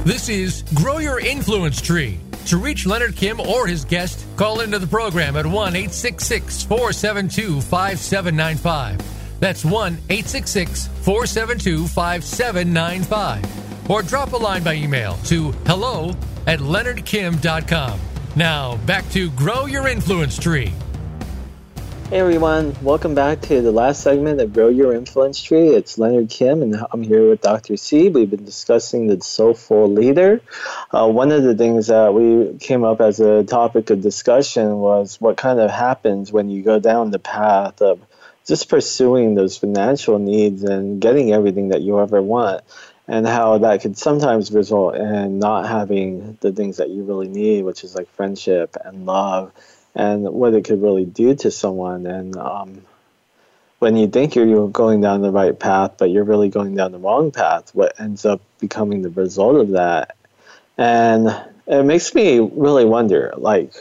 This 0.06 0.30
is 0.30 0.64
Grow 0.76 1.00
Your 1.00 1.20
Influence 1.20 1.82
Tree. 1.82 2.20
To 2.46 2.58
reach 2.58 2.86
Leonard 2.86 3.16
Kim 3.16 3.40
or 3.40 3.66
his 3.66 3.86
guest, 3.86 4.26
call 4.38 4.62
into 4.62 4.78
the 4.78 4.88
program 4.88 5.36
at 5.36 5.46
1 5.46 5.54
866 5.54 6.64
472 6.64 7.62
5795. 7.62 9.40
That's 9.40 9.66
1 9.66 9.94
866 10.10 10.88
472 11.02 11.88
5795. 11.88 13.59
Or 13.90 14.04
drop 14.04 14.34
a 14.34 14.38
line 14.38 14.62
by 14.62 14.76
email 14.76 15.16
to 15.26 15.52
hello 15.66 16.16
at 16.46 16.60
leonardkim.com. 16.60 18.00
Now, 18.36 18.78
back 18.86 19.10
to 19.10 19.32
Grow 19.32 19.66
Your 19.66 19.88
Influence 19.88 20.38
Tree. 20.38 20.72
Hey 22.10 22.20
everyone, 22.20 22.76
welcome 22.82 23.14
back 23.14 23.42
to 23.42 23.62
the 23.62 23.72
last 23.72 24.02
segment 24.02 24.42
of 24.42 24.54
Grow 24.54 24.70
Your 24.70 24.94
Influence 24.94 25.42
Tree. 25.42 25.70
It's 25.70 25.98
Leonard 25.98 26.30
Kim, 26.30 26.62
and 26.62 26.76
I'm 26.92 27.04
here 27.04 27.30
with 27.30 27.42
Dr. 27.42 27.78
C. 27.78 28.10
We've 28.10 28.30
been 28.30 28.46
discussing 28.46 29.08
the 29.08 29.22
soulful 29.22 29.92
leader. 29.92 30.42
Uh, 30.92 31.08
one 31.08 31.32
of 31.32 31.44
the 31.44 31.56
things 31.56 31.88
that 31.88 32.14
we 32.14 32.58
came 32.60 32.84
up 32.84 33.02
as 33.02 33.20
a 33.20 33.44
topic 33.44 33.90
of 33.90 34.02
discussion 34.02 34.78
was 34.78 35.20
what 35.20 35.38
kind 35.38 35.60
of 35.60 35.70
happens 35.70 36.32
when 36.32 36.50
you 36.50 36.64
go 36.64 36.80
down 36.80 37.12
the 37.12 37.20
path 37.20 37.82
of 37.82 38.00
just 38.48 38.70
pursuing 38.70 39.36
those 39.36 39.58
financial 39.58 40.18
needs 40.18 40.64
and 40.64 41.00
getting 41.00 41.32
everything 41.32 41.70
that 41.70 41.82
you 41.82 42.00
ever 42.00 42.20
want, 42.20 42.64
and 43.10 43.28
how 43.28 43.57
that 43.57 43.82
could 43.82 43.97
sometimes 43.97 44.51
result 44.51 44.95
in 44.95 45.39
not 45.39 45.68
having 45.68 46.38
the 46.41 46.51
things 46.51 46.78
that 46.78 46.91
you 46.91 47.03
really 47.03 47.28
need, 47.28 47.66
which 47.66 47.84
is 47.84 47.95
like 47.95 48.07
friendship 48.12 48.78
and 48.86 49.07
love 49.07 49.51
and 49.95 50.24
what 50.24 50.53
it 50.53 50.64
could 50.64 50.80
really 50.80 51.05
do 51.05 51.34
to 51.34 51.49
someone. 51.49 52.05
And 52.05 52.38
um, 52.38 52.86
when 53.80 53.97
you 53.97 54.07
think 54.07 54.36
you're 54.36 54.68
going 54.70 55.01
down 55.01 55.24
the 55.24 55.32
right 55.32 55.57
path, 55.60 55.93
but 55.97 56.12
you're 56.12 56.24
really 56.24 56.49
going 56.49 56.76
down 56.76 56.91
the 56.91 56.99
wrong 56.99 57.32
path, 57.32 57.74
what 57.74 57.99
ends 57.99 58.26
up 58.26 58.41
becoming 58.60 59.01
the 59.01 59.10
result 59.10 59.55
of 59.55 59.70
that? 59.70 60.16
And 60.78 61.36
it 61.66 61.84
makes 61.84 62.14
me 62.14 62.38
really 62.38 62.86
wonder, 62.86 63.34
like, 63.38 63.74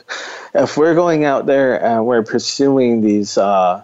if 0.55 0.79
we're 0.79 0.95
going 0.95 1.26
out 1.26 1.45
there 1.45 1.85
and 1.85 2.07
we're 2.07 2.22
pursuing 2.22 3.03
these 3.03 3.37
uh, 3.37 3.83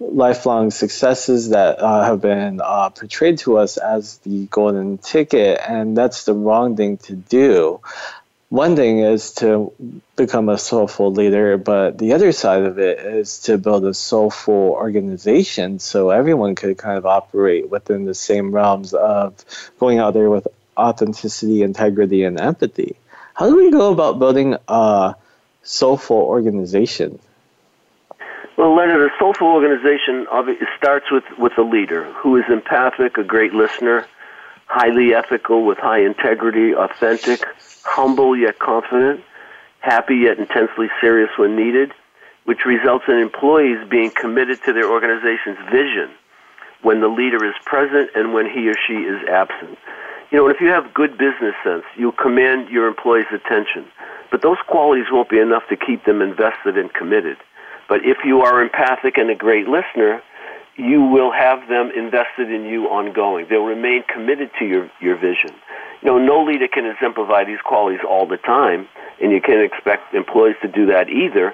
lifelong 0.00 0.70
successes 0.70 1.50
that 1.50 1.78
uh, 1.78 2.02
have 2.04 2.20
been 2.20 2.60
uh, 2.62 2.90
portrayed 2.90 3.38
to 3.38 3.58
us 3.58 3.76
as 3.76 4.16
the 4.18 4.46
golden 4.46 4.98
ticket, 4.98 5.60
and 5.66 5.96
that's 5.96 6.24
the 6.24 6.34
wrong 6.34 6.76
thing 6.76 6.96
to 6.96 7.14
do 7.14 7.80
one 8.50 8.74
thing 8.74 8.98
is 8.98 9.30
to 9.34 9.72
become 10.16 10.48
a 10.48 10.58
soulful 10.58 11.12
leader, 11.12 11.56
but 11.56 11.98
the 11.98 12.14
other 12.14 12.32
side 12.32 12.64
of 12.64 12.80
it 12.80 12.98
is 12.98 13.38
to 13.42 13.58
build 13.58 13.84
a 13.84 13.94
soulful 13.94 14.72
organization 14.72 15.78
so 15.78 16.10
everyone 16.10 16.56
could 16.56 16.76
kind 16.76 16.98
of 16.98 17.06
operate 17.06 17.70
within 17.70 18.04
the 18.06 18.14
same 18.14 18.50
realms 18.50 18.92
of 18.92 19.36
going 19.78 20.00
out 20.00 20.14
there 20.14 20.28
with 20.28 20.48
authenticity, 20.76 21.62
integrity, 21.62 22.24
and 22.24 22.40
empathy. 22.40 22.96
How 23.34 23.48
do 23.48 23.54
we 23.54 23.70
go 23.70 23.92
about 23.92 24.18
building 24.18 24.56
a 24.66 25.14
soulful 25.62 26.16
organization? 26.16 27.20
Well, 28.60 28.76
Leonard, 28.76 29.10
a 29.10 29.14
soulful 29.18 29.46
organization 29.46 30.26
starts 30.76 31.06
with, 31.10 31.24
with 31.38 31.56
a 31.56 31.62
leader 31.62 32.04
who 32.12 32.36
is 32.36 32.44
empathic, 32.52 33.16
a 33.16 33.24
great 33.24 33.54
listener, 33.54 34.06
highly 34.66 35.14
ethical 35.14 35.64
with 35.64 35.78
high 35.78 36.00
integrity, 36.00 36.74
authentic, 36.74 37.42
humble 37.84 38.36
yet 38.36 38.58
confident, 38.58 39.24
happy 39.78 40.16
yet 40.16 40.38
intensely 40.38 40.88
serious 41.00 41.30
when 41.38 41.56
needed, 41.56 41.94
which 42.44 42.66
results 42.66 43.06
in 43.08 43.14
employees 43.14 43.78
being 43.88 44.10
committed 44.10 44.62
to 44.66 44.74
their 44.74 44.90
organization's 44.92 45.56
vision 45.72 46.10
when 46.82 47.00
the 47.00 47.08
leader 47.08 47.42
is 47.42 47.54
present 47.64 48.10
and 48.14 48.34
when 48.34 48.44
he 48.44 48.68
or 48.68 48.76
she 48.86 48.92
is 48.92 49.26
absent. 49.26 49.78
You 50.30 50.36
know, 50.36 50.48
if 50.48 50.60
you 50.60 50.68
have 50.68 50.92
good 50.92 51.16
business 51.16 51.54
sense, 51.64 51.84
you'll 51.96 52.12
command 52.12 52.68
your 52.68 52.88
employees' 52.88 53.32
attention. 53.32 53.86
But 54.30 54.42
those 54.42 54.58
qualities 54.66 55.06
won't 55.10 55.30
be 55.30 55.38
enough 55.38 55.62
to 55.70 55.78
keep 55.78 56.04
them 56.04 56.20
invested 56.20 56.76
and 56.76 56.92
committed. 56.92 57.38
But 57.90 58.06
if 58.06 58.18
you 58.24 58.42
are 58.42 58.62
empathic 58.62 59.18
and 59.18 59.28
a 59.30 59.34
great 59.34 59.66
listener, 59.66 60.22
you 60.76 61.02
will 61.02 61.32
have 61.32 61.68
them 61.68 61.90
invested 61.90 62.48
in 62.48 62.64
you 62.64 62.84
ongoing. 62.84 63.46
They'll 63.50 63.64
remain 63.64 64.04
committed 64.04 64.52
to 64.60 64.64
your, 64.64 64.88
your 65.00 65.16
vision. 65.16 65.50
You 66.00 66.12
know, 66.12 66.18
no 66.18 66.44
leader 66.44 66.68
can 66.68 66.86
exemplify 66.86 67.42
these 67.44 67.58
qualities 67.64 68.00
all 68.08 68.26
the 68.26 68.36
time, 68.36 68.88
and 69.20 69.32
you 69.32 69.40
can't 69.40 69.60
expect 69.60 70.14
employees 70.14 70.54
to 70.62 70.68
do 70.68 70.86
that 70.86 71.08
either. 71.10 71.52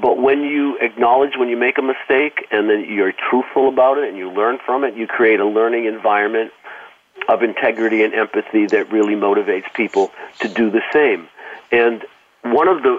But 0.00 0.22
when 0.22 0.42
you 0.42 0.78
acknowledge 0.78 1.32
when 1.36 1.48
you 1.48 1.56
make 1.56 1.78
a 1.78 1.82
mistake 1.82 2.46
and 2.52 2.70
then 2.70 2.86
you're 2.88 3.12
truthful 3.12 3.68
about 3.68 3.98
it 3.98 4.08
and 4.08 4.16
you 4.16 4.30
learn 4.30 4.60
from 4.64 4.84
it, 4.84 4.94
you 4.94 5.08
create 5.08 5.40
a 5.40 5.44
learning 5.44 5.86
environment 5.86 6.52
of 7.28 7.42
integrity 7.42 8.04
and 8.04 8.14
empathy 8.14 8.66
that 8.66 8.90
really 8.92 9.14
motivates 9.14 9.70
people 9.74 10.12
to 10.38 10.48
do 10.48 10.70
the 10.70 10.80
same. 10.92 11.28
And 11.72 12.04
one 12.42 12.68
of 12.68 12.82
the 12.82 12.98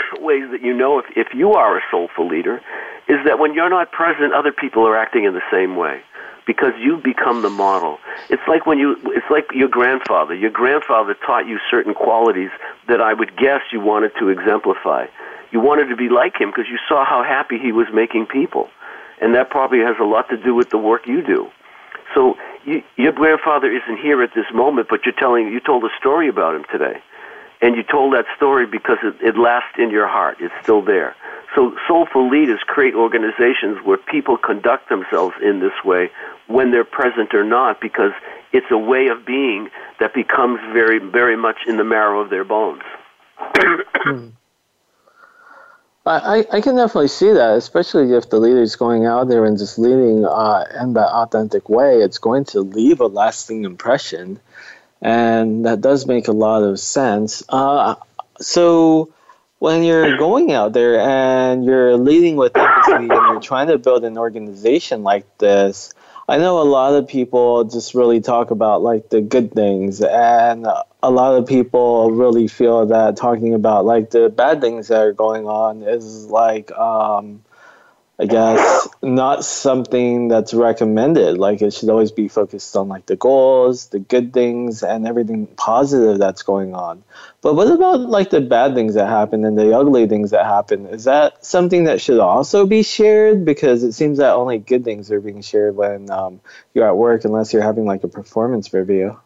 ways 0.20 0.44
that 0.50 0.62
you 0.62 0.74
know 0.74 0.98
if, 0.98 1.06
if 1.16 1.28
you 1.34 1.52
are 1.52 1.78
a 1.78 1.80
soulful 1.90 2.28
leader 2.28 2.60
is 3.08 3.18
that 3.26 3.38
when 3.38 3.54
you're 3.54 3.70
not 3.70 3.90
present, 3.92 4.32
other 4.32 4.52
people 4.52 4.86
are 4.86 4.96
acting 4.96 5.24
in 5.24 5.34
the 5.34 5.42
same 5.50 5.76
way 5.76 6.00
because 6.46 6.72
you 6.78 6.96
become 7.02 7.42
the 7.42 7.50
model. 7.50 7.98
It's 8.30 8.42
like 8.48 8.66
when 8.66 8.78
you, 8.78 8.96
it's 9.06 9.26
like 9.30 9.46
your 9.54 9.68
grandfather. 9.68 10.34
Your 10.34 10.50
grandfather 10.50 11.14
taught 11.14 11.46
you 11.46 11.58
certain 11.70 11.94
qualities 11.94 12.50
that 12.88 13.00
I 13.00 13.12
would 13.12 13.36
guess 13.36 13.60
you 13.72 13.80
wanted 13.80 14.12
to 14.18 14.28
exemplify. 14.28 15.06
You 15.52 15.60
wanted 15.60 15.88
to 15.88 15.96
be 15.96 16.08
like 16.08 16.40
him 16.40 16.50
because 16.50 16.66
you 16.70 16.78
saw 16.88 17.04
how 17.04 17.22
happy 17.22 17.58
he 17.58 17.72
was 17.72 17.86
making 17.92 18.26
people. 18.26 18.68
And 19.20 19.34
that 19.34 19.50
probably 19.50 19.80
has 19.80 19.96
a 20.00 20.04
lot 20.04 20.28
to 20.30 20.36
do 20.36 20.54
with 20.54 20.70
the 20.70 20.78
work 20.78 21.06
you 21.06 21.22
do. 21.22 21.48
So 22.14 22.34
you, 22.64 22.82
your 22.96 23.12
grandfather 23.12 23.70
isn't 23.70 23.98
here 23.98 24.22
at 24.22 24.30
this 24.34 24.46
moment, 24.52 24.88
but 24.88 25.00
you're 25.04 25.14
telling, 25.14 25.48
you 25.48 25.60
told 25.60 25.84
a 25.84 25.90
story 25.98 26.28
about 26.28 26.54
him 26.54 26.64
today. 26.70 27.00
And 27.62 27.76
you 27.76 27.84
told 27.84 28.14
that 28.14 28.26
story 28.36 28.66
because 28.66 28.98
it, 29.02 29.14
it 29.22 29.38
lasts 29.38 29.78
in 29.78 29.90
your 29.90 30.08
heart. 30.08 30.38
It's 30.40 30.54
still 30.62 30.82
there. 30.82 31.14
So 31.54 31.74
soulful 31.86 32.28
leaders 32.28 32.60
create 32.66 32.94
organizations 32.94 33.78
where 33.84 33.98
people 33.98 34.36
conduct 34.36 34.88
themselves 34.88 35.36
in 35.42 35.60
this 35.60 35.84
way 35.84 36.10
when 36.48 36.72
they're 36.72 36.84
present 36.84 37.34
or 37.34 37.44
not 37.44 37.80
because 37.80 38.12
it's 38.52 38.66
a 38.70 38.78
way 38.78 39.06
of 39.08 39.24
being 39.24 39.70
that 40.00 40.12
becomes 40.12 40.60
very 40.72 40.98
very 40.98 41.36
much 41.36 41.58
in 41.66 41.76
the 41.76 41.84
marrow 41.84 42.20
of 42.20 42.30
their 42.30 42.44
bones. 42.44 42.82
I, 46.04 46.44
I 46.52 46.60
can 46.60 46.74
definitely 46.74 47.08
see 47.08 47.32
that, 47.32 47.56
especially 47.56 48.12
if 48.12 48.28
the 48.28 48.40
leader 48.40 48.60
is 48.60 48.74
going 48.74 49.06
out 49.06 49.28
there 49.28 49.44
and 49.44 49.56
just 49.56 49.78
leading 49.78 50.24
uh, 50.24 50.64
in 50.80 50.94
that 50.94 51.08
authentic 51.08 51.68
way. 51.68 51.98
It's 51.98 52.18
going 52.18 52.44
to 52.46 52.60
leave 52.62 53.00
a 53.00 53.06
lasting 53.06 53.64
impression, 53.64 54.40
and 55.02 55.66
that 55.66 55.80
does 55.80 56.06
make 56.06 56.28
a 56.28 56.32
lot 56.32 56.62
of 56.62 56.78
sense. 56.78 57.42
Uh, 57.48 57.96
so, 58.40 59.12
when 59.58 59.84
you're 59.84 60.16
going 60.16 60.52
out 60.52 60.72
there 60.72 60.98
and 60.98 61.64
you're 61.64 61.96
leading 61.96 62.36
with 62.36 62.56
empathy 62.56 62.92
and 62.92 63.08
you're 63.08 63.40
trying 63.40 63.68
to 63.68 63.78
build 63.78 64.04
an 64.04 64.18
organization 64.18 65.02
like 65.02 65.26
this, 65.38 65.92
I 66.28 66.38
know 66.38 66.60
a 66.60 66.64
lot 66.64 66.94
of 66.94 67.08
people 67.08 67.64
just 67.64 67.94
really 67.94 68.20
talk 68.20 68.50
about 68.50 68.82
like 68.82 69.10
the 69.10 69.20
good 69.20 69.52
things, 69.52 70.00
and 70.00 70.66
a 71.02 71.10
lot 71.10 71.34
of 71.34 71.46
people 71.46 72.12
really 72.12 72.46
feel 72.46 72.86
that 72.86 73.16
talking 73.16 73.54
about 73.54 73.84
like 73.84 74.10
the 74.10 74.28
bad 74.28 74.60
things 74.60 74.88
that 74.88 75.00
are 75.00 75.12
going 75.12 75.46
on 75.46 75.82
is 75.82 76.26
like 76.26 76.70
um, 76.72 77.42
I 78.22 78.26
guess 78.26 78.88
not 79.02 79.44
something 79.44 80.28
that's 80.28 80.54
recommended. 80.54 81.38
Like 81.38 81.60
it 81.60 81.72
should 81.72 81.88
always 81.88 82.12
be 82.12 82.28
focused 82.28 82.76
on 82.76 82.86
like 82.86 83.04
the 83.06 83.16
goals, 83.16 83.88
the 83.88 83.98
good 83.98 84.32
things, 84.32 84.84
and 84.84 85.08
everything 85.08 85.48
positive 85.48 86.18
that's 86.18 86.44
going 86.44 86.72
on. 86.72 87.02
But 87.40 87.54
what 87.54 87.66
about 87.66 87.98
like 87.98 88.30
the 88.30 88.40
bad 88.40 88.74
things 88.74 88.94
that 88.94 89.08
happen 89.08 89.44
and 89.44 89.58
the 89.58 89.76
ugly 89.76 90.06
things 90.06 90.30
that 90.30 90.46
happen? 90.46 90.86
Is 90.86 91.02
that 91.04 91.44
something 91.44 91.84
that 91.84 92.00
should 92.00 92.20
also 92.20 92.64
be 92.64 92.84
shared? 92.84 93.44
Because 93.44 93.82
it 93.82 93.90
seems 93.90 94.18
that 94.18 94.34
only 94.34 94.58
good 94.58 94.84
things 94.84 95.10
are 95.10 95.20
being 95.20 95.42
shared 95.42 95.74
when 95.74 96.08
um, 96.08 96.40
you're 96.74 96.86
at 96.86 96.96
work, 96.96 97.24
unless 97.24 97.52
you're 97.52 97.64
having 97.64 97.86
like 97.86 98.04
a 98.04 98.08
performance 98.08 98.72
review. 98.72 99.18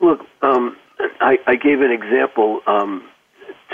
Look, 0.00 0.20
um, 0.40 0.78
I, 1.20 1.36
I 1.46 1.56
gave 1.56 1.82
an 1.82 1.90
example. 1.90 2.60
Um, 2.66 3.06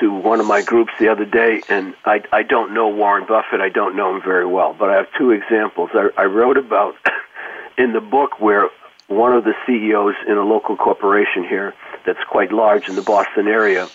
to 0.00 0.12
one 0.12 0.40
of 0.40 0.46
my 0.46 0.62
groups 0.62 0.92
the 1.00 1.08
other 1.08 1.24
day, 1.24 1.62
and 1.68 1.94
I, 2.04 2.22
I 2.32 2.42
don't 2.42 2.74
know 2.74 2.88
Warren 2.88 3.26
Buffett. 3.26 3.60
I 3.60 3.68
don't 3.68 3.96
know 3.96 4.14
him 4.14 4.22
very 4.22 4.46
well, 4.46 4.74
but 4.78 4.90
I 4.90 4.96
have 4.96 5.06
two 5.16 5.30
examples. 5.30 5.90
I, 5.94 6.08
I 6.16 6.24
wrote 6.24 6.56
about 6.56 6.94
in 7.78 7.92
the 7.92 8.00
book 8.00 8.40
where 8.40 8.68
one 9.08 9.32
of 9.32 9.44
the 9.44 9.54
CEOs 9.66 10.14
in 10.26 10.36
a 10.36 10.44
local 10.44 10.76
corporation 10.76 11.44
here 11.44 11.74
that's 12.06 12.22
quite 12.30 12.52
large 12.52 12.88
in 12.88 12.94
the 12.94 13.02
Boston 13.02 13.48
area, 13.48 13.88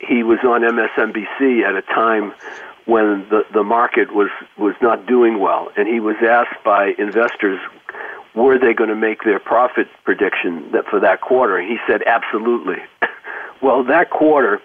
he 0.00 0.22
was 0.22 0.38
on 0.44 0.62
MSNBC 0.62 1.62
at 1.62 1.74
a 1.74 1.82
time 1.82 2.32
when 2.86 3.26
the, 3.28 3.42
the 3.52 3.64
market 3.64 4.14
was, 4.14 4.30
was 4.56 4.74
not 4.80 5.06
doing 5.06 5.40
well, 5.40 5.70
and 5.76 5.88
he 5.88 6.00
was 6.00 6.16
asked 6.22 6.62
by 6.64 6.94
investors 6.98 7.58
were 8.34 8.58
they 8.58 8.74
going 8.74 8.90
to 8.90 8.96
make 8.96 9.24
their 9.24 9.40
profit 9.40 9.88
prediction 10.04 10.70
that 10.72 10.84
for 10.86 11.00
that 11.00 11.20
quarter. 11.22 11.60
He 11.60 11.78
said, 11.88 12.02
absolutely. 12.06 12.76
well, 13.62 13.82
that 13.84 14.10
quarter, 14.10 14.60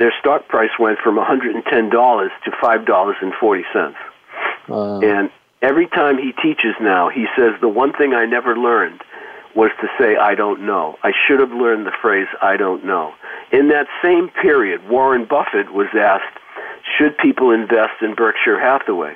their 0.00 0.12
stock 0.18 0.48
price 0.48 0.70
went 0.78 0.98
from 0.98 1.16
$110 1.16 1.60
to 1.62 2.50
$5.40. 2.50 3.94
Uh. 4.68 4.98
And 5.00 5.30
every 5.60 5.86
time 5.88 6.16
he 6.16 6.32
teaches 6.42 6.74
now, 6.80 7.10
he 7.10 7.26
says, 7.36 7.52
The 7.60 7.68
one 7.68 7.92
thing 7.92 8.14
I 8.14 8.24
never 8.24 8.56
learned 8.56 9.02
was 9.54 9.70
to 9.82 9.88
say, 9.98 10.16
I 10.16 10.34
don't 10.34 10.64
know. 10.64 10.96
I 11.02 11.12
should 11.26 11.38
have 11.38 11.52
learned 11.52 11.86
the 11.86 11.92
phrase, 12.00 12.28
I 12.40 12.56
don't 12.56 12.84
know. 12.86 13.12
In 13.52 13.68
that 13.68 13.88
same 14.02 14.30
period, 14.30 14.88
Warren 14.88 15.26
Buffett 15.26 15.70
was 15.70 15.88
asked, 15.94 16.38
Should 16.96 17.18
people 17.18 17.50
invest 17.50 18.00
in 18.00 18.14
Berkshire 18.14 18.58
Hathaway? 18.58 19.14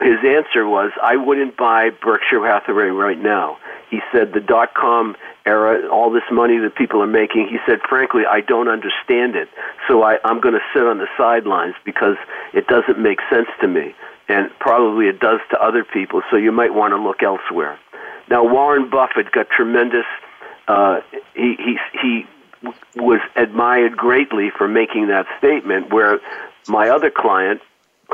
His 0.00 0.18
answer 0.24 0.68
was, 0.68 0.92
I 1.02 1.16
wouldn't 1.16 1.56
buy 1.56 1.90
Berkshire 1.90 2.46
Hathaway 2.46 2.86
right 2.86 3.18
now. 3.18 3.58
He 3.92 4.00
said 4.10 4.32
the 4.32 4.40
dot 4.40 4.72
com 4.72 5.16
era, 5.44 5.86
all 5.90 6.10
this 6.10 6.22
money 6.32 6.56
that 6.60 6.74
people 6.74 7.02
are 7.02 7.06
making, 7.06 7.48
he 7.48 7.58
said, 7.66 7.80
frankly, 7.86 8.22
I 8.24 8.40
don't 8.40 8.68
understand 8.68 9.36
it. 9.36 9.50
So 9.86 10.02
I, 10.02 10.18
I'm 10.24 10.40
going 10.40 10.54
to 10.54 10.64
sit 10.72 10.82
on 10.82 10.96
the 10.96 11.08
sidelines 11.18 11.74
because 11.84 12.16
it 12.54 12.66
doesn't 12.68 12.98
make 12.98 13.18
sense 13.28 13.48
to 13.60 13.68
me. 13.68 13.94
And 14.30 14.50
probably 14.60 15.08
it 15.08 15.20
does 15.20 15.40
to 15.50 15.62
other 15.62 15.84
people, 15.84 16.22
so 16.30 16.36
you 16.38 16.52
might 16.52 16.72
want 16.72 16.92
to 16.92 16.96
look 16.96 17.22
elsewhere. 17.22 17.78
Now, 18.30 18.50
Warren 18.50 18.88
Buffett 18.88 19.30
got 19.30 19.50
tremendous, 19.50 20.06
uh, 20.68 21.02
he, 21.34 21.56
he, 21.58 21.78
he 22.00 22.26
was 22.96 23.20
admired 23.36 23.94
greatly 23.94 24.48
for 24.56 24.68
making 24.68 25.08
that 25.08 25.26
statement, 25.36 25.92
where 25.92 26.18
my 26.66 26.88
other 26.88 27.10
client, 27.10 27.60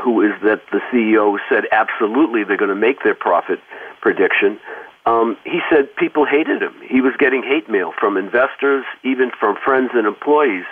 who 0.03 0.23
is 0.23 0.33
that 0.43 0.61
the 0.73 0.81
CEO 0.91 1.37
said 1.47 1.63
absolutely 1.71 2.43
they're 2.43 2.57
going 2.57 2.67
to 2.67 2.75
make 2.75 3.01
their 3.03 3.15
profit 3.15 3.61
prediction, 4.01 4.59
um, 5.09 5.37
he 5.43 5.59
said 5.71 5.95
people 5.95 6.25
hated 6.25 6.61
him. 6.61 6.73
He 6.87 7.01
was 7.01 7.13
getting 7.17 7.41
hate 7.41 7.67
mail 7.67 7.93
from 7.99 8.15
investors, 8.15 8.85
even 9.03 9.31
from 9.39 9.57
friends 9.65 9.89
and 9.95 10.05
employees, 10.05 10.65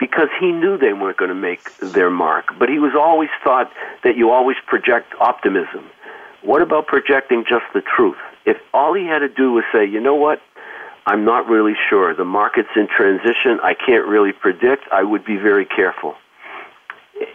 because 0.00 0.28
he 0.40 0.50
knew 0.50 0.76
they 0.76 0.92
weren't 0.92 1.16
going 1.16 1.28
to 1.28 1.36
make 1.36 1.76
their 1.78 2.10
mark. 2.10 2.46
But 2.58 2.68
he 2.68 2.80
was 2.80 2.94
always 2.98 3.30
thought 3.44 3.70
that 4.02 4.16
you 4.16 4.30
always 4.30 4.56
project 4.66 5.14
optimism. 5.20 5.84
What 6.42 6.62
about 6.62 6.88
projecting 6.88 7.44
just 7.48 7.64
the 7.74 7.80
truth? 7.80 8.16
If 8.44 8.56
all 8.74 8.92
he 8.92 9.06
had 9.06 9.20
to 9.20 9.28
do 9.28 9.52
was 9.52 9.64
say, 9.72 9.84
you 9.86 10.00
know 10.00 10.16
what, 10.16 10.42
I'm 11.06 11.24
not 11.24 11.48
really 11.48 11.74
sure. 11.88 12.12
The 12.14 12.24
market's 12.24 12.74
in 12.74 12.88
transition. 12.88 13.60
I 13.62 13.74
can't 13.74 14.06
really 14.06 14.32
predict. 14.32 14.84
I 14.92 15.04
would 15.04 15.24
be 15.24 15.36
very 15.36 15.64
careful. 15.64 16.16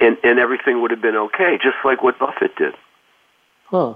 And, 0.02 0.18
and 0.24 0.38
everything 0.38 0.82
would 0.82 0.91
have 0.91 1.02
been 1.02 1.16
okay, 1.16 1.58
just 1.64 1.78
like 1.86 2.04
what 2.04 2.20
Buffett 2.20 2.56
did. 2.58 2.74
Huh. 3.68 3.95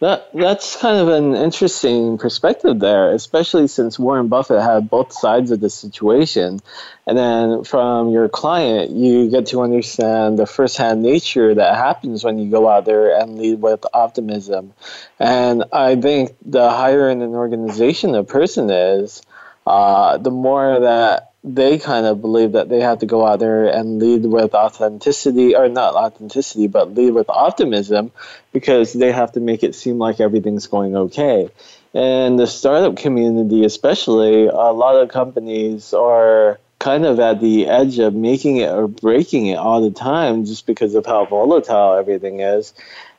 That 0.00 0.30
that's 0.32 0.76
kind 0.76 1.00
of 1.00 1.08
an 1.08 1.34
interesting 1.34 2.18
perspective 2.18 2.78
there, 2.78 3.10
especially 3.10 3.66
since 3.66 3.98
Warren 3.98 4.28
Buffett 4.28 4.62
had 4.62 4.88
both 4.88 5.12
sides 5.12 5.50
of 5.50 5.58
the 5.58 5.70
situation, 5.70 6.60
and 7.04 7.18
then 7.18 7.64
from 7.64 8.10
your 8.10 8.28
client, 8.28 8.92
you 8.92 9.28
get 9.28 9.46
to 9.46 9.60
understand 9.60 10.38
the 10.38 10.46
firsthand 10.46 11.02
nature 11.02 11.52
that 11.52 11.74
happens 11.74 12.22
when 12.22 12.38
you 12.38 12.48
go 12.48 12.68
out 12.68 12.84
there 12.84 13.18
and 13.18 13.38
lead 13.38 13.60
with 13.60 13.84
optimism. 13.92 14.72
And 15.18 15.64
I 15.72 15.96
think 15.96 16.36
the 16.46 16.70
higher 16.70 17.10
in 17.10 17.20
an 17.20 17.34
organization 17.34 18.14
a 18.14 18.22
person 18.22 18.70
is, 18.70 19.22
uh, 19.66 20.18
the 20.18 20.30
more 20.30 20.78
that 20.78 21.27
they 21.54 21.78
kind 21.78 22.06
of 22.06 22.20
believe 22.20 22.52
that 22.52 22.68
they 22.68 22.80
have 22.80 22.98
to 23.00 23.06
go 23.06 23.26
out 23.26 23.38
there 23.38 23.66
and 23.66 23.98
lead 23.98 24.24
with 24.24 24.54
authenticity, 24.54 25.56
or 25.56 25.68
not 25.68 25.94
authenticity, 25.94 26.66
but 26.66 26.94
lead 26.94 27.12
with 27.12 27.28
optimism 27.30 28.12
because 28.52 28.92
they 28.92 29.12
have 29.12 29.32
to 29.32 29.40
make 29.40 29.62
it 29.62 29.74
seem 29.74 29.98
like 29.98 30.20
everything's 30.20 30.66
going 30.66 30.94
okay. 30.94 31.48
And 31.94 32.38
the 32.38 32.46
startup 32.46 32.96
community, 32.96 33.64
especially, 33.64 34.46
a 34.46 34.52
lot 34.52 34.96
of 34.96 35.08
companies 35.08 35.94
are 35.94 36.60
kind 36.78 37.04
of 37.04 37.18
at 37.18 37.40
the 37.40 37.66
edge 37.66 37.98
of 37.98 38.14
making 38.14 38.58
it 38.58 38.70
or 38.70 38.86
breaking 38.86 39.46
it 39.46 39.56
all 39.56 39.80
the 39.80 39.90
time 39.90 40.44
just 40.44 40.66
because 40.66 40.94
of 40.94 41.06
how 41.06 41.24
volatile 41.24 41.94
everything 41.94 42.40
is. 42.40 42.72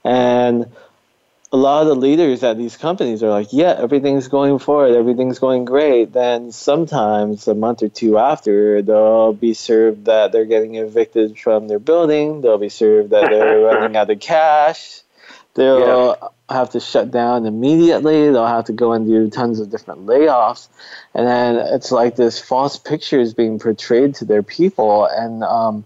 And 0.03 0.71
a 1.51 1.57
lot 1.57 1.81
of 1.81 1.87
the 1.87 1.95
leaders 1.95 2.43
at 2.43 2.57
these 2.57 2.77
companies 2.77 3.23
are 3.23 3.29
like, 3.29 3.47
yeah, 3.51 3.75
everything's 3.77 4.27
going 4.27 4.59
forward, 4.59 4.95
everything's 4.95 5.39
going 5.39 5.65
great. 5.65 6.13
Then 6.13 6.51
sometimes 6.51 7.47
a 7.47 7.55
month 7.55 7.81
or 7.81 7.89
two 7.89 8.19
after, 8.19 8.81
they'll 8.83 9.33
be 9.33 9.55
served 9.55 10.05
that 10.05 10.31
they're 10.31 10.45
getting 10.45 10.75
evicted 10.75 11.39
from 11.39 11.67
their 11.67 11.79
building. 11.79 12.41
They'll 12.41 12.59
be 12.59 12.69
served 12.69 13.09
that 13.09 13.29
they're 13.29 13.59
running 13.65 13.97
out 13.97 14.11
of 14.11 14.19
cash. 14.19 15.01
They'll 15.55 16.15
yeah. 16.21 16.55
have 16.55 16.69
to 16.71 16.79
shut 16.79 17.09
down 17.09 17.47
immediately. 17.47 18.29
They'll 18.29 18.45
have 18.45 18.65
to 18.65 18.73
go 18.73 18.93
and 18.93 19.07
do 19.07 19.29
tons 19.31 19.59
of 19.59 19.71
different 19.71 20.05
layoffs. 20.05 20.67
And 21.15 21.27
then 21.27 21.55
it's 21.55 21.91
like 21.91 22.15
this 22.15 22.39
false 22.39 22.77
picture 22.77 23.19
is 23.19 23.33
being 23.33 23.57
portrayed 23.57 24.13
to 24.15 24.25
their 24.25 24.43
people. 24.43 25.05
And 25.05 25.43
um, 25.43 25.85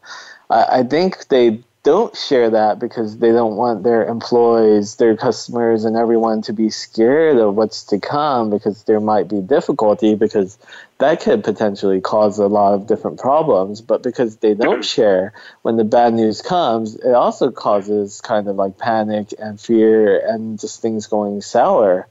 I, 0.49 0.79
I 0.79 0.83
think 0.83 1.29
they 1.29 1.63
don't 1.83 2.15
share 2.15 2.49
that 2.49 2.79
because 2.79 3.17
they 3.17 3.31
don't 3.33 3.57
want 3.57 3.83
their 3.83 4.05
employees, 4.05 4.95
their 4.95 5.17
customers, 5.17 5.83
and 5.83 5.97
everyone 5.97 6.41
to 6.43 6.53
be 6.53 6.69
scared 6.69 7.37
of 7.37 7.55
what's 7.55 7.83
to 7.83 7.99
come 7.99 8.49
because 8.49 8.83
there 8.83 9.01
might 9.01 9.27
be 9.27 9.41
difficulty 9.41 10.15
because 10.15 10.57
that 10.99 11.19
could 11.19 11.43
potentially 11.43 11.99
cause 11.99 12.39
a 12.39 12.47
lot 12.47 12.73
of 12.73 12.87
different 12.87 13.19
problems. 13.19 13.81
But 13.81 14.01
because 14.01 14.37
they 14.37 14.53
don't 14.53 14.85
share 14.95 15.33
when 15.63 15.75
the 15.75 15.83
bad 15.83 16.13
news 16.13 16.41
comes, 16.41 16.95
it 16.95 17.13
also 17.13 17.51
causes 17.51 18.21
kind 18.21 18.47
of 18.47 18.55
like 18.55 18.77
panic 18.77 19.33
and 19.37 19.59
fear 19.59 20.25
and 20.25 20.57
just 20.57 20.81
things 20.81 21.07
going 21.07 21.41
sour. 21.41 22.07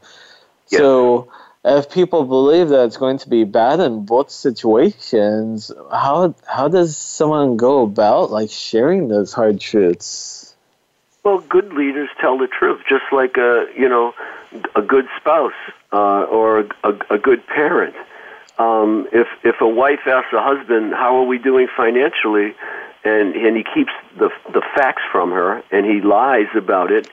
Yeah. 0.68 0.78
So 0.78 1.32
if 1.64 1.90
people 1.90 2.24
believe 2.24 2.68
that 2.70 2.84
it's 2.86 2.96
going 2.96 3.18
to 3.18 3.28
be 3.28 3.44
bad 3.44 3.80
in 3.80 4.04
both 4.04 4.30
situations, 4.30 5.70
how 5.90 6.34
how 6.46 6.68
does 6.68 6.96
someone 6.96 7.56
go 7.56 7.82
about 7.82 8.30
like 8.30 8.50
sharing 8.50 9.08
those 9.08 9.32
hard 9.32 9.60
truths? 9.60 10.54
Well, 11.24 11.38
good 11.38 11.72
leaders 11.72 12.08
tell 12.20 12.36
the 12.36 12.48
truth, 12.48 12.82
just 12.88 13.04
like 13.12 13.36
a 13.36 13.66
you 13.76 13.88
know 13.88 14.12
a 14.74 14.82
good 14.82 15.06
spouse 15.20 15.52
uh, 15.92 16.24
or 16.24 16.60
a, 16.84 16.98
a, 17.10 17.18
good 17.18 17.46
parent. 17.46 17.94
Um, 18.58 19.08
if 19.12 19.28
if 19.44 19.60
a 19.60 19.68
wife 19.68 20.00
asks 20.06 20.32
a 20.32 20.42
husband, 20.42 20.92
"How 20.94 21.16
are 21.16 21.24
we 21.24 21.38
doing 21.38 21.68
financially?" 21.76 22.54
and 23.04 23.34
and 23.34 23.56
he 23.56 23.64
keeps 23.64 23.92
the 24.18 24.30
the 24.52 24.62
facts 24.74 25.02
from 25.10 25.30
her 25.30 25.62
and 25.70 25.86
he 25.86 26.00
lies 26.00 26.48
about 26.56 26.90
it 26.90 27.08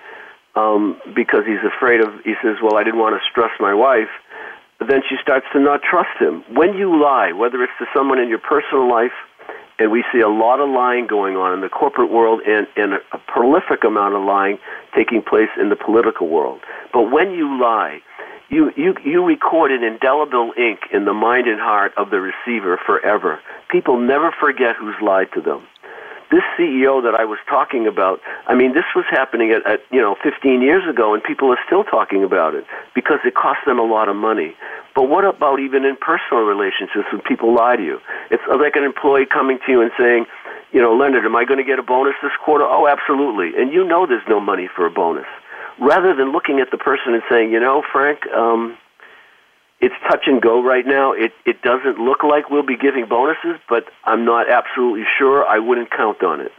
um, 0.56 1.00
because 1.14 1.46
he's 1.46 1.64
afraid 1.64 2.02
of. 2.02 2.14
He 2.24 2.34
says, 2.42 2.58
"Well, 2.62 2.78
I 2.78 2.84
didn't 2.84 3.00
want 3.00 3.22
to 3.22 3.30
stress 3.30 3.52
my 3.60 3.74
wife." 3.74 4.10
Then 4.88 5.02
she 5.08 5.16
starts 5.22 5.46
to 5.54 5.60
not 5.60 5.82
trust 5.84 6.16
him. 6.20 6.44
When 6.56 6.74
you 6.76 7.00
lie, 7.02 7.34
whether 7.34 7.62
it's 7.64 7.74
to 7.80 7.86
someone 7.96 8.20
in 8.20 8.30
your 8.30 8.40
personal 8.40 8.90
life, 8.90 9.12
and 9.80 9.92
we 9.92 10.04
see 10.12 10.20
a 10.20 10.28
lot 10.28 10.60
of 10.60 10.70
lying 10.70 11.08
going 11.08 11.36
on 11.36 11.54
in 11.54 11.62
the 11.62 11.70
corporate 11.70 12.12
world 12.12 12.42
and, 12.46 12.68
and 12.76 12.94
a, 12.94 13.18
prolific 13.28 13.84
amount 13.86 14.14
of 14.14 14.24
lying 14.24 14.60
taking 14.96 15.22
place 15.22 15.50
in 15.60 15.70
the 15.70 15.76
political 15.76 16.28
world. 16.28 16.60
But 16.92 17.12
when 17.12 17.32
you 17.32 17.60
lie, 17.60 18.00
you, 18.50 18.72
you, 18.76 18.96
you 19.06 19.24
record 19.24 19.72
an 19.72 19.84
indelible 19.84 20.52
ink 20.58 20.80
in 20.92 21.06
the 21.06 21.14
mind 21.14 21.48
and 21.48 21.60
heart 21.60 21.94
of 21.96 22.10
the 22.10 22.20
receiver 22.20 22.80
forever. 22.86 23.40
People 23.70 24.00
never 24.00 24.34
forget 24.38 24.76
who's 24.78 24.96
lied 25.02 25.28
to 25.36 25.42
them. 25.42 25.66
This 26.32 26.44
CEO 26.58 27.02
that 27.02 27.16
I 27.18 27.26
was 27.26 27.40
talking 27.50 27.88
about, 27.88 28.22
I 28.46 28.54
mean, 28.54 28.74
this 28.74 28.86
was 28.96 29.06
happening 29.10 29.52
at, 29.52 29.66
at 29.66 29.82
you 29.92 30.00
know 30.00 30.16
15 30.22 30.62
years 30.62 30.88
ago, 30.88 31.14
and 31.14 31.24
people 31.24 31.52
are 31.52 31.60
still 31.66 31.84
talking 31.84 32.24
about 32.24 32.54
it 32.54 32.66
because 32.94 33.20
it 33.26 33.34
costs 33.34 33.66
them 33.66 33.80
a 33.80 33.86
lot 33.86 34.10
of 34.10 34.16
money. 34.16 34.56
But 34.96 35.10
what 35.10 35.26
about 35.26 35.60
even 35.60 35.86
in 35.86 35.98
personal 35.98 36.44
relationships 36.44 37.10
when 37.12 37.22
people 37.22 37.54
lie 37.54 37.76
to 37.76 37.84
you? 37.84 38.00
It's 38.30 38.44
like 38.48 38.76
an 38.76 38.84
employee 38.84 39.26
coming 39.26 39.60
to 39.66 39.72
you 39.72 39.82
and 39.82 39.92
saying, 39.98 40.26
you 40.72 40.82
know, 40.82 40.94
Leonard, 40.96 41.26
am 41.26 41.36
I 41.36 41.46
going 41.46 41.58
to 41.58 41.64
get 41.64 41.80
a 41.80 41.84
bonus 41.84 42.16
this 42.22 42.34
quarter? 42.44 42.66
Oh, 42.66 42.88
absolutely. 42.88 43.60
And 43.60 43.74
you 43.74 43.84
know 43.84 44.06
there's 44.06 44.28
no 44.28 44.40
money 44.40 44.70
for 44.76 44.86
a 44.86 44.92
bonus. 44.92 45.26
Rather 45.80 46.14
than 46.14 46.32
looking 46.32 46.60
at 46.60 46.70
the 46.72 46.78
person 46.78 47.14
and 47.14 47.24
saying, 47.30 47.52
you 47.52 47.60
know, 47.60 47.82
Frank, 47.92 48.28
um, 48.36 48.78
it's 49.82 49.96
touch 50.10 50.24
and 50.28 50.42
go 50.42 50.62
right 50.62 50.86
now. 50.86 51.14
It 51.14 51.32
it 51.46 51.62
doesn't 51.62 52.00
look 52.00 52.24
like 52.24 52.50
we'll 52.50 52.66
be 52.66 52.78
giving 52.78 53.08
bonuses, 53.08 53.60
but 53.70 53.86
I'm 54.04 54.26
not 54.26 54.50
absolutely 54.50 55.06
sure. 55.18 55.46
I 55.46 55.60
wouldn't 55.60 55.92
count 55.92 56.24
on 56.24 56.42
it. 56.42 56.52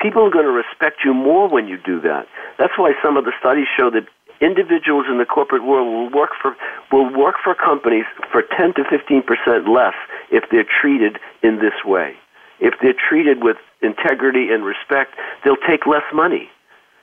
People 0.00 0.22
are 0.26 0.30
going 0.30 0.46
to 0.46 0.50
respect 0.50 1.04
you 1.04 1.12
more 1.12 1.48
when 1.48 1.68
you 1.68 1.76
do 1.76 2.00
that. 2.00 2.26
That's 2.58 2.72
why 2.76 2.94
some 3.02 3.16
of 3.16 3.24
the 3.24 3.32
studies 3.38 3.66
show 3.76 3.90
that 3.90 4.06
individuals 4.40 5.04
in 5.08 5.18
the 5.18 5.26
corporate 5.26 5.62
world 5.62 5.86
will 5.86 6.18
work 6.18 6.30
for 6.40 6.56
will 6.90 7.12
work 7.14 7.36
for 7.44 7.54
companies 7.54 8.06
for 8.32 8.42
10 8.42 8.74
to 8.74 8.84
15 8.88 9.22
percent 9.22 9.68
less 9.68 9.94
if 10.30 10.44
they're 10.50 10.66
treated 10.80 11.18
in 11.42 11.56
this 11.56 11.84
way. 11.84 12.14
If 12.58 12.74
they're 12.82 12.98
treated 13.08 13.42
with 13.42 13.56
integrity 13.80 14.48
and 14.50 14.64
respect, 14.64 15.14
they'll 15.44 15.60
take 15.68 15.86
less 15.86 16.04
money 16.12 16.50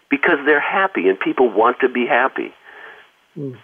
because 0.10 0.38
they're 0.46 0.60
happy 0.60 1.08
and 1.08 1.20
people 1.20 1.50
want 1.50 1.80
to 1.82 1.90
be 1.90 2.06
happy. 2.06 2.54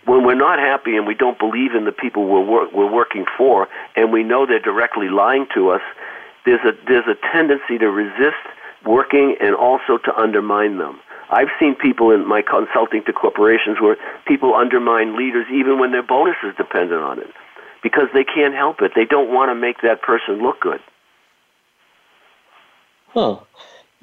When 0.05 0.23
we're 0.23 0.35
not 0.35 0.59
happy 0.59 0.95
and 0.95 1.07
we 1.07 1.15
don't 1.15 1.39
believe 1.39 1.73
in 1.73 1.85
the 1.85 1.91
people 1.91 2.27
we're, 2.27 2.45
wor- 2.45 2.69
we're 2.71 2.91
working 2.91 3.25
for 3.35 3.67
and 3.95 4.11
we 4.11 4.23
know 4.23 4.45
they're 4.45 4.59
directly 4.59 5.09
lying 5.09 5.47
to 5.55 5.69
us, 5.69 5.81
there's 6.45 6.61
a, 6.63 6.73
there's 6.87 7.07
a 7.07 7.15
tendency 7.31 7.79
to 7.79 7.89
resist 7.89 8.43
working 8.85 9.35
and 9.41 9.55
also 9.55 9.97
to 9.97 10.15
undermine 10.15 10.77
them. 10.77 10.99
I've 11.31 11.47
seen 11.59 11.73
people 11.73 12.11
in 12.11 12.27
my 12.27 12.43
consulting 12.43 13.03
to 13.05 13.13
corporations 13.13 13.81
where 13.81 13.97
people 14.27 14.53
undermine 14.53 15.17
leaders 15.17 15.47
even 15.51 15.79
when 15.79 15.91
their 15.91 16.03
bonus 16.03 16.35
is 16.43 16.55
dependent 16.55 17.01
on 17.01 17.19
it 17.19 17.31
because 17.81 18.07
they 18.13 18.23
can't 18.23 18.53
help 18.53 18.81
it. 18.81 18.91
They 18.95 19.05
don't 19.05 19.33
want 19.33 19.49
to 19.49 19.55
make 19.55 19.81
that 19.81 20.03
person 20.03 20.43
look 20.43 20.59
good. 20.61 20.81
Huh. 23.09 23.39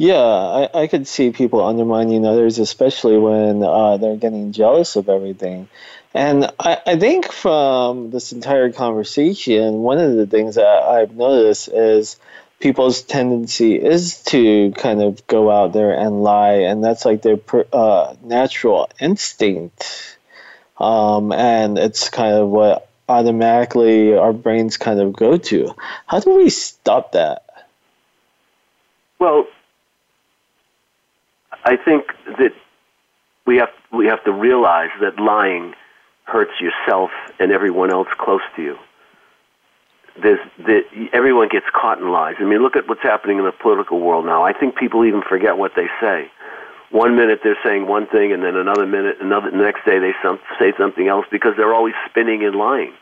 Yeah, 0.01 0.17
I, 0.17 0.71
I 0.73 0.87
could 0.87 1.07
see 1.07 1.31
people 1.31 1.63
undermining 1.63 2.25
others, 2.25 2.59
especially 2.59 3.19
when 3.19 3.63
uh, 3.63 3.99
they're 3.99 4.17
getting 4.17 4.51
jealous 4.51 4.97
of 4.97 5.11
everything. 5.11 5.69
And 6.15 6.51
I, 6.59 6.79
I 6.87 6.97
think 6.99 7.31
from 7.31 8.11
this 8.11 8.33
entire 8.33 8.73
conversation, 8.73 9.81
one 9.83 9.99
of 9.99 10.17
the 10.17 10.27
things 10.27 10.55
that 10.55 10.65
I've 10.65 11.15
noticed 11.15 11.69
is 11.69 12.17
people's 12.61 13.03
tendency 13.03 13.75
is 13.75 14.23
to 14.33 14.73
kind 14.73 15.03
of 15.03 15.27
go 15.27 15.51
out 15.51 15.75
there 15.75 15.93
and 15.93 16.23
lie, 16.23 16.61
and 16.71 16.83
that's 16.83 17.05
like 17.05 17.21
their 17.21 17.39
uh, 17.71 18.15
natural 18.23 18.89
instinct. 19.01 20.17
Um, 20.79 21.31
and 21.31 21.77
it's 21.77 22.09
kind 22.09 22.37
of 22.37 22.49
what 22.49 22.89
automatically 23.07 24.17
our 24.17 24.33
brains 24.33 24.79
kind 24.79 24.99
of 24.99 25.13
go 25.13 25.37
to. 25.37 25.75
How 26.07 26.21
do 26.21 26.37
we 26.39 26.49
stop 26.49 27.13
that? 27.13 27.45
Well, 29.19 29.47
I 31.65 31.77
think 31.77 32.07
that 32.27 32.53
we 33.47 33.57
have 33.57 33.71
we 33.93 34.07
have 34.07 34.23
to 34.25 34.33
realize 34.33 34.91
that 35.01 35.19
lying 35.19 35.75
hurts 36.25 36.53
yourself 36.61 37.11
and 37.39 37.53
everyone 37.53 37.93
else 37.93 38.09
close 38.19 38.43
to 38.57 38.63
you. 38.63 38.79
There's 40.21 40.41
that 40.67 40.83
everyone 41.13 41.49
gets 41.49 41.67
caught 41.73 41.99
in 41.99 42.11
lies. 42.11 42.37
I 42.39 42.45
mean, 42.45 42.63
look 42.63 42.77
at 42.77 42.89
what's 42.89 43.03
happening 43.03 43.39
in 43.39 43.45
the 43.45 43.53
political 43.53 44.01
world 44.01 44.27
now. 44.27 44.45
I 44.45 44.53
think 44.53 44.77
people 44.77 45.05
even 45.05 45.23
forget 45.23 45.57
what 45.59 45.73
they 45.77 45.87
say. 46.01 46.31
One 46.91 47.15
minute 47.15 47.41
they're 47.45 47.59
saying 47.65 47.87
one 47.87 48.07
thing, 48.07 48.33
and 48.33 48.43
then 48.43 48.57
another 48.57 48.87
minute, 48.87 49.19
another 49.21 49.51
the 49.51 49.57
next 49.57 49.85
day 49.85 49.99
they 49.99 50.13
some, 50.23 50.41
say 50.59 50.73
something 50.77 51.07
else 51.07 51.25
because 51.31 51.53
they're 51.57 51.75
always 51.75 51.95
spinning 52.09 52.45
and 52.45 52.57
lying. 52.57 52.93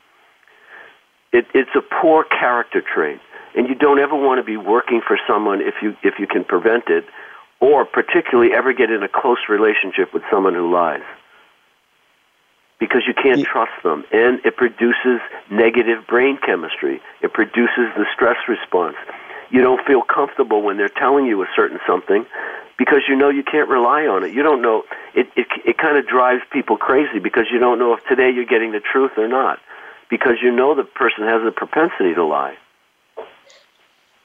It, 1.32 1.46
it's 1.54 1.70
a 1.74 1.80
poor 1.80 2.24
character 2.24 2.82
trait 2.82 3.20
and 3.54 3.68
you 3.68 3.74
don't 3.74 3.98
ever 3.98 4.14
want 4.14 4.38
to 4.38 4.44
be 4.44 4.56
working 4.56 5.00
for 5.06 5.18
someone 5.26 5.60
if 5.60 5.74
you 5.82 5.96
if 6.02 6.18
you 6.18 6.26
can 6.26 6.44
prevent 6.44 6.84
it, 6.88 7.04
or 7.60 7.84
particularly 7.84 8.54
ever 8.54 8.72
get 8.72 8.90
in 8.90 9.02
a 9.02 9.08
close 9.08 9.38
relationship 9.48 10.14
with 10.14 10.22
someone 10.30 10.54
who 10.54 10.72
lies. 10.72 11.02
Because 12.78 13.02
you 13.08 13.14
can't 13.14 13.44
trust 13.44 13.72
them, 13.82 14.04
and 14.12 14.38
it 14.44 14.56
produces 14.56 15.20
negative 15.50 16.06
brain 16.06 16.38
chemistry. 16.44 17.00
It 17.22 17.32
produces 17.32 17.90
the 17.96 18.06
stress 18.14 18.36
response. 18.48 18.96
You 19.50 19.62
don't 19.62 19.84
feel 19.84 20.02
comfortable 20.02 20.62
when 20.62 20.76
they're 20.76 20.88
telling 20.88 21.26
you 21.26 21.42
a 21.42 21.46
certain 21.56 21.80
something 21.86 22.24
because 22.78 23.02
you 23.08 23.16
know 23.16 23.30
you 23.30 23.42
can't 23.42 23.68
rely 23.68 24.06
on 24.06 24.22
it. 24.22 24.32
You 24.32 24.42
don't 24.44 24.62
know 24.62 24.84
it. 25.14 25.26
It, 25.34 25.46
it 25.64 25.78
kind 25.78 25.96
of 25.96 26.06
drives 26.06 26.42
people 26.52 26.76
crazy 26.76 27.18
because 27.18 27.46
you 27.50 27.58
don't 27.58 27.78
know 27.78 27.94
if 27.94 28.04
today 28.06 28.30
you're 28.30 28.44
getting 28.44 28.70
the 28.70 28.80
truth 28.80 29.12
or 29.16 29.26
not 29.26 29.58
because 30.08 30.36
you 30.42 30.52
know 30.52 30.74
the 30.74 30.84
person 30.84 31.24
has 31.24 31.42
a 31.46 31.50
propensity 31.50 32.14
to 32.14 32.24
lie. 32.24 32.56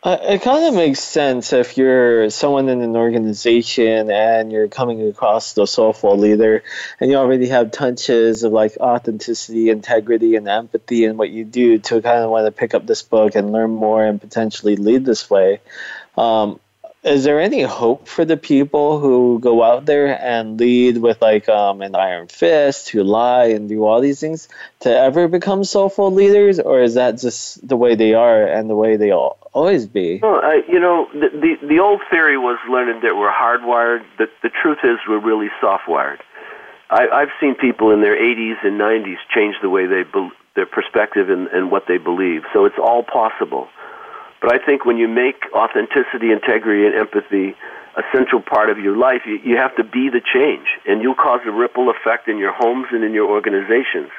Uh, 0.03 0.17
it 0.21 0.41
kind 0.41 0.65
of 0.65 0.73
makes 0.73 0.99
sense 0.99 1.53
if 1.53 1.77
you're 1.77 2.29
someone 2.29 2.67
in 2.67 2.81
an 2.81 2.97
organization 2.97 4.11
and 4.11 4.51
you're 4.51 4.67
coming 4.67 5.07
across 5.07 5.53
the 5.53 5.65
soulful 5.65 6.17
leader 6.17 6.61
and 6.99 7.09
you 7.09 7.15
already 7.15 7.47
have 7.47 7.71
touches 7.71 8.43
of 8.43 8.51
like 8.51 8.75
authenticity, 8.81 9.69
integrity, 9.69 10.35
and 10.35 10.49
empathy 10.49 11.05
in 11.05 11.15
what 11.15 11.29
you 11.29 11.45
do 11.45 11.79
to 11.79 12.01
kind 12.01 12.19
of 12.19 12.29
want 12.29 12.45
to 12.45 12.51
pick 12.51 12.73
up 12.73 12.85
this 12.85 13.01
book 13.01 13.35
and 13.35 13.53
learn 13.53 13.69
more 13.71 14.03
and 14.03 14.19
potentially 14.19 14.75
lead 14.75 15.05
this 15.05 15.29
way. 15.29 15.61
Um, 16.17 16.59
is 17.03 17.25
there 17.25 17.39
any 17.39 17.61
hope 17.61 18.07
for 18.07 18.23
the 18.23 18.37
people 18.37 18.99
who 18.99 19.39
go 19.39 19.61
out 19.61 19.85
there 19.85 20.19
and 20.21 20.59
lead 20.59 20.97
with 20.97 21.21
like 21.21 21.49
um, 21.49 21.81
an 21.81 21.95
iron 21.95 22.27
fist, 22.27 22.89
who 22.89 23.03
lie 23.03 23.47
and 23.47 23.67
do 23.67 23.83
all 23.83 23.99
these 23.99 24.19
things, 24.19 24.47
to 24.81 24.89
ever 24.89 25.27
become 25.27 25.63
soulful 25.63 26.11
leaders, 26.11 26.59
or 26.59 26.81
is 26.81 26.93
that 26.95 27.17
just 27.17 27.65
the 27.67 27.75
way 27.75 27.95
they 27.95 28.13
are 28.13 28.45
and 28.45 28.69
the 28.69 28.75
way 28.75 28.95
they 28.95 29.11
all 29.11 29.37
always 29.51 29.85
be? 29.85 30.19
Well, 30.21 30.41
you 30.67 30.79
know, 30.79 31.07
the, 31.13 31.29
the 31.29 31.67
the 31.67 31.79
old 31.79 32.01
theory 32.09 32.37
was 32.37 32.57
learning 32.69 33.01
that 33.01 33.15
we're 33.15 33.31
hardwired. 33.31 34.05
The 34.17 34.27
the 34.41 34.49
truth 34.49 34.79
is 34.83 34.97
we're 35.07 35.19
really 35.19 35.49
softwired. 35.61 36.19
I, 36.89 37.07
I've 37.07 37.31
seen 37.41 37.55
people 37.55 37.91
in 37.91 38.01
their 38.01 38.15
80s 38.15 38.63
and 38.63 38.79
90s 38.79 39.17
change 39.33 39.55
the 39.61 39.69
way 39.69 39.87
they 39.87 40.03
be, 40.03 40.29
their 40.55 40.67
perspective 40.67 41.29
and, 41.29 41.47
and 41.47 41.71
what 41.71 41.85
they 41.87 41.97
believe. 41.97 42.43
So 42.53 42.65
it's 42.65 42.77
all 42.77 43.03
possible. 43.03 43.67
But 44.43 44.51
I 44.51 44.63
think 44.63 44.83
when 44.83 44.97
you 44.97 45.07
make 45.07 45.45
authenticity, 45.55 46.33
integrity, 46.33 46.85
and 46.85 46.93
empathy 46.93 47.55
a 47.95 48.03
central 48.11 48.41
part 48.41 48.69
of 48.69 48.77
your 48.77 48.97
life, 48.97 49.21
you, 49.25 49.39
you 49.41 49.55
have 49.55 49.73
to 49.77 49.85
be 49.85 50.09
the 50.09 50.19
change, 50.19 50.67
and 50.85 51.01
you'll 51.01 51.15
cause 51.15 51.39
a 51.45 51.51
ripple 51.51 51.89
effect 51.89 52.27
in 52.27 52.37
your 52.37 52.51
homes 52.51 52.87
and 52.91 53.05
in 53.05 53.13
your 53.13 53.29
organizations. 53.29 54.09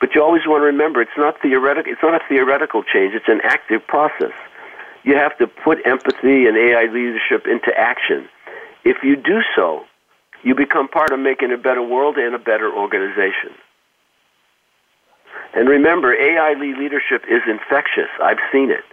But 0.00 0.14
you 0.14 0.22
always 0.22 0.46
want 0.46 0.62
to 0.62 0.64
remember 0.64 1.02
it's 1.02 1.18
not 1.18 1.36
theoretical. 1.42 1.92
It's 1.92 2.02
not 2.02 2.14
a 2.14 2.24
theoretical 2.26 2.82
change. 2.82 3.12
It's 3.12 3.28
an 3.28 3.42
active 3.44 3.86
process. 3.86 4.32
You 5.04 5.16
have 5.16 5.36
to 5.36 5.46
put 5.46 5.84
empathy 5.84 6.46
and 6.46 6.56
AI 6.56 6.88
leadership 6.90 7.46
into 7.46 7.70
action. 7.76 8.30
If 8.84 9.04
you 9.04 9.14
do 9.14 9.42
so, 9.54 9.84
you 10.42 10.54
become 10.54 10.88
part 10.88 11.12
of 11.12 11.20
making 11.20 11.52
a 11.52 11.58
better 11.58 11.82
world 11.82 12.16
and 12.16 12.34
a 12.34 12.38
better 12.38 12.72
organization. 12.72 13.52
And 15.52 15.68
remember, 15.68 16.14
AI 16.14 16.54
leadership 16.54 17.24
is 17.28 17.42
infectious. 17.46 18.08
I've 18.22 18.40
seen 18.50 18.70
it. 18.70 18.84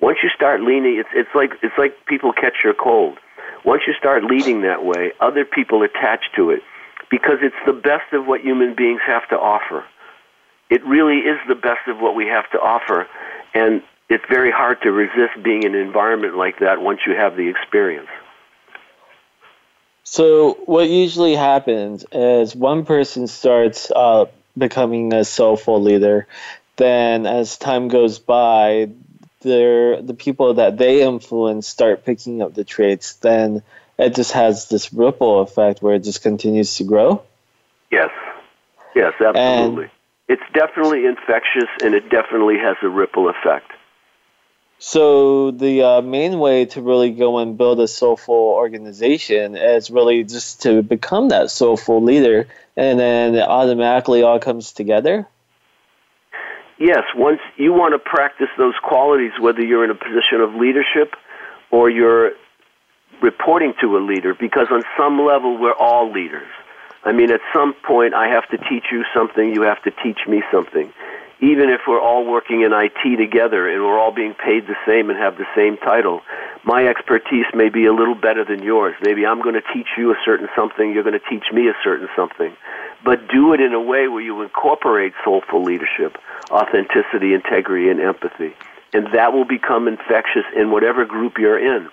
Once 0.00 0.18
you 0.22 0.28
start 0.34 0.60
leaning, 0.60 0.96
it's 0.98 1.08
it's 1.14 1.34
like 1.34 1.52
it's 1.62 1.76
like 1.76 1.94
people 2.06 2.32
catch 2.32 2.62
your 2.62 2.74
cold. 2.74 3.18
Once 3.64 3.82
you 3.86 3.92
start 3.94 4.24
leading 4.24 4.62
that 4.62 4.84
way, 4.84 5.12
other 5.20 5.44
people 5.44 5.82
attach 5.82 6.24
to 6.36 6.50
it 6.50 6.62
because 7.10 7.38
it's 7.42 7.56
the 7.66 7.72
best 7.72 8.12
of 8.12 8.26
what 8.26 8.40
human 8.40 8.74
beings 8.74 9.00
have 9.06 9.28
to 9.28 9.36
offer. 9.38 9.84
It 10.70 10.84
really 10.84 11.18
is 11.18 11.38
the 11.48 11.54
best 11.54 11.88
of 11.88 11.98
what 11.98 12.14
we 12.14 12.26
have 12.26 12.48
to 12.50 12.60
offer, 12.60 13.08
and 13.54 13.82
it's 14.08 14.24
very 14.28 14.50
hard 14.50 14.80
to 14.82 14.92
resist 14.92 15.42
being 15.42 15.64
in 15.64 15.74
an 15.74 15.80
environment 15.80 16.36
like 16.36 16.60
that 16.60 16.80
once 16.80 17.00
you 17.06 17.14
have 17.14 17.36
the 17.36 17.48
experience. 17.48 18.08
So, 20.04 20.54
what 20.64 20.88
usually 20.88 21.34
happens 21.34 22.04
is 22.12 22.56
one 22.56 22.86
person 22.86 23.26
starts 23.26 23.90
uh, 23.94 24.26
becoming 24.56 25.12
a 25.12 25.24
soulful 25.24 25.82
leader. 25.82 26.26
Then, 26.76 27.26
as 27.26 27.58
time 27.58 27.88
goes 27.88 28.18
by, 28.18 28.88
they're 29.40 30.02
the 30.02 30.14
people 30.14 30.54
that 30.54 30.78
they 30.78 31.02
influence 31.02 31.66
start 31.66 32.04
picking 32.04 32.42
up 32.42 32.54
the 32.54 32.64
traits, 32.64 33.14
then 33.14 33.62
it 33.98 34.14
just 34.14 34.32
has 34.32 34.68
this 34.68 34.92
ripple 34.92 35.40
effect 35.40 35.82
where 35.82 35.94
it 35.94 36.04
just 36.04 36.22
continues 36.22 36.76
to 36.76 36.84
grow. 36.84 37.22
Yes, 37.90 38.10
yes, 38.94 39.14
absolutely. 39.20 39.84
And 39.84 39.90
it's 40.28 40.42
definitely 40.52 41.06
infectious, 41.06 41.68
and 41.82 41.94
it 41.94 42.10
definitely 42.10 42.58
has 42.58 42.76
a 42.82 42.88
ripple 42.88 43.28
effect. 43.28 43.72
So 44.80 45.50
the 45.50 45.82
uh, 45.82 46.02
main 46.02 46.38
way 46.38 46.66
to 46.66 46.82
really 46.82 47.10
go 47.10 47.38
and 47.38 47.58
build 47.58 47.80
a 47.80 47.88
soulful 47.88 48.34
organization 48.34 49.56
is 49.56 49.90
really 49.90 50.22
just 50.22 50.62
to 50.62 50.82
become 50.82 51.30
that 51.30 51.50
soulful 51.50 52.02
leader, 52.02 52.46
and 52.76 53.00
then 53.00 53.34
it 53.34 53.42
automatically 53.42 54.22
all 54.22 54.38
comes 54.38 54.72
together 54.72 55.26
yes, 56.78 57.04
once 57.14 57.40
you 57.56 57.72
want 57.72 57.94
to 57.94 57.98
practice 57.98 58.48
those 58.56 58.74
qualities, 58.82 59.32
whether 59.40 59.62
you're 59.62 59.84
in 59.84 59.90
a 59.90 59.94
position 59.94 60.40
of 60.40 60.54
leadership 60.54 61.14
or 61.70 61.90
you're 61.90 62.32
reporting 63.22 63.74
to 63.80 63.96
a 63.96 64.00
leader 64.00 64.34
because 64.34 64.68
on 64.70 64.84
some 64.96 65.24
level 65.24 65.58
we're 65.58 65.74
all 65.74 66.12
leaders. 66.12 66.48
I 67.04 67.12
mean, 67.12 67.30
at 67.30 67.40
some 67.54 67.74
point 67.86 68.14
I 68.14 68.28
have 68.28 68.48
to 68.50 68.58
teach 68.68 68.84
you 68.92 69.04
something, 69.14 69.54
you 69.54 69.62
have 69.62 69.82
to 69.84 69.90
teach 70.02 70.18
me 70.28 70.42
something. 70.52 70.92
Even 71.40 71.70
if 71.70 71.82
we're 71.86 72.00
all 72.00 72.26
working 72.26 72.62
in 72.62 72.72
IT 72.72 73.16
together 73.16 73.68
and 73.68 73.82
we're 73.82 73.98
all 73.98 74.12
being 74.12 74.34
paid 74.34 74.66
the 74.66 74.74
same 74.84 75.08
and 75.08 75.18
have 75.18 75.38
the 75.38 75.46
same 75.54 75.76
title, 75.76 76.20
my 76.64 76.86
expertise 76.86 77.46
may 77.54 77.68
be 77.68 77.86
a 77.86 77.92
little 77.92 78.16
better 78.16 78.44
than 78.44 78.62
yours. 78.62 78.96
Maybe 79.02 79.24
I'm 79.24 79.40
going 79.40 79.54
to 79.54 79.62
teach 79.72 79.86
you 79.96 80.10
a 80.10 80.16
certain 80.24 80.48
something, 80.56 80.92
you're 80.92 81.04
going 81.04 81.18
to 81.18 81.30
teach 81.30 81.52
me 81.52 81.68
a 81.68 81.74
certain 81.84 82.08
something. 82.16 82.56
But 83.04 83.28
do 83.28 83.52
it 83.52 83.60
in 83.60 83.72
a 83.72 83.80
way 83.80 84.08
where 84.08 84.20
you 84.20 84.42
incorporate 84.42 85.12
soulful 85.24 85.62
leadership, 85.62 86.18
authenticity, 86.50 87.34
integrity, 87.34 87.88
and 87.88 88.00
empathy. 88.00 88.54
And 88.92 89.06
that 89.14 89.32
will 89.32 89.44
become 89.44 89.86
infectious 89.86 90.44
in 90.56 90.72
whatever 90.72 91.04
group 91.04 91.38
you're 91.38 91.58
in. 91.58 91.88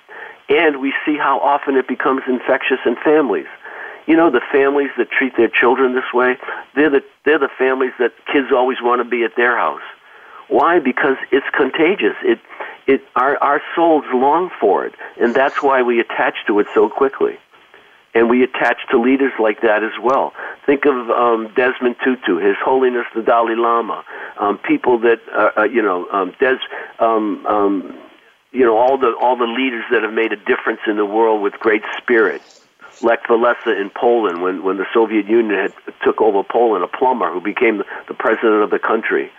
And 0.50 0.82
we 0.82 0.94
see 1.06 1.18
how 1.18 1.40
often 1.40 1.76
it 1.76 1.88
becomes 1.88 2.22
infectious 2.28 2.80
in 2.86 2.96
families. 3.04 3.48
You 4.08 4.16
know, 4.16 4.30
the 4.30 4.42
families 4.52 4.92
that 4.98 5.10
treat 5.10 5.36
their 5.36 5.50
children 5.50 5.96
this 5.96 6.14
way, 6.14 6.38
they're 6.76 6.90
the, 6.90 7.04
they're 7.24 7.40
the 7.40 7.50
families 7.58 7.94
that 8.00 8.14
kids 8.32 8.48
always 8.52 8.78
want 8.82 9.02
to 9.04 9.10
be 9.10 9.24
at 9.24 9.36
their 9.36 9.58
house. 9.58 9.82
Why? 10.48 10.80
Because 10.80 11.18
it's 11.32 11.48
contagious. 11.56 12.16
It, 12.24 12.40
it, 12.88 13.02
our, 13.16 13.38
our 13.38 13.62
souls 13.76 14.06
long 14.14 14.52
for 14.60 14.86
it, 14.86 14.94
and 15.20 15.34
that's 15.34 15.64
why 15.64 15.82
we 15.82 16.00
attach 16.00 16.36
to 16.48 16.60
it 16.60 16.68
so 16.74 16.88
quickly. 16.88 17.40
And 18.14 18.30
we 18.30 18.44
attach 18.44 18.78
to 18.92 18.98
leaders 18.98 19.34
like 19.40 19.62
that 19.62 19.84
as 19.84 19.92
well. 20.02 20.34
Think 20.66 20.86
of 20.86 21.10
um, 21.10 21.52
Desmond 21.56 21.98
Tutu, 22.02 22.38
His 22.38 22.56
Holiness 22.64 23.06
the 23.14 23.22
Dalai 23.22 23.56
Lama, 23.56 24.06
um, 24.40 24.58
people 24.60 25.00
that 25.00 25.20
uh, 25.34 25.50
uh, 25.58 25.64
you 25.64 25.82
know, 25.82 26.08
um, 26.12 26.34
Des, 26.40 26.58
um, 27.00 27.46
um, 27.46 28.00
you 28.54 28.64
know, 28.64 28.78
all 28.78 28.98
the 28.98 29.14
all 29.20 29.36
the 29.36 29.44
leaders 29.44 29.84
that 29.92 30.04
have 30.04 30.14
made 30.14 30.32
a 30.32 30.38
difference 30.38 30.80
in 30.88 30.96
the 30.96 31.06
world 31.06 31.42
with 31.42 31.54
great 31.60 31.82
spirit. 31.98 32.42
Lech 33.02 33.24
Walesa 33.28 33.80
in 33.80 33.90
Poland, 33.90 34.42
when 34.42 34.64
when 34.64 34.78
the 34.78 34.86
Soviet 34.94 35.28
Union 35.28 35.60
had 35.60 35.74
took 36.04 36.22
over 36.22 36.44
Poland, 36.44 36.84
a 36.84 36.88
plumber 36.88 37.32
who 37.32 37.42
became 37.42 37.78
the, 38.08 38.14
president 38.14 38.64
of 38.64 38.70
the 38.70 38.80
country. 38.80 39.32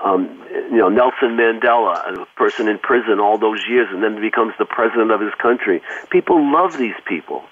Um, 0.00 0.42
you 0.52 0.78
know, 0.78 0.88
Nelson 0.88 1.36
Mandela, 1.36 2.22
a 2.22 2.26
person 2.36 2.68
in 2.68 2.78
prison 2.78 3.20
all 3.20 3.38
those 3.38 3.60
years, 3.68 3.88
and 3.90 4.02
then 4.02 4.20
becomes 4.20 4.52
the 4.58 4.66
president 4.66 5.10
of 5.10 5.20
his 5.20 5.32
country. 5.40 5.82
People 6.10 6.52
love 6.52 6.76
these 6.76 6.98
people 7.06 7.44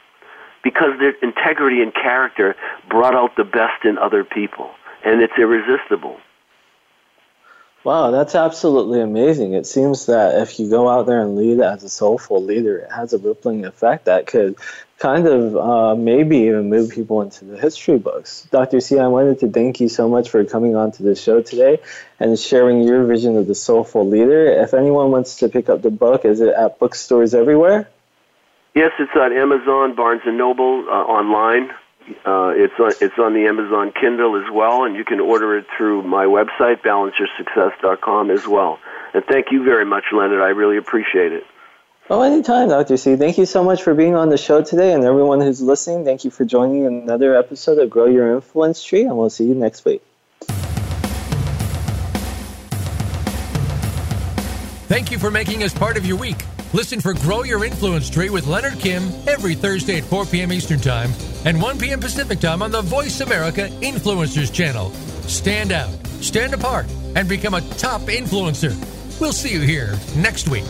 because 0.63 0.99
their 0.99 1.15
integrity 1.23 1.81
and 1.81 1.95
character 1.95 2.55
brought 2.89 3.15
out 3.15 3.37
the 3.37 3.45
best 3.45 3.85
in 3.85 3.97
other 3.99 4.25
people, 4.25 4.71
and 5.05 5.23
it's 5.23 5.33
irresistible. 5.39 6.19
Wow, 7.85 8.13
that's 8.13 8.37
absolutely 8.37 9.01
amazing. 9.01 9.55
It 9.55 9.67
seems 9.67 10.07
that 10.07 10.41
if 10.41 10.61
you 10.61 10.71
go 10.71 10.89
out 10.89 11.07
there 11.07 11.21
and 11.21 11.37
lead 11.37 11.61
as 11.61 11.83
a 11.83 11.89
soulful 11.89 12.41
leader, 12.41 12.79
it 12.79 12.93
has 12.93 13.13
a 13.13 13.19
rippling 13.19 13.65
effect 13.65 14.05
that 14.05 14.29
could 14.29 14.57
kind 15.01 15.27
of 15.27 15.57
uh, 15.57 15.97
maybe 15.97 16.39
even 16.39 16.71
move 16.71 16.91
people 16.91 17.23
into 17.23 17.45
the 17.45 17.59
history 17.59 17.99
books. 17.99 18.47
Dr. 18.53 18.81
C, 18.81 19.01
I 19.01 19.09
wanted 19.09 19.41
to 19.41 19.51
thank 19.51 19.81
you 19.81 19.89
so 19.89 20.09
much 20.09 20.31
for 20.31 20.45
coming 20.45 20.77
on 20.77 20.93
to 20.93 21.03
the 21.03 21.17
show 21.17 21.43
today 21.43 21.81
and 22.21 22.39
sharing 22.39 22.85
your 22.85 23.05
vision 23.05 23.37
of 23.37 23.49
the 23.49 23.55
soulful 23.57 24.07
leader. 24.07 24.45
If 24.45 24.75
anyone 24.75 25.11
wants 25.11 25.37
to 25.37 25.49
pick 25.49 25.69
up 25.69 25.83
the 25.83 25.91
book, 25.91 26.25
is 26.25 26.41
it 26.41 26.55
at 26.55 26.79
bookstores 26.79 27.35
everywhere? 27.35 27.89
Yes, 28.77 28.93
it's 29.01 29.11
on 29.17 29.33
Amazon, 29.33 29.97
Barnes 29.97 30.23
and 30.25 30.39
Noble, 30.39 30.85
uh, 30.89 30.93
online. 30.93 31.75
Uh, 32.25 32.53
it's 32.55 32.75
on 32.79 32.93
it's 33.01 33.19
on 33.19 33.35
the 33.35 33.47
Amazon 33.47 33.93
Kindle 33.93 34.37
as 34.37 34.51
well, 34.53 34.85
and 34.85 34.97
you 34.97 35.05
can 35.05 35.21
order 35.21 35.57
it 35.57 35.67
through 35.77 36.03
my 36.03 36.25
website, 36.25 36.83
balanceyoursuccess.com 36.83 38.31
as 38.31 38.47
well. 38.47 38.79
And 39.15 39.25
thank 39.25 39.47
you 39.51 39.65
very 39.65 39.85
much, 39.85 40.05
Leonard. 40.13 40.41
I 40.43 40.49
really 40.49 40.77
appreciate 40.77 41.33
it. 41.33 41.45
Oh, 42.11 42.23
anytime, 42.23 42.69
Dr. 42.69 42.97
C. 42.97 43.17
Thank 43.17 43.39
you 43.39 43.47
so 43.47 43.63
much 43.63 43.83
for 43.83 43.95
being 43.95 44.17
on 44.17 44.29
the 44.29 44.37
show 44.37 44.63
today, 44.63 44.93
and 44.93 45.05
everyone 45.05 45.41
who's 45.41 45.63
listening, 45.63 46.05
thank 46.05 46.25
you 46.25 46.31
for 46.31 46.45
joining 46.45 46.85
another 46.85 47.37
episode 47.37 47.79
of 47.79 47.89
Grow 47.91 48.07
Your 48.07 48.35
Influence 48.35 48.83
Tree, 48.83 49.03
and 49.03 49.17
we'll 49.17 49.31
see 49.31 49.45
you 49.45 49.55
next 49.55 49.85
week. 49.85 50.03
Thank 54.89 55.11
you 55.11 55.19
for 55.19 55.31
making 55.31 55.63
us 55.63 55.73
part 55.73 55.97
of 55.97 56.05
your 56.05 56.19
week. 56.19 56.45
Listen 56.75 57.01
for 57.01 57.15
Grow 57.15 57.45
Your 57.45 57.65
Influence 57.65 58.11
Tree 58.11 58.31
with 58.31 58.47
Leonard 58.47 58.79
Kim 58.79 59.05
every 59.27 59.55
Thursday 59.55 59.99
at 59.99 60.05
4 60.05 60.27
p.m. 60.27 60.53
Eastern 60.53 60.81
Time 60.81 61.13
and 61.45 61.61
1 61.61 61.79
p.m. 61.79 62.01
Pacific 62.01 62.41
Time 62.41 62.63
on 62.63 62.71
the 62.71 62.83
Voice 62.83 63.21
America 63.21 63.69
Influencers 63.81 64.53
channel. 64.53 64.91
Stand 65.29 65.73
out, 65.73 65.91
stand 66.21 66.55
apart, 66.55 66.87
and 67.15 67.29
become 67.29 67.55
a 67.55 67.61
top 67.79 68.03
influencer. 68.03 68.73
We'll 69.21 69.33
see 69.33 69.53
you 69.53 69.61
here 69.61 69.95
next 70.17 70.49
week. 70.49 70.65